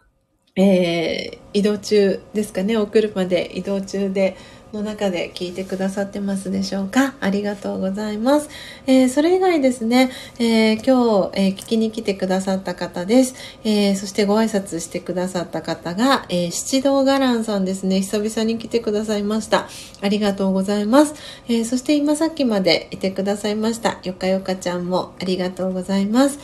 [0.56, 2.78] えー、移動中ですかね。
[2.78, 4.38] お車で移動中で、
[4.74, 7.16] の中で聞いてくださってますでしょうか？
[7.20, 8.50] ありがとうございます。
[8.86, 13.34] えー、それ以外ですね、えー、今日、えー、聞きに来てくださった方です。
[13.64, 18.02] えそしてご挨拶してくださった方が、え七道伽藍さんですね。
[18.02, 19.68] 久々に来てくださいました。
[20.02, 21.14] ありがとうございます。
[21.48, 24.00] えそして今さっきまでいてくださいました。
[24.04, 26.40] よかよかちゃんもありがとうございます。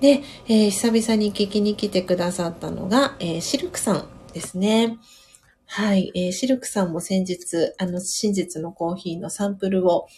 [0.00, 4.98] で、え久々に聞きに来てくださったのが、えシルクさんですね。
[5.70, 6.10] はい。
[6.14, 10.08] えー、シルクさんも先日、あの、真実のコーヒーのサンプルを、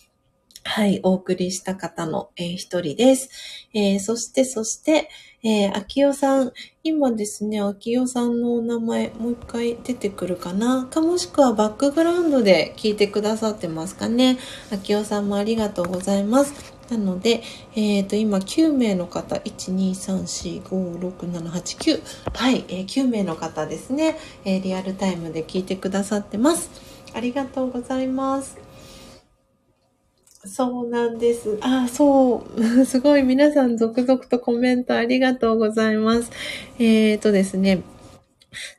[0.62, 3.30] はい、お送りした方の、えー、一人です。
[3.74, 5.08] えー、そして、そして、
[5.42, 6.52] えー、秋代さん、
[6.84, 10.86] 今ですね、秋代さんのお名前、もう一回出てくるかな？
[10.90, 14.38] か、もしくはバックグラウンドで聞いてくださってますかね？
[14.70, 16.74] 秋代さんもありがとうございます。
[16.90, 17.42] なので、
[17.74, 22.02] えっ、ー、と、今9名の方、1、2、3、4、5、6、7、8、9。
[22.34, 26.68] はい、えー、9名の方ですね、えー、リアルタイムで聞いてくださってます。
[27.14, 28.58] ありがとうございます。
[30.44, 31.58] そうなんです。
[31.60, 32.84] あ、そう。
[32.86, 36.30] すごい皆さん続々とコメントありがとうございます。
[36.78, 37.82] えっ、ー、とですね。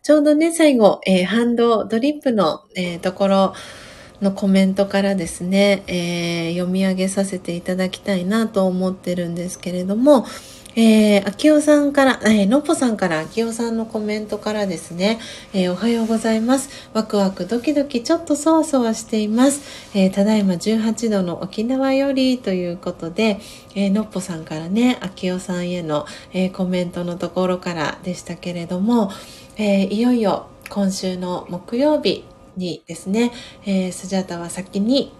[0.01, 3.53] ちょうどね、最後、えー、ハンドドリップの、えー、ところ
[4.21, 10.25] のコメントからですね、えー、読み上げさせていただきたいなと思ってるんですけれども、
[10.75, 15.19] えー、秋代さんから、えー、のっぽさんから秋代さんのコメントからですね、
[15.53, 16.69] えー、おはようございます。
[16.93, 19.61] ワクワクドキドキちょっとそわそわしています。
[19.93, 23.39] えー、ただいま18度の沖縄よりということで、
[23.75, 29.11] えー、のっぽさんからね、秋代さんへの、えー、コメントのところからでしたけれども、
[29.57, 32.23] えー、いよいよ今週の木曜日
[32.55, 33.33] にですね、
[33.65, 35.13] えー、スジャタは先に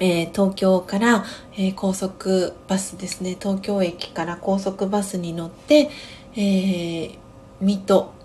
[0.00, 5.90] えー、東京から、えー、高速バスですね東京駅から高速バスに乗って、
[6.34, 7.18] えー、
[7.60, 8.18] 水戸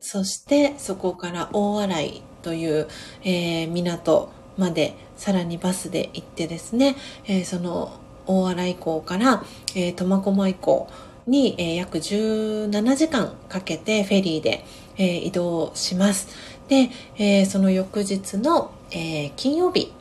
[0.00, 2.88] そしてそこから大洗という、
[3.22, 6.96] え港までさらにバスで行ってですね、
[7.28, 9.44] えその大洗港から、
[9.76, 10.88] え苫小牧港
[11.28, 14.64] に、え約17時間かけてフェリーで、
[14.98, 16.26] え移動します。
[16.66, 19.92] で、えその翌日の、え金曜日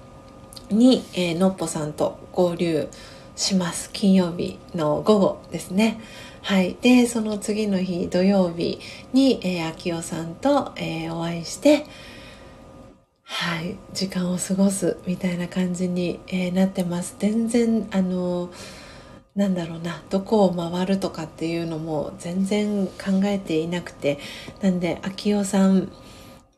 [0.74, 2.90] に、えー、のっぽさんと合流
[3.36, 3.90] します。
[3.92, 6.00] 金曜日の午後ですね。
[6.42, 6.76] はい。
[6.82, 8.80] で、その次の日土曜日
[9.14, 11.86] に、えー、秋代さんと、えー、お会いして、
[13.24, 13.78] はい。
[13.94, 17.16] 時間を過ごすみたいな感じに、えー、なってます。
[17.20, 18.50] 全然、あの
[19.36, 24.20] なんだろうなどこを回るとかっていうのも全然考えていなくて
[24.62, 25.92] なんで秋代さん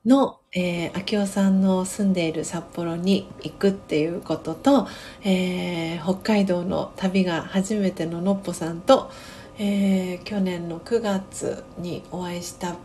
[0.06, 4.88] の、えー、秋夫さんの住んでいる札幌に行くっていうことと、
[5.24, 9.10] えー、北海道の旅が初めてののっぽさんと、
[9.58, 12.76] えー、去年の9月にお会いした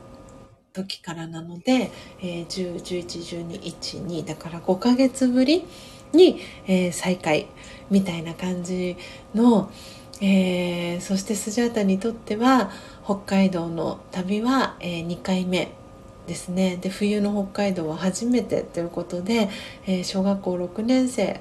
[0.73, 1.91] 時からなので、
[2.21, 5.67] えー、10、11、12、1、2だから5ヶ月ぶり
[6.13, 7.49] に、えー、再会
[7.91, 8.97] みたいな感じ
[9.35, 9.71] の、
[10.23, 12.71] えー、そしてスジャータにとっては
[13.05, 15.71] 北海道の旅は、えー、2回目
[16.29, 19.49] ですねで冬の北海道は初めてということで、
[19.87, 21.41] えー、小学校6年生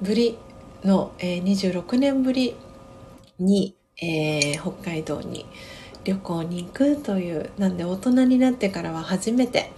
[0.00, 0.36] ぶり
[0.82, 2.56] の、えー、26年ぶり
[3.38, 5.46] に、えー、北海道に
[6.04, 9.70] 旅行に行くというなんで大人になってからは初めて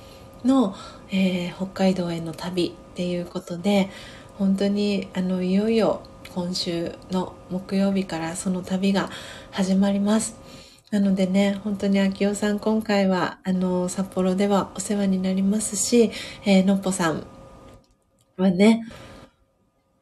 [0.44, 0.74] の、
[1.10, 3.90] えー、北海道への旅っていうことで
[4.38, 6.00] 本当にあのいよいよ
[6.34, 9.10] 今週の木曜日からその旅が
[9.52, 10.43] 始まります。
[10.94, 16.12] なのでね、本当に秋代さん今回は、あの、札幌ではお世話になりますし、
[16.44, 17.26] えー、のっぽさん
[18.36, 18.86] はね、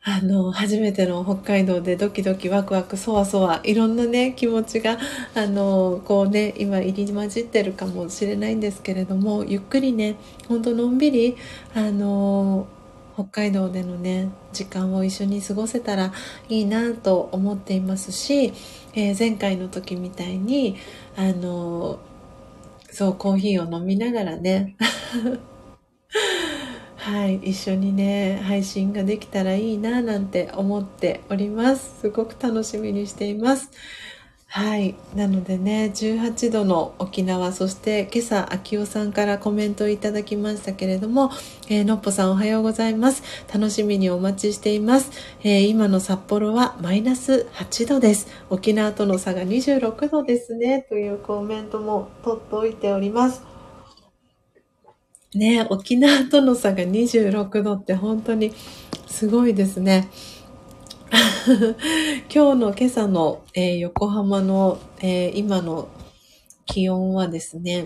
[0.03, 4.99] あの、初めての北海道でドキドキワクワクそわそわ、いろんなね、気持ちが、
[5.35, 10.17] あの、こうね、今入り混じってるかもしれないんですけれども、ゆっくりね、
[10.47, 11.39] ほんとのんびり、
[11.75, 12.67] あの、
[13.15, 16.13] 北海道でのね時間を一緒に過ごせたら
[16.49, 18.53] いいなと思っていますし、
[18.95, 20.77] えー、前回の時みたいに
[21.17, 21.99] あの
[22.91, 24.77] そうコーヒーを飲みながらね
[26.97, 32.01] はい一緒にね配信ができたらいいななんて思っております。
[32.03, 33.71] すごく楽しみにしています。
[34.55, 34.95] はい。
[35.17, 41.31] なのでね、18度の沖縄、そして今朝、秋代さんからコメントいただきましたけれども、
[41.71, 43.23] えー、のっぽさんおはようございます。
[43.51, 45.11] 楽しみにお待ちしています。
[45.43, 48.27] えー、今の札幌はマイナス8度です。
[48.51, 50.85] 沖縄との差が26度ですね。
[50.87, 53.43] というコメントも取っておいております。
[55.35, 58.53] ね、沖縄との差が26度って本当に
[59.07, 60.11] すごいですね。
[62.35, 65.91] 今日の今朝の、えー、横浜の、えー、今の
[66.65, 67.85] 気温はですね、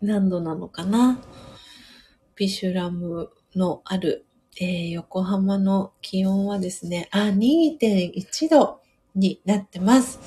[0.00, 1.18] 何度なのかな？
[2.36, 4.24] ビシュラムのある、
[4.60, 8.82] えー、横浜の気温はですね、あ、2.1度
[9.16, 10.20] になってます。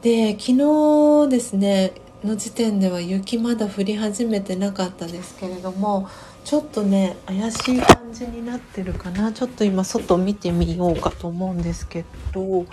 [0.00, 1.92] で、昨日ですね、
[2.24, 6.08] の時点では雪まだ降り始めてなかったですけれども、
[6.48, 9.34] ちょっとね怪しい感じになってるかな。
[9.34, 12.64] ちょっと今外見てみようかと思うんですけど。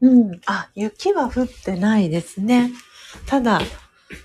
[0.00, 0.40] うん。
[0.46, 2.70] あ雪は降ってないですね。
[3.26, 3.60] ただ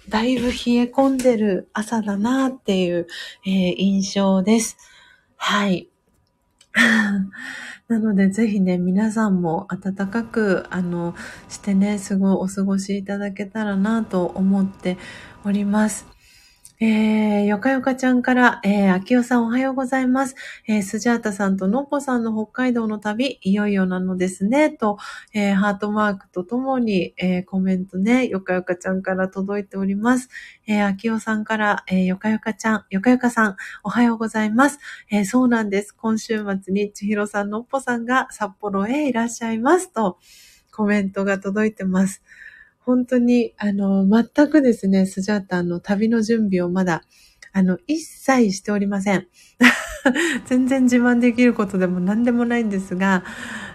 [0.09, 0.53] だいぶ冷え
[0.83, 3.07] 込んでる朝だなっていう、
[3.47, 4.77] えー、印象です。
[5.37, 5.89] はい。
[7.89, 11.15] なので、ぜひね、皆さんも暖かく、あの、
[11.49, 14.97] してね、すごいお過ごしいただけたらなと思って
[15.43, 16.18] おります。
[16.81, 20.35] えー、よかよかちゃんから、えー、あきおさんおはようございます。
[20.65, 24.97] えー、スジャータさんとのっぽさんの北海道の旅、いよいよなのですね、と、
[25.33, 30.29] えー、ハートマークとともに、えー、コメントね、よかよかちゃんから届いております。
[30.67, 34.79] えー、あきおさんから、えー、よかよかちゃん、よかよかさん、おはようございます。
[35.11, 35.91] えー、そうなんです。
[35.91, 40.17] 今週末にちひろさん、のっぽさんが札幌へいらっしゃいます、と、
[40.71, 42.23] コメントが届いてます。
[42.89, 47.03] 本当に、あの、全くですね、スジャータの旅の準備をまだ、
[47.53, 49.27] あの、一切しておりません。
[50.47, 53.23] 全然自慢できることでも何でもないんですが、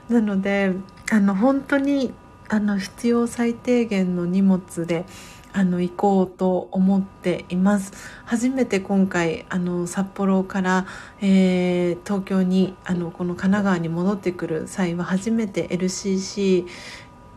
[0.09, 0.73] なので、
[1.13, 2.13] あの、本当に、
[2.49, 5.05] あの、必要最低限の荷物で、
[5.53, 7.93] あの、行こうと思っています。
[8.25, 10.87] 初めて今回、あの、札幌から、
[11.21, 16.67] えー、東京に、あの、この神奈川に戻ってくる際は初めて LCC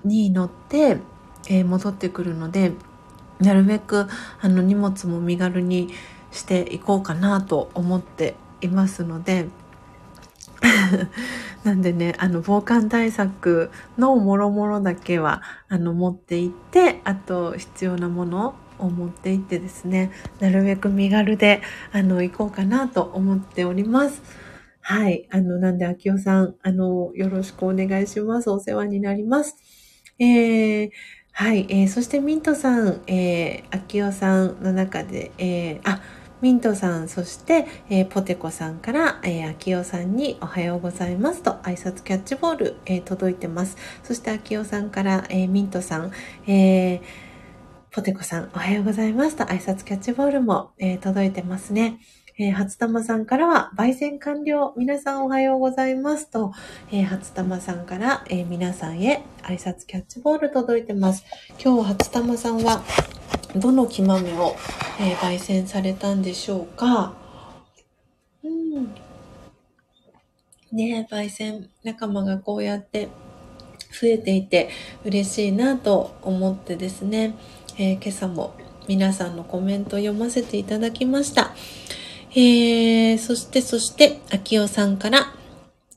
[0.04, 0.98] に乗って、
[1.48, 2.74] えー、戻ってくるので
[3.40, 4.07] なるべく
[4.41, 5.90] あの荷物も身軽に
[6.32, 9.48] していこうかなと思っていますので
[11.64, 21.61] なんでねあの防寒対策のもろもろだけはあの持っていってあと必要なものを持っていってですねなるべく身軽で
[21.91, 24.48] あの行こうかなと思っております。
[24.90, 25.28] はい。
[25.32, 28.49] あの、なんで、秋代さん、あの、よろしくお願いします。
[28.49, 29.57] お世話になります。
[30.18, 30.90] えー、
[31.40, 36.02] はい、えー、そしてミントさん、えー、秋代さんの中で、えー、あ、
[36.42, 43.78] ミントさん、そして、えー、ポテコさんから、えー、秋代さんにおはようございますと挨拶キャッチボール、えー、届いてます。
[44.02, 46.12] そして秋代さんから、えー、ミントさん、
[46.48, 47.02] えー、
[47.92, 52.00] ポテコさん、おはようございますと挨拶キャッチボールも、えー、届いてますね。
[52.40, 54.72] えー、初玉さんからは、焙煎完了。
[54.78, 56.54] 皆さんおはようございますと、
[56.92, 61.26] えー、初玉さんから、えー、皆さんへ挨拶キャッチボール届いてます。
[61.60, 62.84] 今日初玉さんは、
[63.56, 64.56] どの木豆を、
[65.02, 67.16] え、焙煎されたんでしょうか？
[68.44, 68.94] うん。
[70.72, 73.08] ね焙煎仲間がこうやって
[74.00, 74.70] 増えていて
[75.04, 77.34] 嬉しいなと思ってですね、
[77.80, 78.54] え、今朝も
[78.88, 81.56] 皆さんのコメントを読ませていただきました。
[82.32, 85.34] えー、そして、そして、秋代さんから、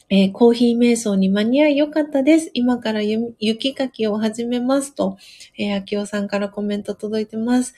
[0.09, 2.51] えー、コーヒー瞑想に間に合いよかったです。
[2.55, 5.19] 今から雪かきを始めますと、
[5.57, 7.74] えー、秋代さんからコメント届いてます。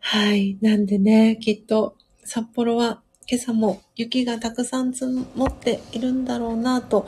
[0.00, 0.58] はい。
[0.60, 7.06] なんでね、きっと札幌は今朝も雪がたくさん積もっているんだろうなと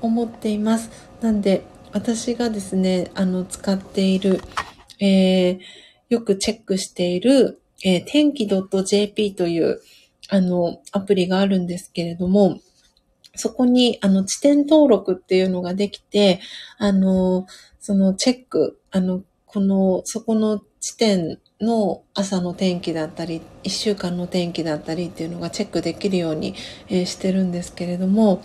[0.00, 0.90] 思っています。
[1.20, 4.40] なんで、私がですね、あの、使っている、
[5.00, 5.58] えー、
[6.08, 9.80] よくチェックしている、えー、天気 .jp という、
[10.28, 12.60] あの、アプリがあるんですけれども、
[13.34, 16.40] そこに、あの、地点登録っていうのができて、
[16.78, 17.46] あの、
[17.80, 26.54] そのチェック、あの、この、そこの地点の朝の天気だったり、一週間の天気だったりっていうのがチェックできるように、
[26.88, 28.42] えー、してるんですけれども、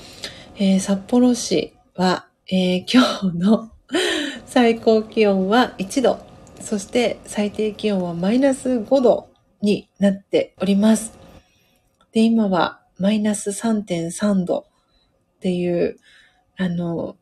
[0.57, 3.71] えー、札幌市は、えー、今日の
[4.45, 6.30] 最高気温は1度、
[6.61, 9.29] そして最低気温はマイナス5度
[9.61, 11.17] になっております。
[12.11, 15.97] で、今はマイナス3.3度っていう、
[16.57, 17.15] あの、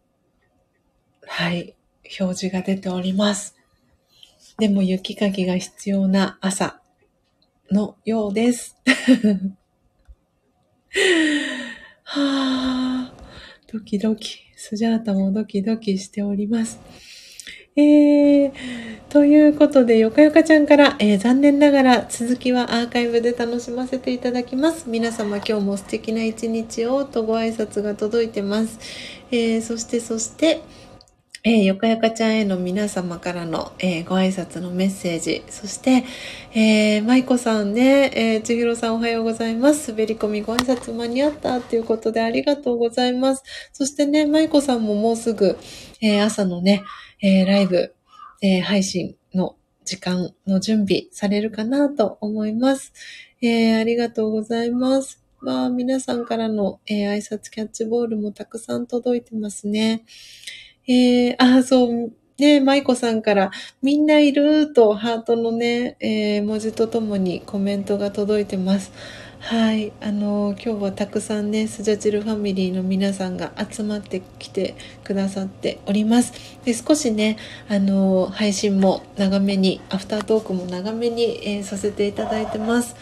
[1.25, 1.75] はい、
[2.19, 3.55] 表示が出ております。
[4.57, 6.81] でも雪かきが必要な朝
[7.71, 8.75] のようです。
[12.03, 13.13] はあ、
[13.71, 16.79] ドキドキ、スジャータもドキドキしております。
[17.79, 18.53] えー、
[19.09, 24.89] ということで、よかよかちゃんから、えー、残念ながら続きはアーカイブで楽しませていただきます。
[24.89, 28.79] 皆様今日も素敵な一日をとご挨拶が届いてます。
[29.31, 30.61] えー、そして、そして、
[31.45, 36.03] えー、よかよかちゃんへの皆様からの、えー、ご挨拶のメッセージ、そして、
[36.53, 39.91] えー、舞子さんね、えー、千尋さんおはようございます。
[39.91, 43.43] 滑り込みご挨拶間に合ったということでありがとうございます。
[43.71, 45.57] そしてね、舞子さんももうすぐ、
[46.01, 46.83] えー、朝のね、
[47.21, 47.93] えー、ライブ、
[48.41, 49.55] えー、配信の
[49.85, 52.93] 時間の準備されるかなと思います。
[53.41, 55.23] えー、ありがとうございます。
[55.41, 60.03] まあ、皆さんからの、えー、挨拶キャッチボールもたくさん届いてますね。
[60.87, 63.51] えー、あ、そう、ね、舞子さんから、
[63.81, 68.91] みんないるとハートのね、えー、文字とともにコメントが届いてます。
[69.39, 69.93] はい。
[70.01, 74.75] あの、今日はたくさんね、スジャチルファミリーの皆さんが集まってきて
[75.05, 76.33] くださっております。
[76.65, 77.37] で少しね、
[77.69, 82.95] あの、配信も長めに、アフタートークも長めに、えー、させていただいてます。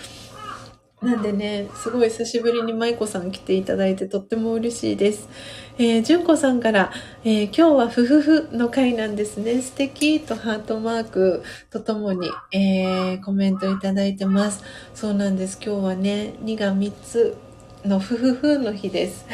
[1.01, 5.29] なんでね、すごい久しぶりに舞子さん来ていただいてとっても嬉しいです。
[5.77, 6.91] えー、純子さんから、
[7.23, 9.61] えー、今日はふふふの回なんですね。
[9.61, 14.63] 素敵とハートマークとともに、えー、コメントいただいてます。
[14.95, 15.59] そうなんです。
[15.63, 17.37] 今日はね、2が3つ
[17.85, 19.27] のふふふの日です。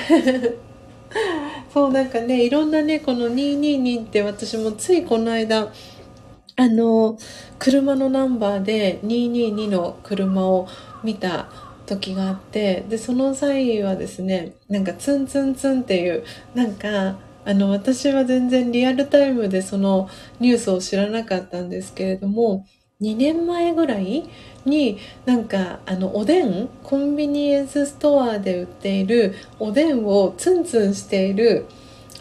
[1.73, 5.71] そうなんかね、いろんなね、この222って私もついこの間、
[6.57, 7.17] あの、
[7.57, 10.67] 車のナンバーで222の車を
[11.03, 11.47] 見た
[11.85, 16.23] 時があってでその際はですねなんかツンツンツンっていう
[16.55, 20.09] なんかあの私は全然リアルタイムでその
[20.39, 22.65] ニュースを知らなかったんですけれども
[23.01, 24.29] 2年前ぐらい
[24.65, 31.65] になんかあのおでんコンビニエンスストアで売っているおでんをツンツンしている、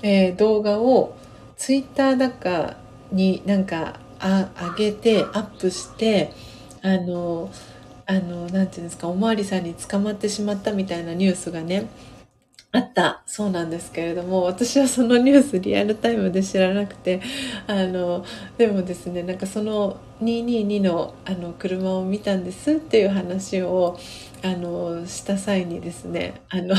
[0.03, 1.17] えー、動画を
[1.57, 2.77] ツイッターだか
[3.13, 6.33] になんかあ上げてアップして
[6.83, 7.49] あの
[8.13, 11.89] あの、なんていうんですか、おまわりさんに捕まってしまったみたいなニュースがね、
[12.75, 13.23] あった。
[13.27, 17.21] そうなんですけれども私はそのニュースリアルタイムで知らなくて
[17.67, 18.25] あの
[18.57, 23.99] でもですねなんかその222のあの車を見たんですっていう話を
[24.43, 26.75] あのした際にですねあの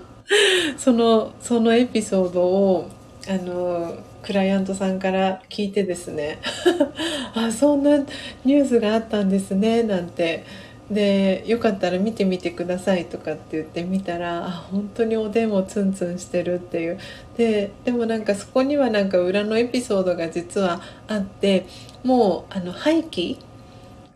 [0.76, 2.90] そのそのエピソードを
[3.26, 6.38] あのクライアントさんから聞いてですね
[7.34, 7.98] あそんな
[8.44, 10.44] ニュースがあったんですねなんて。
[10.90, 16.98] でよかったら見てみてくださいとかって言ってみたらあ本当におでんをツンツンしてるっていう。
[17.38, 21.64] ででもなんかそこにはなんか裏のエピソードが実はあって
[22.02, 23.38] もうあの廃棄？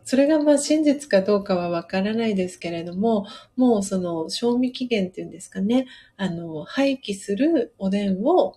[0.05, 3.27] それがまあ真実かどうかはわからないですけれども、
[3.57, 5.87] もうその賞味期限っていうんですかね、
[6.17, 8.57] あの、廃棄するおでんを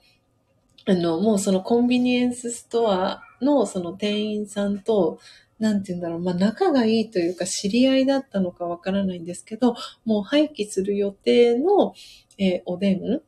[0.92, 5.20] あの、もうそのコンビニエンスストアのその店員さんと、
[5.58, 11.94] なんて言うんだろう、まあ仲がいいというか知り合いだったのかわからないんですけど、もう廃棄する予定の、
[12.38, 13.22] えー、おでん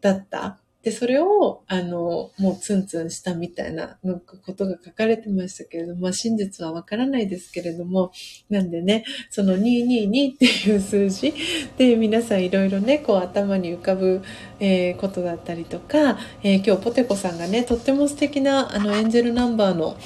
[0.00, 8.12] だったで、それを、あの、もうツンツンしたみたいなのことが書かれてましたけれども、まあ真実はわからないですけれども、
[8.48, 11.34] なんでね、その222っていう数字
[11.76, 14.22] で皆さんいろいろね、こう頭に浮かぶ、
[14.60, 19.96] えー、ことだったりとか、えー、今日ポテコさんがね、とっても素敵なあのエンジェルナンバーの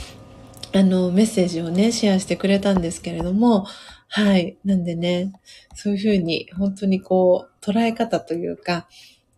[0.74, 3.66] あのメッセージをね、シェアしてくれたんですけれども、
[4.08, 4.56] はい。
[4.64, 5.32] なんでね、
[5.74, 8.86] そういうふうに本当にこう捉え方というか、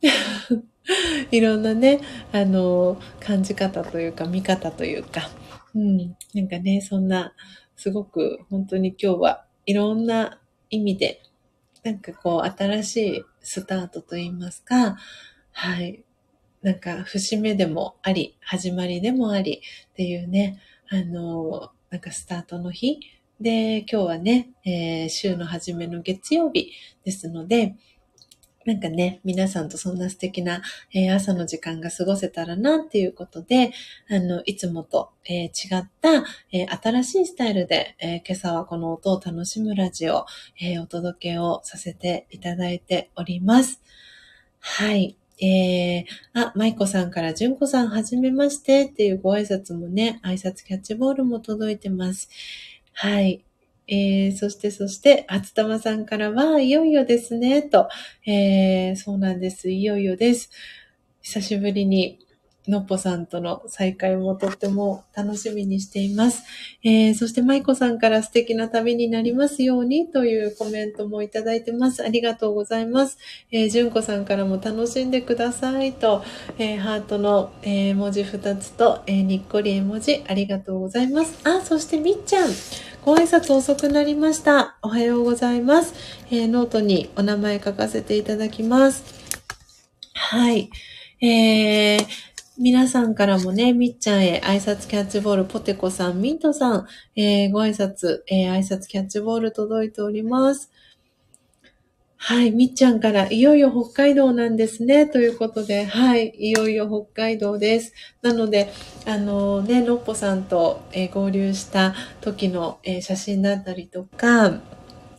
[1.31, 2.01] いろんなね、
[2.33, 5.31] あの、感じ方というか、見方というか、
[5.75, 7.35] うん、なんかね、そんな、
[7.77, 10.41] すごく本当に今日はいろんな
[10.71, 11.23] 意味で、
[11.83, 14.97] なんかこう、新しいスタートといいますか、
[15.53, 16.05] はい、
[16.63, 19.63] なんか節目でもあり、始まりでもあり
[19.93, 23.01] っていうね、あの、なんかスタートの日。
[23.41, 26.73] で、今日はね、えー、週の初めの月曜日
[27.05, 27.77] ですので、
[28.65, 30.63] なんかね、皆さんとそんな素敵な、
[30.93, 33.73] えー、朝の時間が過ごせたらなっていうことで、
[34.09, 40.27] あの、いつもと、えー、違った、えー、新しいスタイルで、え今朝はこの音を楽しむラジオ、
[40.61, 43.83] えお届けをさせていただいております。
[44.61, 45.17] はい。
[45.41, 52.31] えー、あ、舞子さんから純子さんはじめましてっていうご挨拶もね、挨拶キャッチボールも届いてます。
[52.93, 53.44] はい。
[53.87, 57.89] えー、そして、そして、初玉さんからは、いよいよですね、と、
[58.27, 59.71] えー、そうなんです。
[59.71, 60.51] いよいよです。
[61.23, 62.19] 久しぶりに、
[62.67, 66.45] のっぽさんとの再会もとっても楽しみにしています。
[66.83, 72.03] えー、そして、まいこさんから素敵な旅になりますようにというコメントもいただいてます。
[72.03, 73.19] ありがとうございます。
[73.53, 76.25] えー、じゅんこさんからも楽しんでくださいと、
[76.59, 81.39] えー、ハートの、えー、文字2つと、えー、にっこり絵文字ありがとうございます。
[81.45, 82.49] あ、そしてみっちゃん。
[83.05, 84.79] ご挨拶遅くなりました。
[84.81, 85.93] おはようございます。
[86.31, 89.05] えー、ノートにお名前書かせていただきます。
[90.15, 90.71] はい。
[91.21, 92.07] えー、
[92.57, 100.71] 皆さんからもね、みっちゃんへ挨拶キャッチボール、ポテコさん、ミントさん、えー、ご挨拶、えー、挨拶キャッチボール届いております。
[102.27, 107.93] はい、みっちゃんから、いよいよ北海道なんですね、ということで、はい、いよいよ北海道です。
[108.23, 108.73] なので、
[109.05, 114.63] あのね、のっぽさんと、えー、合流した時の、えー、写真だったりとか、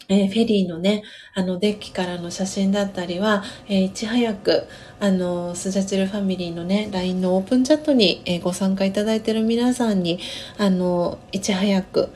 [0.09, 1.03] えー、フェリーのね、
[1.35, 4.63] あの、デッキからの写真だったりは、えいち早く、
[4.99, 10.19] あの、スジャチルファミリーのね、LINE のオープンチャットに、えご参加いただいている皆さんに、
[10.57, 12.09] あの、いち早く、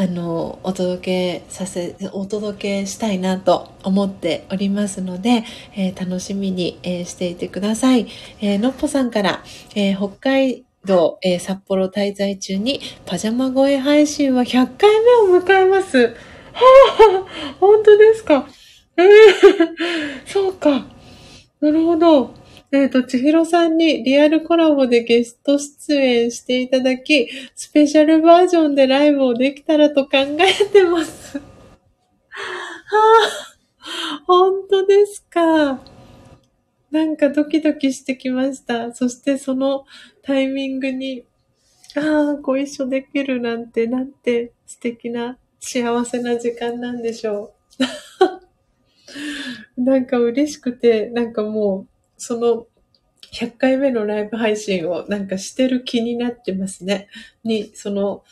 [0.00, 5.44] あの、お届けさせ、お届けしたいなと思っておりますので、
[5.76, 8.06] えー、楽しみに、えー、していてください。
[8.40, 9.42] えー、のっぽさんから、
[9.74, 14.90] え北海道、え札幌滞在中にパジャマ声配信は100回
[15.28, 15.98] 目を迎えます。
[15.98, 16.14] は
[16.54, 18.48] あ、本当ですか？
[18.96, 19.06] えー、
[20.24, 20.86] そうか。
[21.60, 22.39] なるほど。
[22.72, 31.38] えっ、ー、と、千尋さんにリアルコラボでゲスト出演していただき、スペシャルバージョンでライブをできたらと考えてます。
[31.38, 31.42] は
[33.82, 35.80] あ、本当ですか。
[36.92, 38.94] なんかドキドキしてきました。
[38.94, 39.84] そしてその
[40.22, 41.24] タイミングに、
[41.96, 47.52] ああ、ご一緒できるなんて、なんて素敵な幸せな時間なんでしょ
[49.76, 49.82] う。
[49.82, 51.89] なんか嬉しくて、なんかもう、
[52.20, 52.66] その
[53.32, 57.08] 100回目のライブ配信をなんかしてる気になってますね。
[57.44, 58.22] に、その、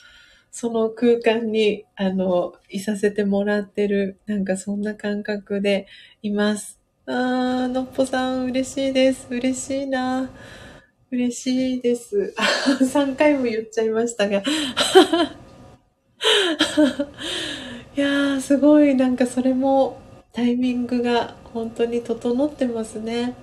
[0.51, 5.86] その空間に、あの、いさせてもらってる、なんかそんな感覚で
[6.23, 6.78] います。
[7.06, 9.27] あー、のっぽさん嬉しいです。
[9.31, 10.28] 嬉しいな。
[11.10, 12.35] 嬉しいです。
[12.82, 14.43] 3回も言っちゃいましたが。
[17.97, 19.98] いやー、すごい、なんかそれも
[20.32, 23.35] タイミングが本当に整ってますね。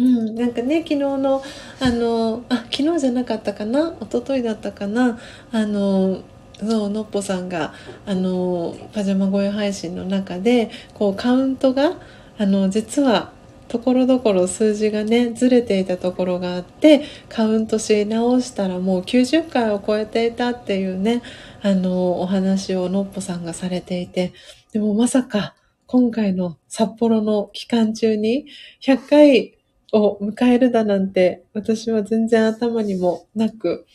[0.00, 1.42] うん、なんかね、昨日の、
[1.78, 5.18] あの、あ、昨日じゃなかったかな一昨日だったかな
[5.52, 6.22] あの、
[6.58, 7.74] そう、のっぽさんが、
[8.06, 11.98] あの、パジャマ声配信の中で、こう、カウントが、
[12.38, 13.32] あの、実は、
[13.68, 21.22] ところどころ数字がね、ずれていたところがあって、カウントし直したらもう90回を超えていたっていうね、
[21.62, 24.32] あの、お話をのっぽさんがされていて、
[24.72, 25.54] でもまさか、
[25.86, 28.46] 今回の札幌の期間中に
[28.80, 29.59] 100回
[29.92, 33.86] を迎えるだなんて、私は全然頭にもなく、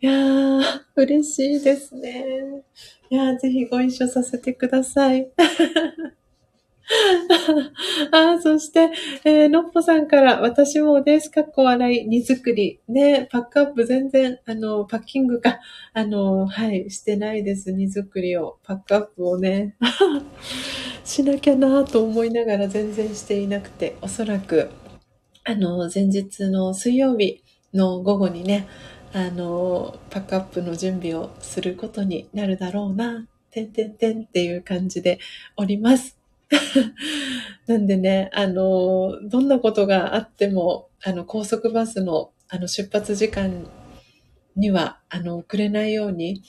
[0.00, 0.62] いやー、
[0.96, 2.64] 嬉しいですね。
[3.08, 5.30] いやー、ぜひご一緒させてください。
[8.12, 8.90] あそして、
[9.24, 11.30] えー、のっぽさんから、私もです。
[11.30, 12.80] かっこ笑い、荷造り。
[12.88, 15.60] ね、パックアップ全然、あの、パッキングか、
[15.92, 17.72] あの、はい、してないです。
[17.72, 19.76] 荷造りを、パックアップをね、
[21.04, 24.70] しなきゃなと思いながら全然していなくて、おそらく、
[25.44, 27.42] あの、前日の水曜日
[27.74, 28.66] の午後にね、
[29.12, 35.18] あの、パックアップの準備をすることになるだろうな、てんてんてんっていう感じで
[35.56, 36.21] おります。
[37.66, 43.66] なんでね、あの、どんなことがあっても、あの、高速バスの、あの、出発時間
[44.56, 46.42] には、あの、遅れないように、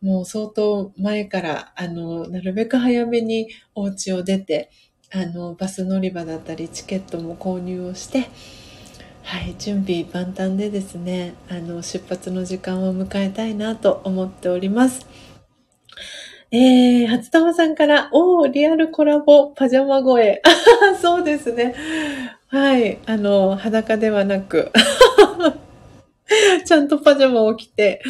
[0.00, 4.70] もう相当前から、あの、なるべく早めにお家を出て、
[5.12, 8.28] あの、バス乗り場だったり、チケットも購入をして、
[9.22, 15.06] はい、準備万端でですね、あの、出発の時間を迎えたいなと思っております。
[16.54, 20.42] えー、初玉さんから、おー、リアルコラボ、パジャマ声。
[21.00, 21.74] そうですね。
[22.48, 24.70] はい、あの、裸ではなく、
[26.66, 28.02] ちゃんとパジャマを着て、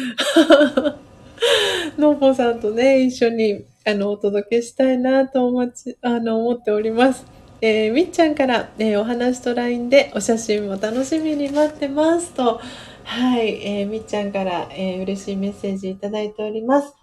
[1.97, 7.25] のぼさんとね、一緒に、あの、お届けしたいなと思ち、あの、思っております。
[7.61, 12.59] えー、みっちゃんから、えー、お話と LINE でお写真も楽しみに待ってますと、
[13.05, 17.02] はい、えー、みっちゃんから、えー、嬉しいメッセージいただいております。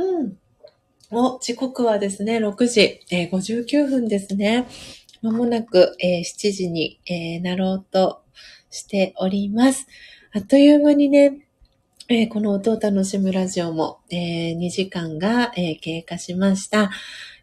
[0.00, 0.38] うん。
[1.10, 4.66] お、時刻はですね、6時、えー、59分ですね。
[5.20, 8.22] まもなく、えー、7時に、えー、なろうと
[8.70, 9.86] しております。
[10.32, 11.46] あっという間にね、
[12.08, 16.90] えー、この音を楽しむラジオも、えー、2時間が、えー、経過しました。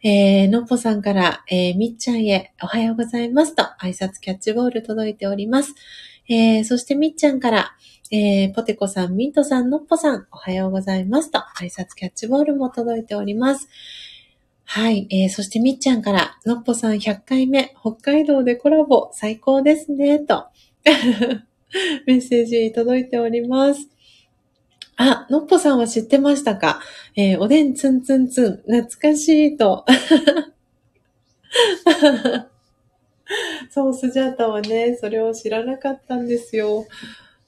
[0.03, 5.75] えー、のっぽさんから、え、みっちゃんへおはようございますと挨拶キャッチボール届いております。
[6.29, 7.75] え、そしてみっちゃんから、
[8.09, 13.67] えー、ポテコさん、ミントさん、のっぽさん、おはようございますと、挨拶キャッチボールも届いております。
[14.63, 20.45] はい、えー、そしてみっちゃんから、のっぽさん100回目、北海道でコラボ、最高ですね、と、
[22.07, 23.89] メッセージ届いております。
[24.95, 26.79] あ、のっぽさんは知ってましたか？
[27.17, 29.85] えー、おでんつんつんつん、懐かしいと。
[33.69, 36.85] そう、スジャータはね、それを知らなかったんですよ。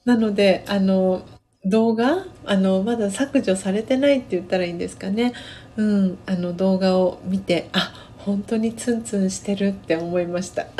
[0.04, 1.22] なので、あの、
[1.64, 5.34] 動画あの、まだ削除されてないって言ったらいいんですかね。
[5.76, 10.66] うん、あの動画を見て、あ、本当にツンツンしてるって思いました。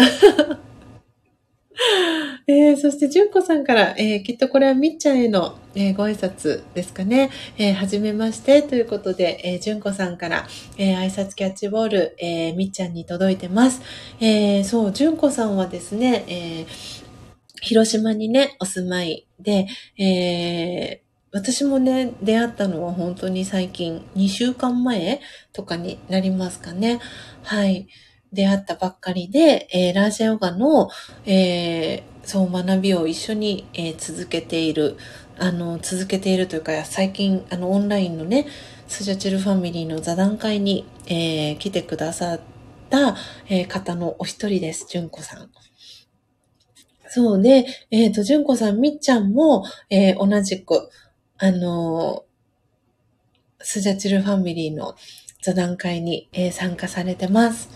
[2.47, 7.30] えー、そして、純子さんから、えー、きっとこれはみっちゃんへの、えー、ご挨拶ですかね。
[7.59, 13.82] えー、はじめましてということで、えー、純子さんから、え、挨拶キャッチボール、え、みっちゃんに届いてます。
[14.20, 16.66] え、そう、純子さんはですね、え
[17.61, 19.66] 広島にね、お住まいで、
[19.99, 25.20] えー、私もね、出会ったのは本当に最近、2週間前
[25.53, 27.01] とかになりますかね。
[27.43, 27.89] はい。
[28.32, 30.89] 出会ったばっかりで、えー、ラージャヨガの、
[31.27, 34.97] えー、そう学びを一緒に、えー、続けている、
[35.39, 38.47] あの、続けているというか、最近、あの、オンラインのね、
[38.89, 42.41] スジャチルファミリーの座談会に、えー、来てくださっ
[42.89, 43.16] た、
[43.49, 45.51] えー、方のお一人です、純子さん。
[47.12, 50.91] そうね、えっ、ー、と、純子さん、みっちゃんも、えー、同じく、
[51.39, 54.95] あのー、スジャチルファミリーの
[55.43, 57.69] 座談会に、えー、参加されてます。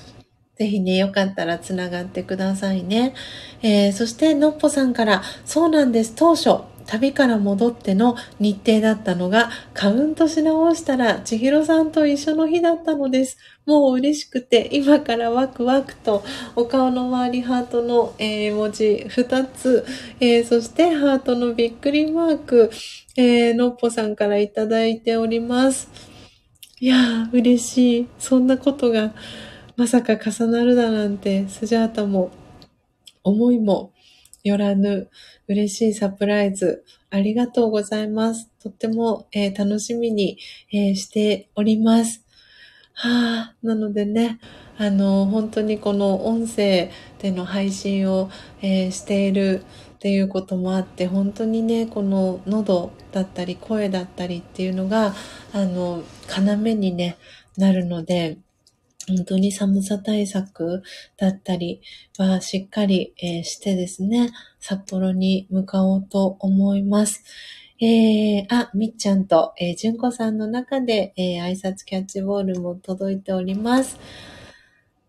[0.55, 3.12] ぜひね、よかったらつながってくださいね。
[3.61, 13.39] えー、そして、のっぽさんから、そうなんです、当初、旅から戻っての日程だったのが、カウントし直したら、千尋さんと一緒の日だったのです。
[13.66, 16.23] もう嬉しくて、今からワクワクと、
[16.56, 19.86] お顔の周りハートの、えー、文字2つ、
[20.20, 22.70] えー、そしてハートのびっくりマーク、
[23.16, 25.89] えー、のっぽさんからいただいております。
[26.81, 28.09] いやー、嬉しい。
[28.19, 29.15] そんなことが、
[29.77, 32.31] まさか重なるだなんて、スジャータも、
[33.24, 33.94] 思いも
[34.44, 35.09] よらぬ
[35.48, 38.50] 嬉しいサプライズ、ありがとうございます。
[38.62, 40.38] とっても、えー、楽しみに、
[40.72, 42.24] えー、しております。
[42.94, 44.38] はあ、なのでね、
[44.78, 48.30] あの、本当にこの音声での配信を、
[48.62, 49.64] えー、している
[49.94, 55.14] っていうこともあって、本当にね、この喉だったり声だったりっていうのが、
[55.52, 57.16] あの、要にね、
[57.56, 58.38] なるので、
[59.06, 60.82] 本当に寒さ対策
[61.16, 61.82] だったり
[62.18, 67.22] はしっかり、えー、してですね、札幌に向かおうと思います。
[67.81, 73.98] えー、あ、みっちゃんと、えー、じゅんこさんの中で、えー、挨拶キャッチボールも届いております。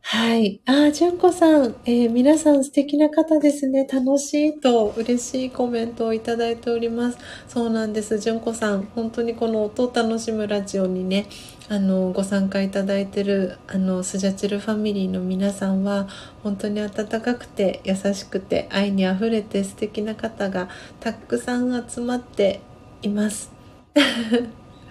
[0.07, 0.61] はい。
[0.67, 3.87] あ、じゅんこさん、えー、皆さん素敵な方ですね。
[3.91, 7.17] 楽しいと嬉しいコメントをいただいております。
[7.47, 8.19] そうなんです。
[8.19, 11.25] じゅんこさん、本当にこの音を楽しむラジオにね、
[11.69, 16.07] あの、ご参加いただいてる、あの、スジャチルファミリーの皆さんは、
[16.43, 20.69] 本当に温かくて、優しくて、愛に溢れて素敵な方が
[20.99, 22.59] たくさん集まって
[23.01, 23.49] います。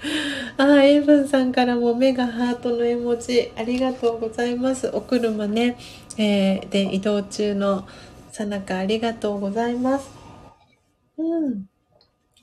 [0.56, 4.90] あ、エイブンさんからも目がハートの絵文字、ありがとうございます。
[4.92, 5.76] お車ね、
[6.18, 7.86] えー、で、移動中の
[8.30, 10.10] さなかありがとうございます。
[11.16, 11.66] うん。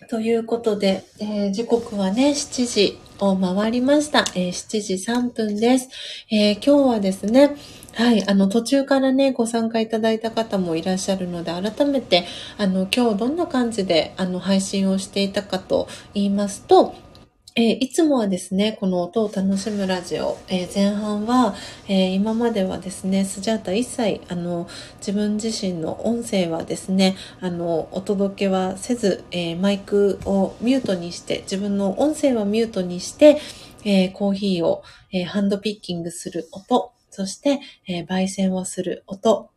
[0.09, 4.25] ということで、えー、時刻はね、7時を回りました。
[4.35, 5.89] えー、7時3分です。
[6.31, 7.55] えー、今日はですね、
[7.93, 12.25] はい、あの、途中からね、ご参加いただいた方もいらっしゃるので、改めて、
[12.57, 16.95] あの、今日どんな感じで、あの、配信をしていたかと言いますと、
[17.53, 21.53] えー、いつもはですね、この音を楽しむラジオ、えー、前半は、
[21.89, 24.69] えー、今まではですね、スジャータ一切、あの、
[24.99, 33.37] 自分自身の音声はですね、あの、お届けはせず、えマイクをミュートにして、自分の音声はミュートにして、
[33.83, 39.49] えコーヒーを、えハンドピッキングする音、そして、え焙煎をする音、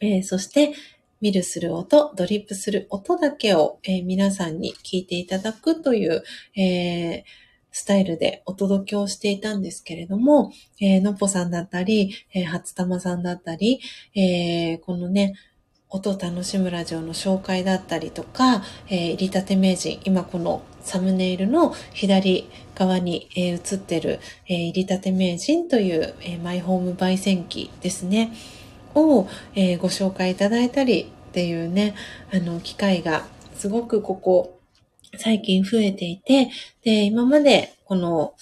[0.00, 0.74] えそして、
[1.22, 6.22] ミルする音、ドリップする音だけを、えー、皆さんに聞いていただくという、
[6.56, 7.22] えー、
[7.70, 13.80] スタイルでお届けをしていたんですけれども、えー、のっぽさんだったり、えー、初玉さんだったり、
[14.14, 15.34] えー、このね、
[15.94, 24.18] 音を楽しむラジオの紹介だったりとか、えー、入りたて名人、今このサムネイルの左側に、えー、映ってる、
[24.48, 28.32] えー、入りたて名人という、えー、マイホーム焙煎機ですね。
[28.94, 31.94] を、えー、ご紹介いただいたりっていうね、
[32.32, 33.24] あの、機会が
[33.54, 34.58] すごくここ、
[35.18, 36.50] 最近増えていて、
[36.82, 38.34] で、今までこの、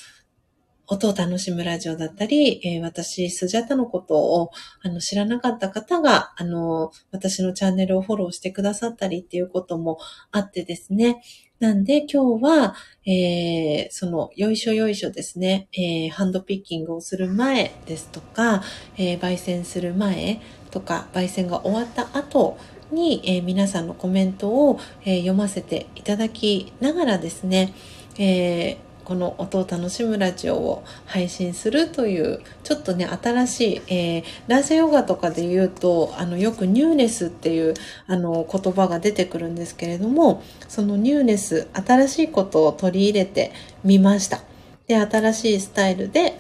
[0.93, 4.51] 音を楽しむラジオだったり、えー、私、スジャタのことを
[4.82, 9.98] あの知らなかった方が、あの、私のチャンネルをフォローしてくださったりっていうことも
[10.32, 11.22] あってですね。
[11.60, 12.74] なんで今日は、
[13.12, 18.62] えー、その、よいしょよいしょですね、えー、ハンドピッキングをする前ですとか、
[18.96, 22.56] えー、焙煎する前とか、焙煎が終わった後
[22.92, 27.74] に、え皆さんのコメントを、え読ませていただきながらですね、
[28.16, 28.78] え
[29.10, 37.74] この音を楽しむラジオを配信するというちょっとね新しい、えー、ラジオヨガとかで言うとあのよくニューネスっていう
[38.06, 43.50] あの言葉が出てくるんですけれどもそのニューネス新しいことを取り入れて
[43.82, 44.42] みました。
[44.86, 46.38] で新しいスタイルで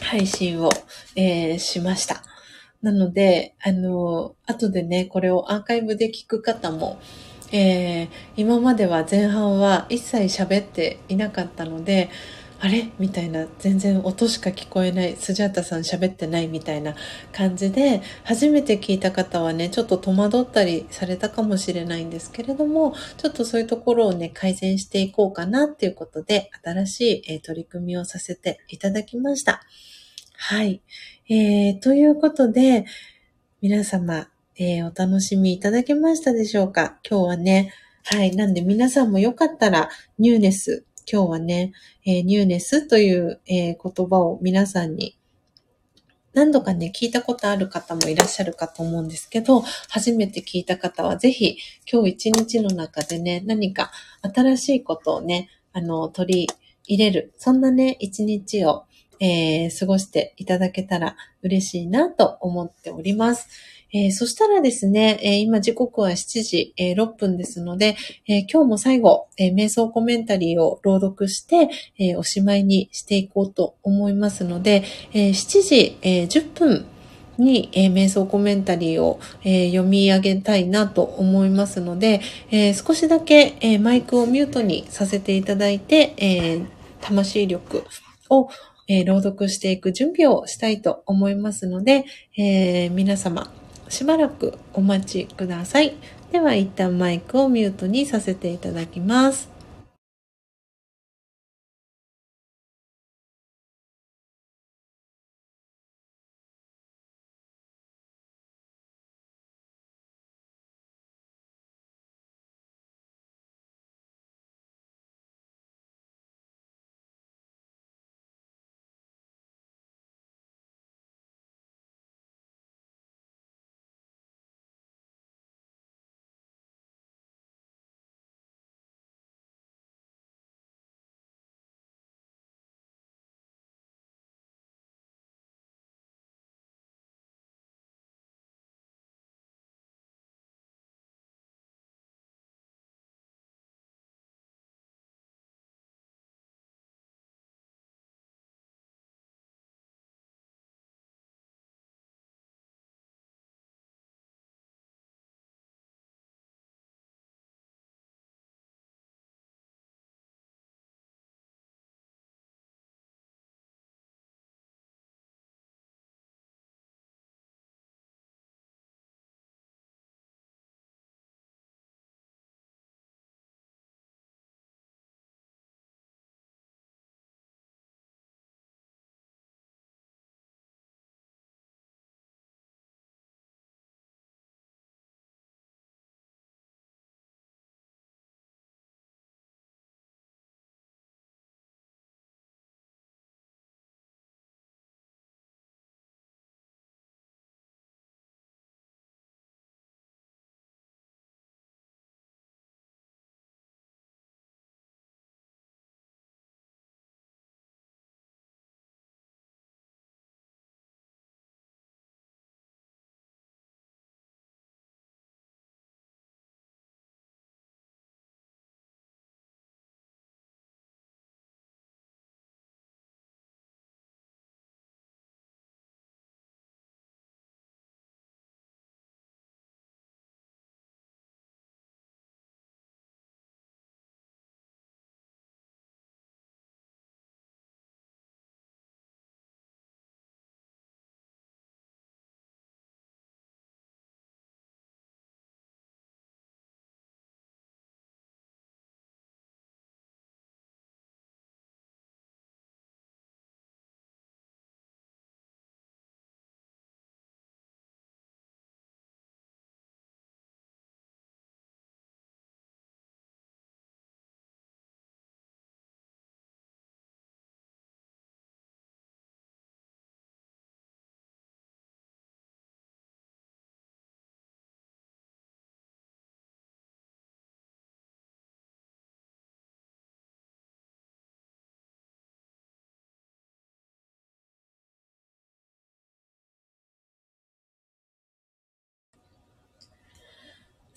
[0.00, 0.70] 配信を、
[1.14, 2.22] えー、しました。
[2.80, 6.98] なのであの後でねこれをアーカイブで聞く方も
[7.52, 12.08] えー、今までは前半は一切喋っていなかったので、
[12.64, 12.90] あれ？
[13.00, 16.94] みたいな、全然音しか聞こえない、スジャータさん喋ってないみたいな
[17.32, 29.60] 感じで、初めて聞いた方はね、ちょっと戸惑ったりされたかもしれないんですけれども、ちょっとそういうところをね、改善していこうかなっていうことで、新しい、えー、取り組みをさせていただきました。
[30.36, 30.82] はい。
[31.28, 32.84] えー、ということで、
[33.60, 34.28] 皆様、
[34.64, 36.96] えー、お楽しみいただけましたでしょうか？
[37.08, 37.72] 今日はね、
[38.04, 38.36] はい。
[38.36, 39.90] なんで皆さんもよかったら、
[40.20, 41.72] ニューネス、今日はね、
[42.06, 45.18] えー、ニューネスという、えー、言葉を皆さんに
[46.32, 51.56] 何度かね、聞いたことある方もいらっしゃるかと思うんですけど、初めて聞いた方はぜひ
[51.92, 53.90] 今日一日の中でね、何か
[54.32, 56.48] 新しいことをね、あの、取り
[56.86, 58.84] 入れる、そんなね、一日を、
[59.18, 63.48] えー、過ごしていただけたら嬉しいなと思っております。
[63.92, 67.96] えー、そしたらですね、えー、今時刻は7時、え、6分ですので、
[68.26, 76.86] え今日も最後、え瞑想コメンタリーを朗読して、えおしまいにしていこうと思いますので、え7時、え10分
[77.38, 82.20] に、えー、瞑想コメンタリーを、えー、読み上げたいなと思いますので、
[82.50, 86.60] えー、少しだけ、えマイクをミュートにさせていただいて、え
[87.00, 87.84] 魂力
[88.30, 88.48] を、
[89.06, 92.04] 朗読していく準備をしたいと思いますので、
[92.36, 93.50] え皆様、
[93.92, 95.94] しばらくお待ちください。
[96.32, 99.51] では一旦マイクをミュートにさせていただきます。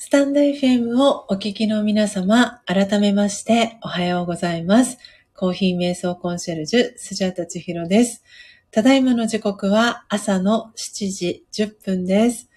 [0.06, 5.00] スタンド FM をお聞きの皆様、改めましておはようございます。
[5.34, 8.24] コーヒー瞑想コンシェルジュ、スジャタチヒロです。
[8.70, 12.52] ただいまの時刻は朝の7時10分です。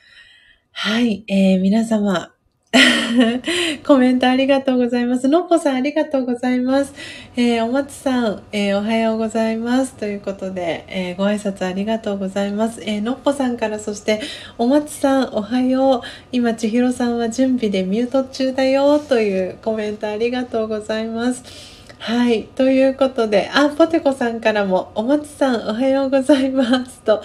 [0.73, 2.35] はい、えー、皆様、
[3.87, 5.27] コメントありがとうございます。
[5.29, 6.93] のっぽさんありがとうございます。
[7.35, 9.95] えー、お松さん、えー、おはようございます。
[9.95, 12.83] ということで、えー、ご挨拶ありがとうございます。
[12.85, 14.21] えのっぽさんからそして、
[14.59, 16.07] お松さんおはよう。
[16.31, 18.99] 今、千尋さんは準備でミュート中だよ。
[18.99, 21.43] というコメントありがとうございます。
[21.99, 22.45] はい。
[22.45, 27.01] ということで、あ、ポテコさんからも、お松さんおはようございます。
[27.01, 27.23] と。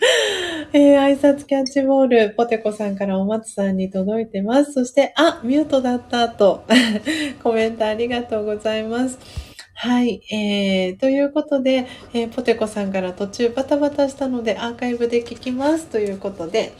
[0.72, 4.72] えー、挨拶キャッチボール、ポテコさんからお松さんに届いてます。
[4.72, 6.64] そして、あ、ミュートだったと、
[7.42, 9.18] コメントありがとうございます。
[9.74, 10.22] はい。
[10.32, 16.72] えー、ということで、えー、ポテコさんから途中バタバタしたのでアーカイブで聞きますということで、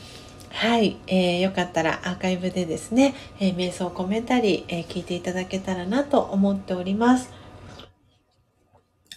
[0.50, 0.96] はい。
[1.08, 7.37] えー、よかったらアーカイブでですね、えー、瞑想コメンタリー、えー、聞いていただけたらなと思っております。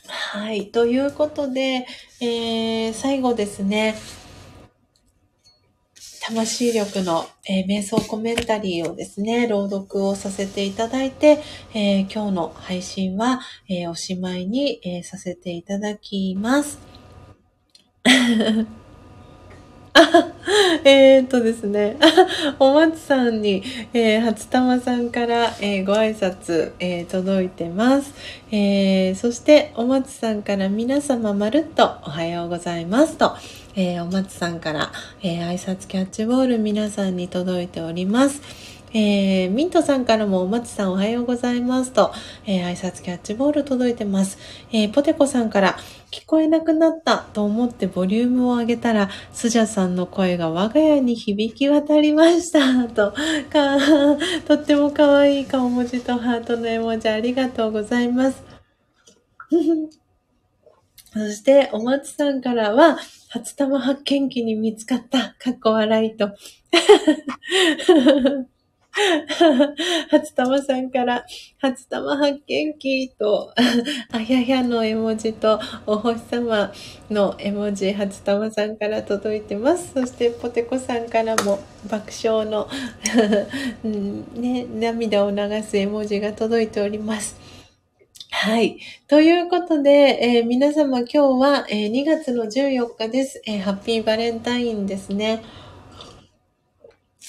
[0.07, 0.72] はい。
[0.72, 1.86] ということで、
[2.22, 3.95] えー、最後ですね、
[6.22, 11.40] 魂力の、えー、瞑想コメンタリーをですね、朗読をさせていただいて、
[11.73, 16.80] えー、今日の配信は、えー、おしまいに、えさせていただきます。
[20.84, 21.98] えー、っとですね、
[22.60, 23.61] お松さんに、
[23.94, 28.14] えー、初玉さんから、えー、ご挨拶、えー、届いてます。
[28.52, 33.36] えー、そして、お松さんから皆様まるっとおはようございますと、
[33.76, 38.42] えー、お松さんから、えー、挨拶キャッチボール皆さんに届いております。
[38.94, 42.11] えー、ミントさんからもお松さんおはようございますと、
[42.45, 44.38] えー、挨拶キャッチボール届いてます。
[44.74, 45.78] えー、ポテコさんから
[46.11, 53.14] 聞こえなくなったと思ってボリュームを上げたら、スジャさんの声が我が家に響き渡りました と、
[53.49, 53.77] か、
[54.45, 58.43] とっても可愛い顔文字とハートの絵文字ありがとうございます。
[61.14, 62.98] そして、お松さんからは、
[63.30, 66.31] 初玉発見機に見つかった、かっこ笑いと。
[70.11, 71.26] 初玉さんから、
[71.60, 73.53] 初玉発見機と、
[74.11, 76.72] あややの絵文字と、お星様
[77.10, 79.94] の絵文字、初玉さんから届いてます。
[79.94, 82.68] そして、ポテコさんからも爆笑の
[84.36, 87.40] ね、涙を流す絵文字が届いております。
[88.44, 88.80] はい。
[89.08, 95.44] ということで、えー、皆様今日は、えー、2月の14日です、えー、ハッピーバレンタインですね。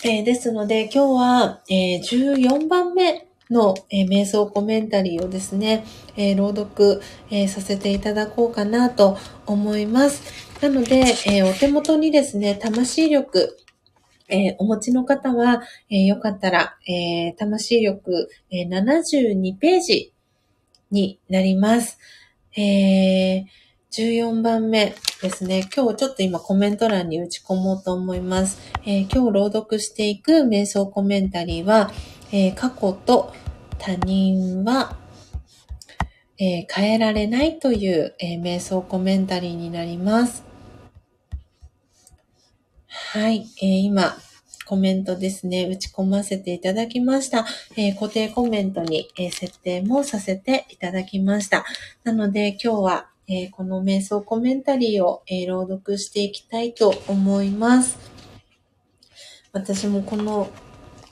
[0.04, 5.84] えー、ですので、今日は、えー、14番目の、えー、瞑想コメンタリーをですね、
[6.16, 7.00] え朗読、
[7.30, 9.16] えさせていただこうかなと
[9.46, 10.24] 思います。
[10.60, 13.56] なので、えお手元にですね、魂力、
[14.28, 20.12] えお持ちの方は、えよかったら、え魂力、え72ページ
[20.90, 21.98] になります。
[22.56, 23.61] えー
[23.92, 25.68] 14番目ですね。
[25.76, 28.58] 今日ちょっと今コメント欄に打ち込もうと思います。
[28.86, 31.92] えー、今日朗読していく瞑想コメンタリーは、
[32.32, 33.34] えー、過去と
[33.78, 34.96] 他人は、
[36.38, 40.42] えー、変えられないという、え瞑想コメンタリーになります。
[42.88, 44.16] はい、え今、
[44.64, 47.44] コメントですね、打ち込ませていただきました。
[47.76, 51.66] え固定コメントに、え設定もさせていただきました。
[52.04, 57.98] なので今日はえー、この瞑想コメンタリーを、えー、朗読していきたいと思います。
[59.52, 60.50] 私もこの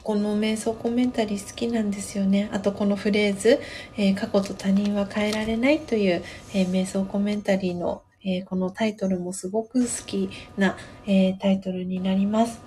[0.03, 2.49] この瞑想コメンタリー好きなんですよね。
[2.53, 3.61] あとこのフレーズ、
[3.97, 6.25] えー、過去と他人は変えられないという、
[6.55, 12.61] え、瞑想コメンタリーの、え、このタイトルもすごく好きな、えタイトルになります。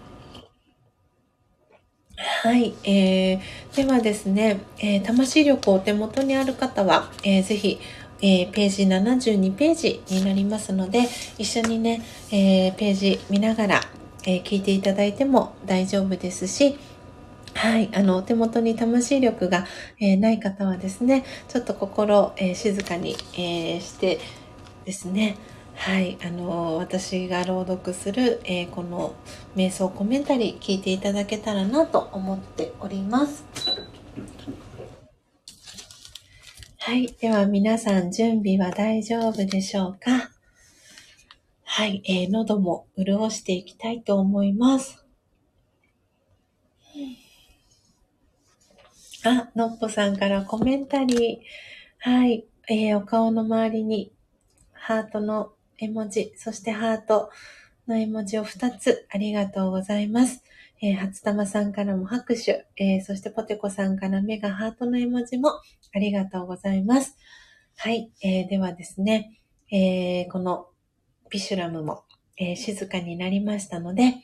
[2.16, 7.80] はい、えー、ではですね、え魂力お手元にある方は、えー、ぜひ
[8.26, 13.82] えー、ページ72ページになりますので、一緒にね、えー、ページ見ながら、
[14.26, 16.78] えー、聞いていただいても大丈夫ですし、
[17.54, 17.90] はい。
[17.94, 19.68] あの、お手元に魂力が、
[20.00, 24.20] え、ない方はですね、ちょっと心、え、静かに、え、して
[24.86, 25.38] ですね、
[25.76, 26.18] はい。
[26.24, 29.16] あの、私が朗読する、えこの
[29.56, 33.44] 瞑想コメンタリー聞いていただけたらなと思っております。
[36.86, 37.16] はい。
[37.22, 40.32] では皆さん準備は大丈夫でしょうか？
[41.64, 42.04] はい。
[42.06, 45.06] えー、喉も潤していきたいと思います。
[49.24, 52.10] あ、のっぽさんからコメンタリー。
[52.12, 52.46] はい。
[52.68, 54.12] えー、お顔の周りに
[54.74, 57.30] ハートの絵文字、そしてハート
[57.88, 60.44] の絵文字を2つありがとうございます。
[60.82, 65.50] えー、初玉さんからも拍手、えー、そしてポテコさんから目がハートの絵文字も
[65.94, 67.16] ありがとうございます。
[67.78, 69.40] はい、えー、ではですね、
[69.72, 70.68] えー、この
[71.30, 72.04] ピシュラムも、
[72.38, 74.16] え、静かになりましたので、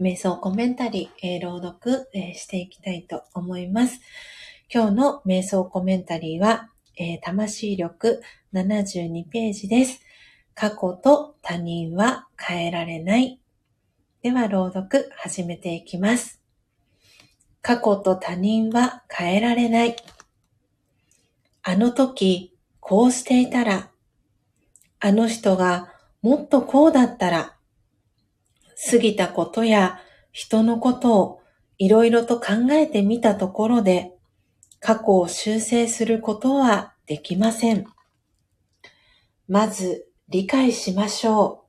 [0.00, 4.00] 瞑想コメンタリー、え、朗読、え、していきたいと思います。
[4.72, 10.00] 今日の瞑想コメンタリーは、え、魂力72ページです。
[10.56, 13.38] 過去と他人は変えられない
[14.22, 16.40] では朗読始めていきます。
[17.60, 19.96] 過去と他人は変えられない。
[21.62, 23.90] あの時こうしていたら、
[24.98, 27.56] あの人がもっとこうだったら、
[28.90, 30.00] 過ぎたことや
[30.32, 31.42] 人のことを
[31.76, 34.16] いろいろと考えてみたところで、
[34.80, 37.84] 過去を修正することはできません。
[39.48, 41.66] まず理解しましょう。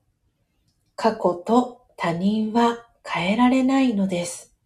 [0.96, 4.56] 過去と他人は変えられないのです。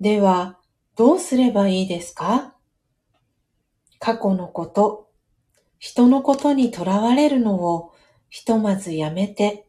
[0.00, 0.58] では、
[0.96, 2.54] どうすればいいですか？
[3.98, 5.10] 過去のこと、
[5.78, 7.92] 人のことにとらわれるのを
[8.28, 9.66] ひとまずやめて、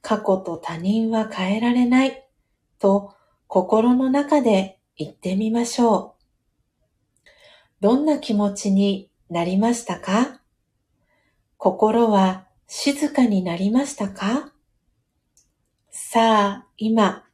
[0.00, 2.26] 過去と他人は変えられない
[2.78, 3.14] と
[3.46, 6.16] 心の中で言ってみましょ
[7.22, 7.28] う。
[7.80, 10.40] どんな気持ちになりましたか？
[11.60, 14.52] 心は静かになりましたか？
[15.90, 17.24] さあ、今、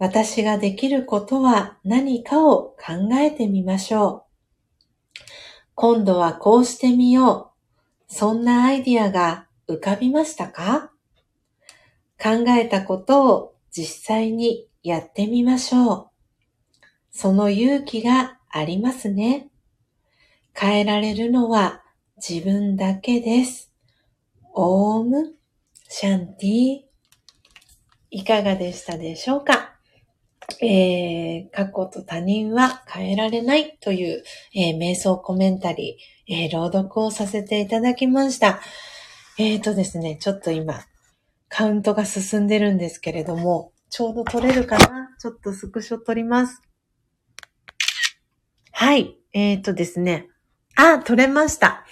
[0.00, 4.26] 私ができることは何かを考えてみましょ
[5.20, 5.22] う。
[5.76, 7.52] 今度はこうしてみよ
[8.08, 8.12] う。
[8.12, 10.90] そんなアイディアが浮かびましたか？
[12.20, 16.10] 考えたことを実際にやってみましょう。
[17.12, 19.50] その勇気がありますね。
[20.52, 21.84] 変えられるのは
[22.16, 23.70] 自分だけです。
[24.54, 25.34] オーム、
[25.86, 26.78] シャンティ
[28.10, 29.74] いかがでしたでしょうか？
[30.62, 34.22] えー、過去と他人は変えられないという、
[34.54, 38.62] えー、瞑想コメンタリー、えー、朗読をさせていただきました。
[39.38, 40.86] えーとですね、ちょっと今、
[41.50, 45.10] カウントが進んでるんですけれども、ちょうど取れるかな？
[45.20, 46.62] ちょっとスクショ取ります。
[48.72, 49.18] はい。
[49.34, 50.28] えーとですね。
[50.76, 51.84] あ、取れました。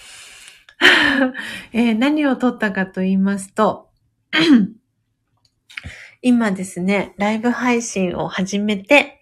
[1.72, 3.88] えー、何を取ったかと言いますと、
[6.22, 9.20] 今ですね、ライブ配信を始めて、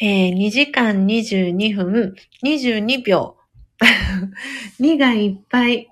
[0.00, 3.36] えー、2時間22分22秒。
[4.80, 5.88] 2がいっぱい。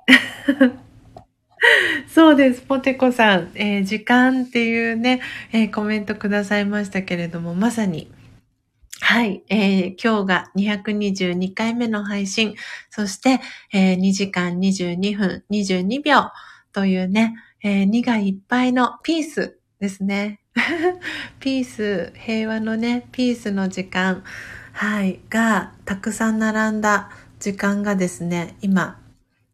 [2.09, 3.51] そうです、ポテコさん。
[3.55, 5.21] えー、時間っていうね、
[5.53, 8.11] えー、コメントくださいましたけれども、まさに、
[9.13, 12.55] はい、えー、今日が222回目の配信、
[12.89, 16.31] そして、えー、2時間22分22秒
[16.73, 20.41] というね、えー、2がいっぱいのピースですね。
[21.41, 24.25] ピース、平和のね、ピースの時間、
[24.73, 28.99] はい、がたくさん並んだ時間がですね、今、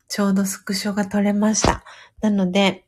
[0.06, 1.82] ちょうどスクショが撮れました。
[2.20, 2.84] なので、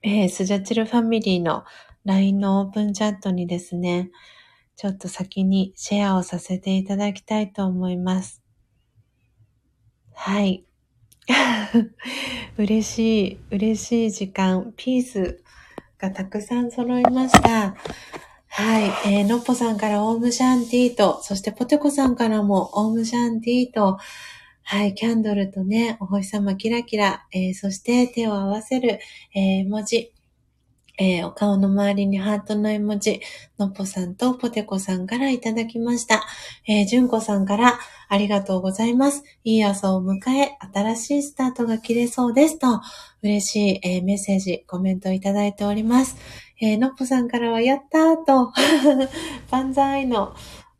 [0.00, 1.66] えー、スジャチルファミリーの
[2.06, 4.10] LINE のオープンチャットにですね、
[4.76, 8.42] ちょっと先にシェアをさせていただきたいと思います。
[10.14, 10.64] はい。
[12.58, 15.42] 嬉しい、嬉しい時間、ピース
[15.98, 17.74] がたくさん揃いました。
[18.48, 18.84] はい。
[19.12, 23.98] えー、のっぽさんからオームシャンティーと、そしてポテコさんからもオームシャンティーと、
[24.62, 28.98] はい、キャンドルとね、お星様キラキラ、えー、そして手を合わせる、
[29.34, 30.13] えー、文字、
[30.98, 33.20] えー、お顔の周りにハートの絵文字、
[33.58, 36.24] のっぽさんとポテコさんからいただきました。
[36.68, 39.24] えー、じゅんこさんからありがとうございます。
[39.42, 42.80] いい朝を迎え、新しいスタートが切れそうですと、
[43.22, 46.16] 嬉しい、えー、メッセージ、コメントいただいております。
[46.60, 48.52] えー、のっぽさんからは、やったーと、
[49.50, 50.34] 万歳の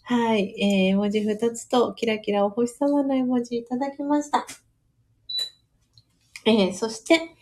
[0.07, 0.55] はい。
[0.61, 4.47] えー、絵文字二つと、キラキラお星様の絵文字いただきました。
[6.45, 7.35] えー、そして、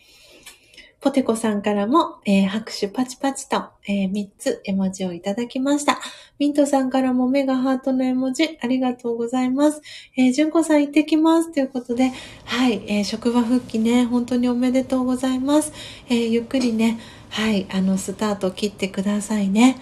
[1.03, 5.99] ポテコさんからも、えー、拍手パチパチと、えー、3つ絵文字をいただきました。
[6.39, 9.81] ミントさんからもメガハートの絵文字ありがとうございます。
[10.15, 11.51] えー、ジュンコさん行ってきます。
[11.51, 12.13] ということで、
[12.45, 15.73] はい、えー、職場復帰ね、本当におめでとうございます。
[16.07, 16.97] えー、ゆっくりね、
[17.31, 19.81] はい、あの、スタート切ってくださいね。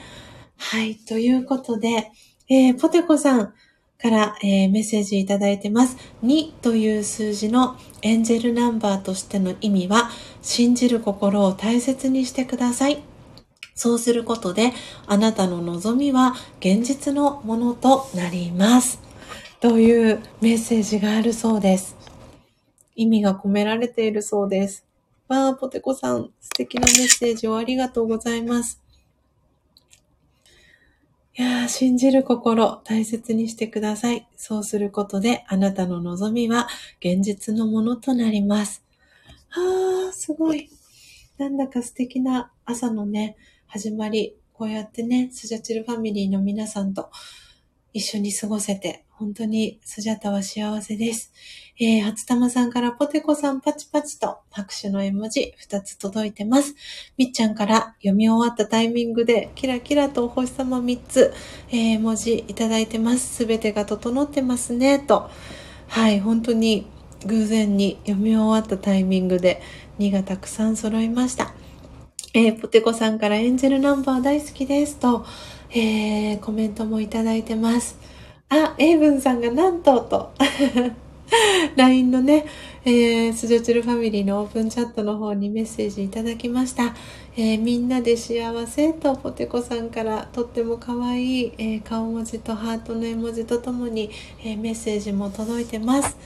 [0.57, 2.11] はい、ということで、
[2.49, 3.53] えー、ポテコさん
[4.01, 5.95] から、えー、メッセージいただいてます。
[6.23, 10.09] 2という数字のエンジェルナンバーとしての意味は、
[10.41, 13.03] 信じる心を大切にしてください。
[13.75, 14.73] そうすることで、
[15.05, 18.99] あなたの望みは現実のものとなります。
[19.59, 21.95] というメッセージがあるそうです。
[22.95, 24.83] 意味が込められているそうです。
[25.27, 28.80] わあ、ポテコさん、素敵なメッセージをありがとうございます。
[31.33, 34.27] いやー、信じる心、大切にしてください。
[34.35, 36.67] そうすることで、あなたの望みは
[36.99, 38.83] 現実のものとなります。
[39.51, 40.69] あー、すごい。
[41.37, 44.35] なんだか素敵な朝のね、始まり。
[44.51, 47.09] こうやってね、スジャチルファミリーの皆さんと
[47.93, 51.31] 一緒に過ごせて、本当にスジャタは幸せです。
[51.79, 56.75] えー、初玉さんからポテコさんパチパチと拍手の絵文字2つ届いてます。
[57.17, 61.33] みっちゃんから読み終わったタイミングでキラキラとお星様3つ、
[61.69, 63.35] えー、文字いただいてます。
[63.35, 65.29] すべてが整ってますね、と。
[65.87, 66.87] はい、本当に
[67.25, 69.61] 偶然に読み終わったタイミングで
[69.99, 71.53] 2がたくさん揃いました。
[72.33, 75.25] えー、ポテコさんからエンジェルナンバー大好きですと、
[75.73, 77.97] えー、コメントもいただいてます。
[78.49, 80.31] あ、エイブンさんがなんとと。
[81.77, 82.45] LINE のね、
[82.83, 86.93] えー、スジャチルファミリーのオープンチャットの方にメッセージいただきました。
[87.37, 94.11] えー、みんなで幸せとポテコさんからとっても可愛い、えー、顔文字とハートの絵文字とともに、
[94.43, 96.17] えメッセージも届いてます。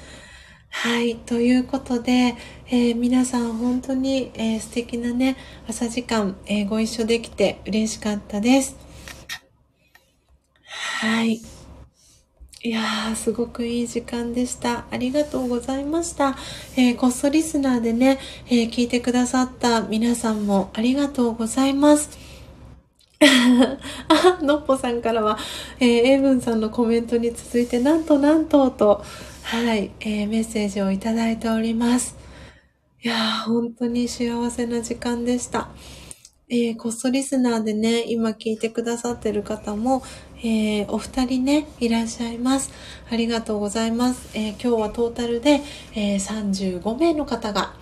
[0.70, 1.16] はい。
[1.16, 2.36] ということで、
[2.68, 8.85] えー、皆さん本当に、えー、素敵なね、朝時間、えー、ご一緒できて嬉しかったです。
[11.02, 11.42] はい。
[12.64, 14.86] いやー、すごくいい時間でした。
[14.90, 16.36] ありがとうございました。
[16.76, 22.10] えー、こっそリスナーでね、えー、聞いてくださった皆さんもありがとうございます。
[23.22, 25.38] あ、のっぽさんからは、
[25.80, 29.04] えー、エイブンさんのコメントに続いて、なんとなんとと、
[29.44, 32.16] はい、えー、メッセージをいただいております。
[33.04, 35.70] いやー、本当に幸せな時間でした。
[36.50, 40.04] えー、こっそリスナーでね、今聞いてくださってる方も、
[40.40, 42.72] えー、お二人ね、いらっしゃいます。
[43.10, 44.30] ありがとうございます。
[44.34, 45.62] えー、今日はトータルで、
[45.96, 47.74] え35名の方が、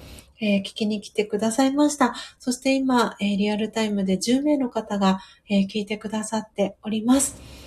[0.42, 2.16] え聞きに来てくださいました。
[2.40, 7.64] そして今、えリアルタイムで10名の方が、え聞いてくださっております。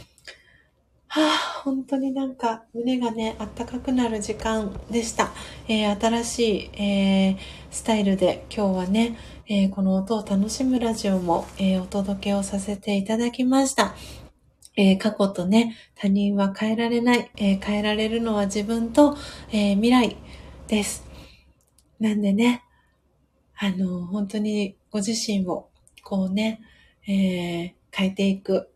[1.09, 5.31] はあ、本当になんか胸がね、あったかくなる時間でした。
[5.67, 7.37] えー、新しい、えー、
[7.71, 9.17] スタイルで今日はね、
[9.49, 13.95] えー、この音を楽しむラジオも、えお届けをさせていただきました。
[14.77, 19.17] え過去とね、他人は変えられない、え変えられるのは自分と、
[19.53, 20.17] え未来
[20.69, 21.05] です。
[21.99, 22.63] なんでね、
[23.59, 25.69] あの、本当にご自身を
[26.03, 26.61] こうね、
[27.09, 28.71] え変えていく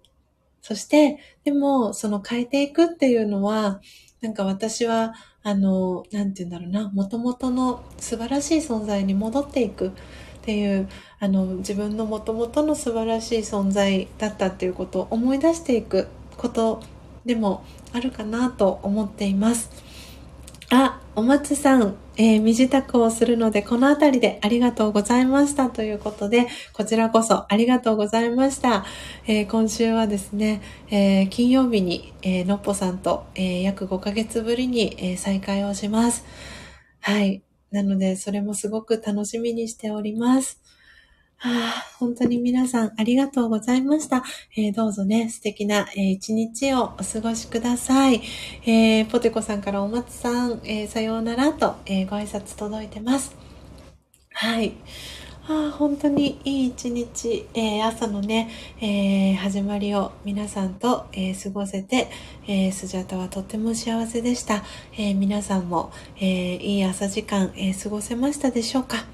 [0.63, 3.81] そして、でも、その変えていくっていうのは、
[4.21, 9.93] なんか私は、あの、なんて言うんだろうな、元々の素晴らしい存在に戻っていく
[10.51, 10.89] っていう、
[11.21, 16.83] あの、自分の元々の素晴らしい存在だったっていうことを思い出していくこと
[17.25, 17.63] でも
[17.93, 19.71] あるかなと思っています。
[20.71, 28.85] あ、お松さん、えー、身支度をするので、このあたりでありがとうございましたということで、こちらこそありがとうございました。
[29.29, 36.25] えー、今週はですね、えー、金曜日に、えのっぽさんと、え約5ヶ月ぶりに、え再会をします。
[37.01, 37.41] はい。
[37.71, 40.61] なので、それもすごく楽しみにしております。
[41.43, 44.23] はあ、本当に皆さんありがとうございました。
[44.57, 48.21] えー、どうぞね、素敵な、えー、一日をお過ごしください。
[48.67, 53.35] えー、ポテコさんからお松さん、えさようならと、えご挨拶届いてます。
[54.33, 54.75] はい。
[55.49, 62.09] ああ本当にいい一日、えー、朝のね、えー、始まりを皆さんと、えー、過ごせて、
[62.47, 64.63] えスジャタはとっても幸せでした。
[64.97, 69.05] え皆さんも、えいい朝時間、え過ごせましたでしょうか？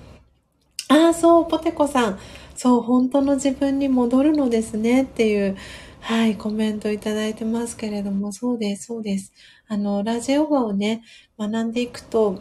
[0.88, 2.18] ああ、そう、ポテコさん。
[2.55, 5.56] そう、本当の自分に戻るのですねっていう、
[6.00, 9.32] はい、コメントいただいてますけれども、そうです、そうです。
[9.68, 11.02] あの、ラジオ語をね、
[11.38, 12.40] 学んでいくと、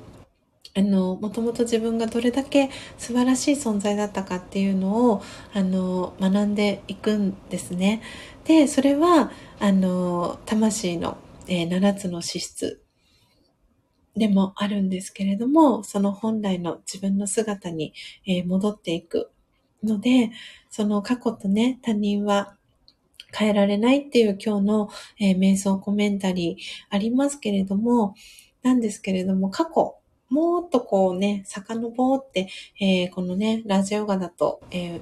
[0.77, 5.21] あの、もともと自分がどれだけ素晴らしい存在だったかっていうのを、
[5.53, 8.01] あの、学んでいくんですね。
[8.43, 12.81] で、それは、あの、魂の、えー、7つの資質
[14.17, 17.93] でもあるんですけれども、その本来の自分の姿に、
[18.25, 19.31] え戻っていく
[19.81, 20.31] ので、
[20.69, 22.57] その過去とね、他人は
[23.33, 24.89] 変えられないっていう今日の、
[25.19, 28.15] えー、瞑想コメンタリーありますけれども、
[28.61, 29.95] なんですけれども、過去、
[30.29, 35.01] もっとこうね、遡って、えー、このね、ラジオガだと、えー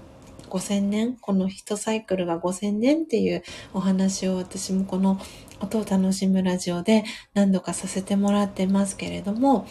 [0.53, 3.43] 5000年、この一サイクルが5000年っていう
[3.73, 5.19] お話を私もこの
[5.59, 7.03] 音を楽しむラジオで
[7.33, 9.67] 何度かさせてもらってますけれども、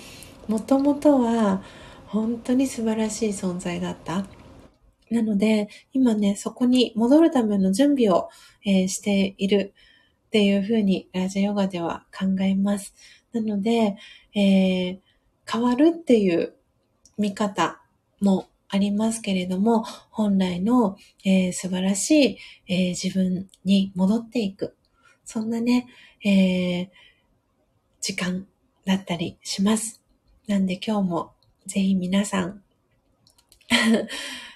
[0.48, 1.62] もともとは
[2.06, 4.26] 本当に素晴らしい存在だった。
[5.10, 8.28] なので、今ね、そこに戻るための準備を、
[8.64, 9.74] えー、している
[10.26, 12.94] っていうふうにラジオヨガでは考えます。
[13.32, 13.97] なので、
[14.34, 14.98] えー、
[15.52, 16.55] 変わるっていう
[17.18, 17.82] 見方
[18.20, 24.74] もありますけれども、本来の、えー、素晴らしい、えー、自分に戻っていく。
[25.26, 25.86] そんなね、
[26.24, 26.89] えー、
[28.00, 28.47] 時間
[28.86, 30.00] だったりします。
[30.47, 31.32] なんで今日も
[31.66, 32.62] ぜひ皆さん、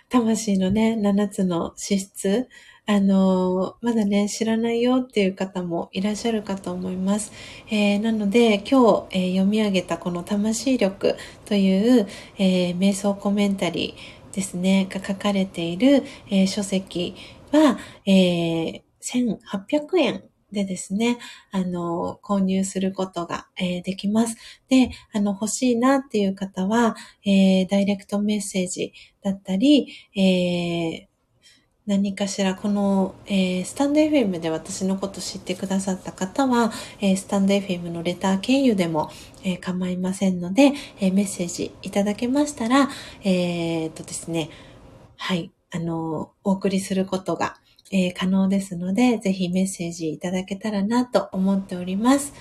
[0.08, 2.49] 魂のね、7つの資質、
[2.89, 7.32] あの、まだね、知らないよっていう方もいらっしゃるかと思います。
[7.68, 11.16] えー、なので、今日、えー、読み上げたこの魂力
[11.47, 12.06] という、
[12.39, 17.16] えー、瞑想コメンタリーですね、が書かれている、え書籍
[17.50, 21.18] は、え1800円でですね、
[21.50, 24.36] あの、購入することが、えー、できます。
[24.68, 28.92] で、あの、欲しいなっていう方は、えー、ダイレクトメッセージ
[29.23, 31.16] だったり、えー、
[31.86, 39.08] 何かしら、この、えー、スタンド FM で私のこと知ってくださった方は、えー、スタンド FM のレター経由でも、
[39.44, 42.89] えー、構いませんので、えメッセージいただけましたら、
[43.23, 44.50] えっとですね、
[45.16, 47.56] はい、あの、お送りすることが、
[47.92, 52.34] え可能ですので、ぜひメッセージいただけたらなと思っております。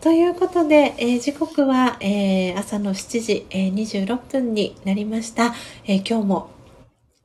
[0.00, 5.52] ということで、えー、時刻は、えー、朝の7時、えー、26分になりました、
[5.84, 6.57] え今日も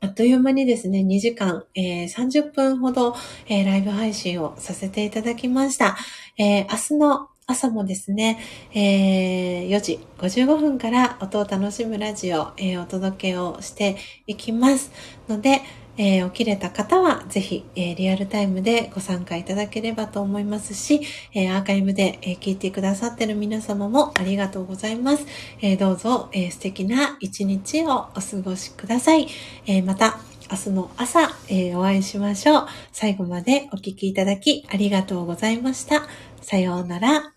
[0.04, 3.16] あっという間にですね、2時間、えー、30分ほど、
[3.48, 5.96] えー、ライブ配信をさせていただきました。
[6.38, 8.38] えー、明日の朝もですね、
[8.74, 13.96] え、4時55分から音を楽しむラジオ、え、お届けをして
[14.28, 14.92] いきます
[15.30, 15.62] ので、
[15.98, 21.02] えー、起きれた方はぜひ、えー、リアルタイムでご参加いただければと思いますし、
[21.34, 25.26] えー、アーカイブで、え聞いてくださってる皆様もありがとうございます。
[25.62, 29.28] えどうぞ、え素敵な一日をお過ごしください。
[29.66, 30.20] えまた
[30.52, 32.68] 明日の朝、えお会いしましょう。
[32.92, 36.08] 最後までお聴きいただきありがとうございました。
[36.42, 37.33] さようなら。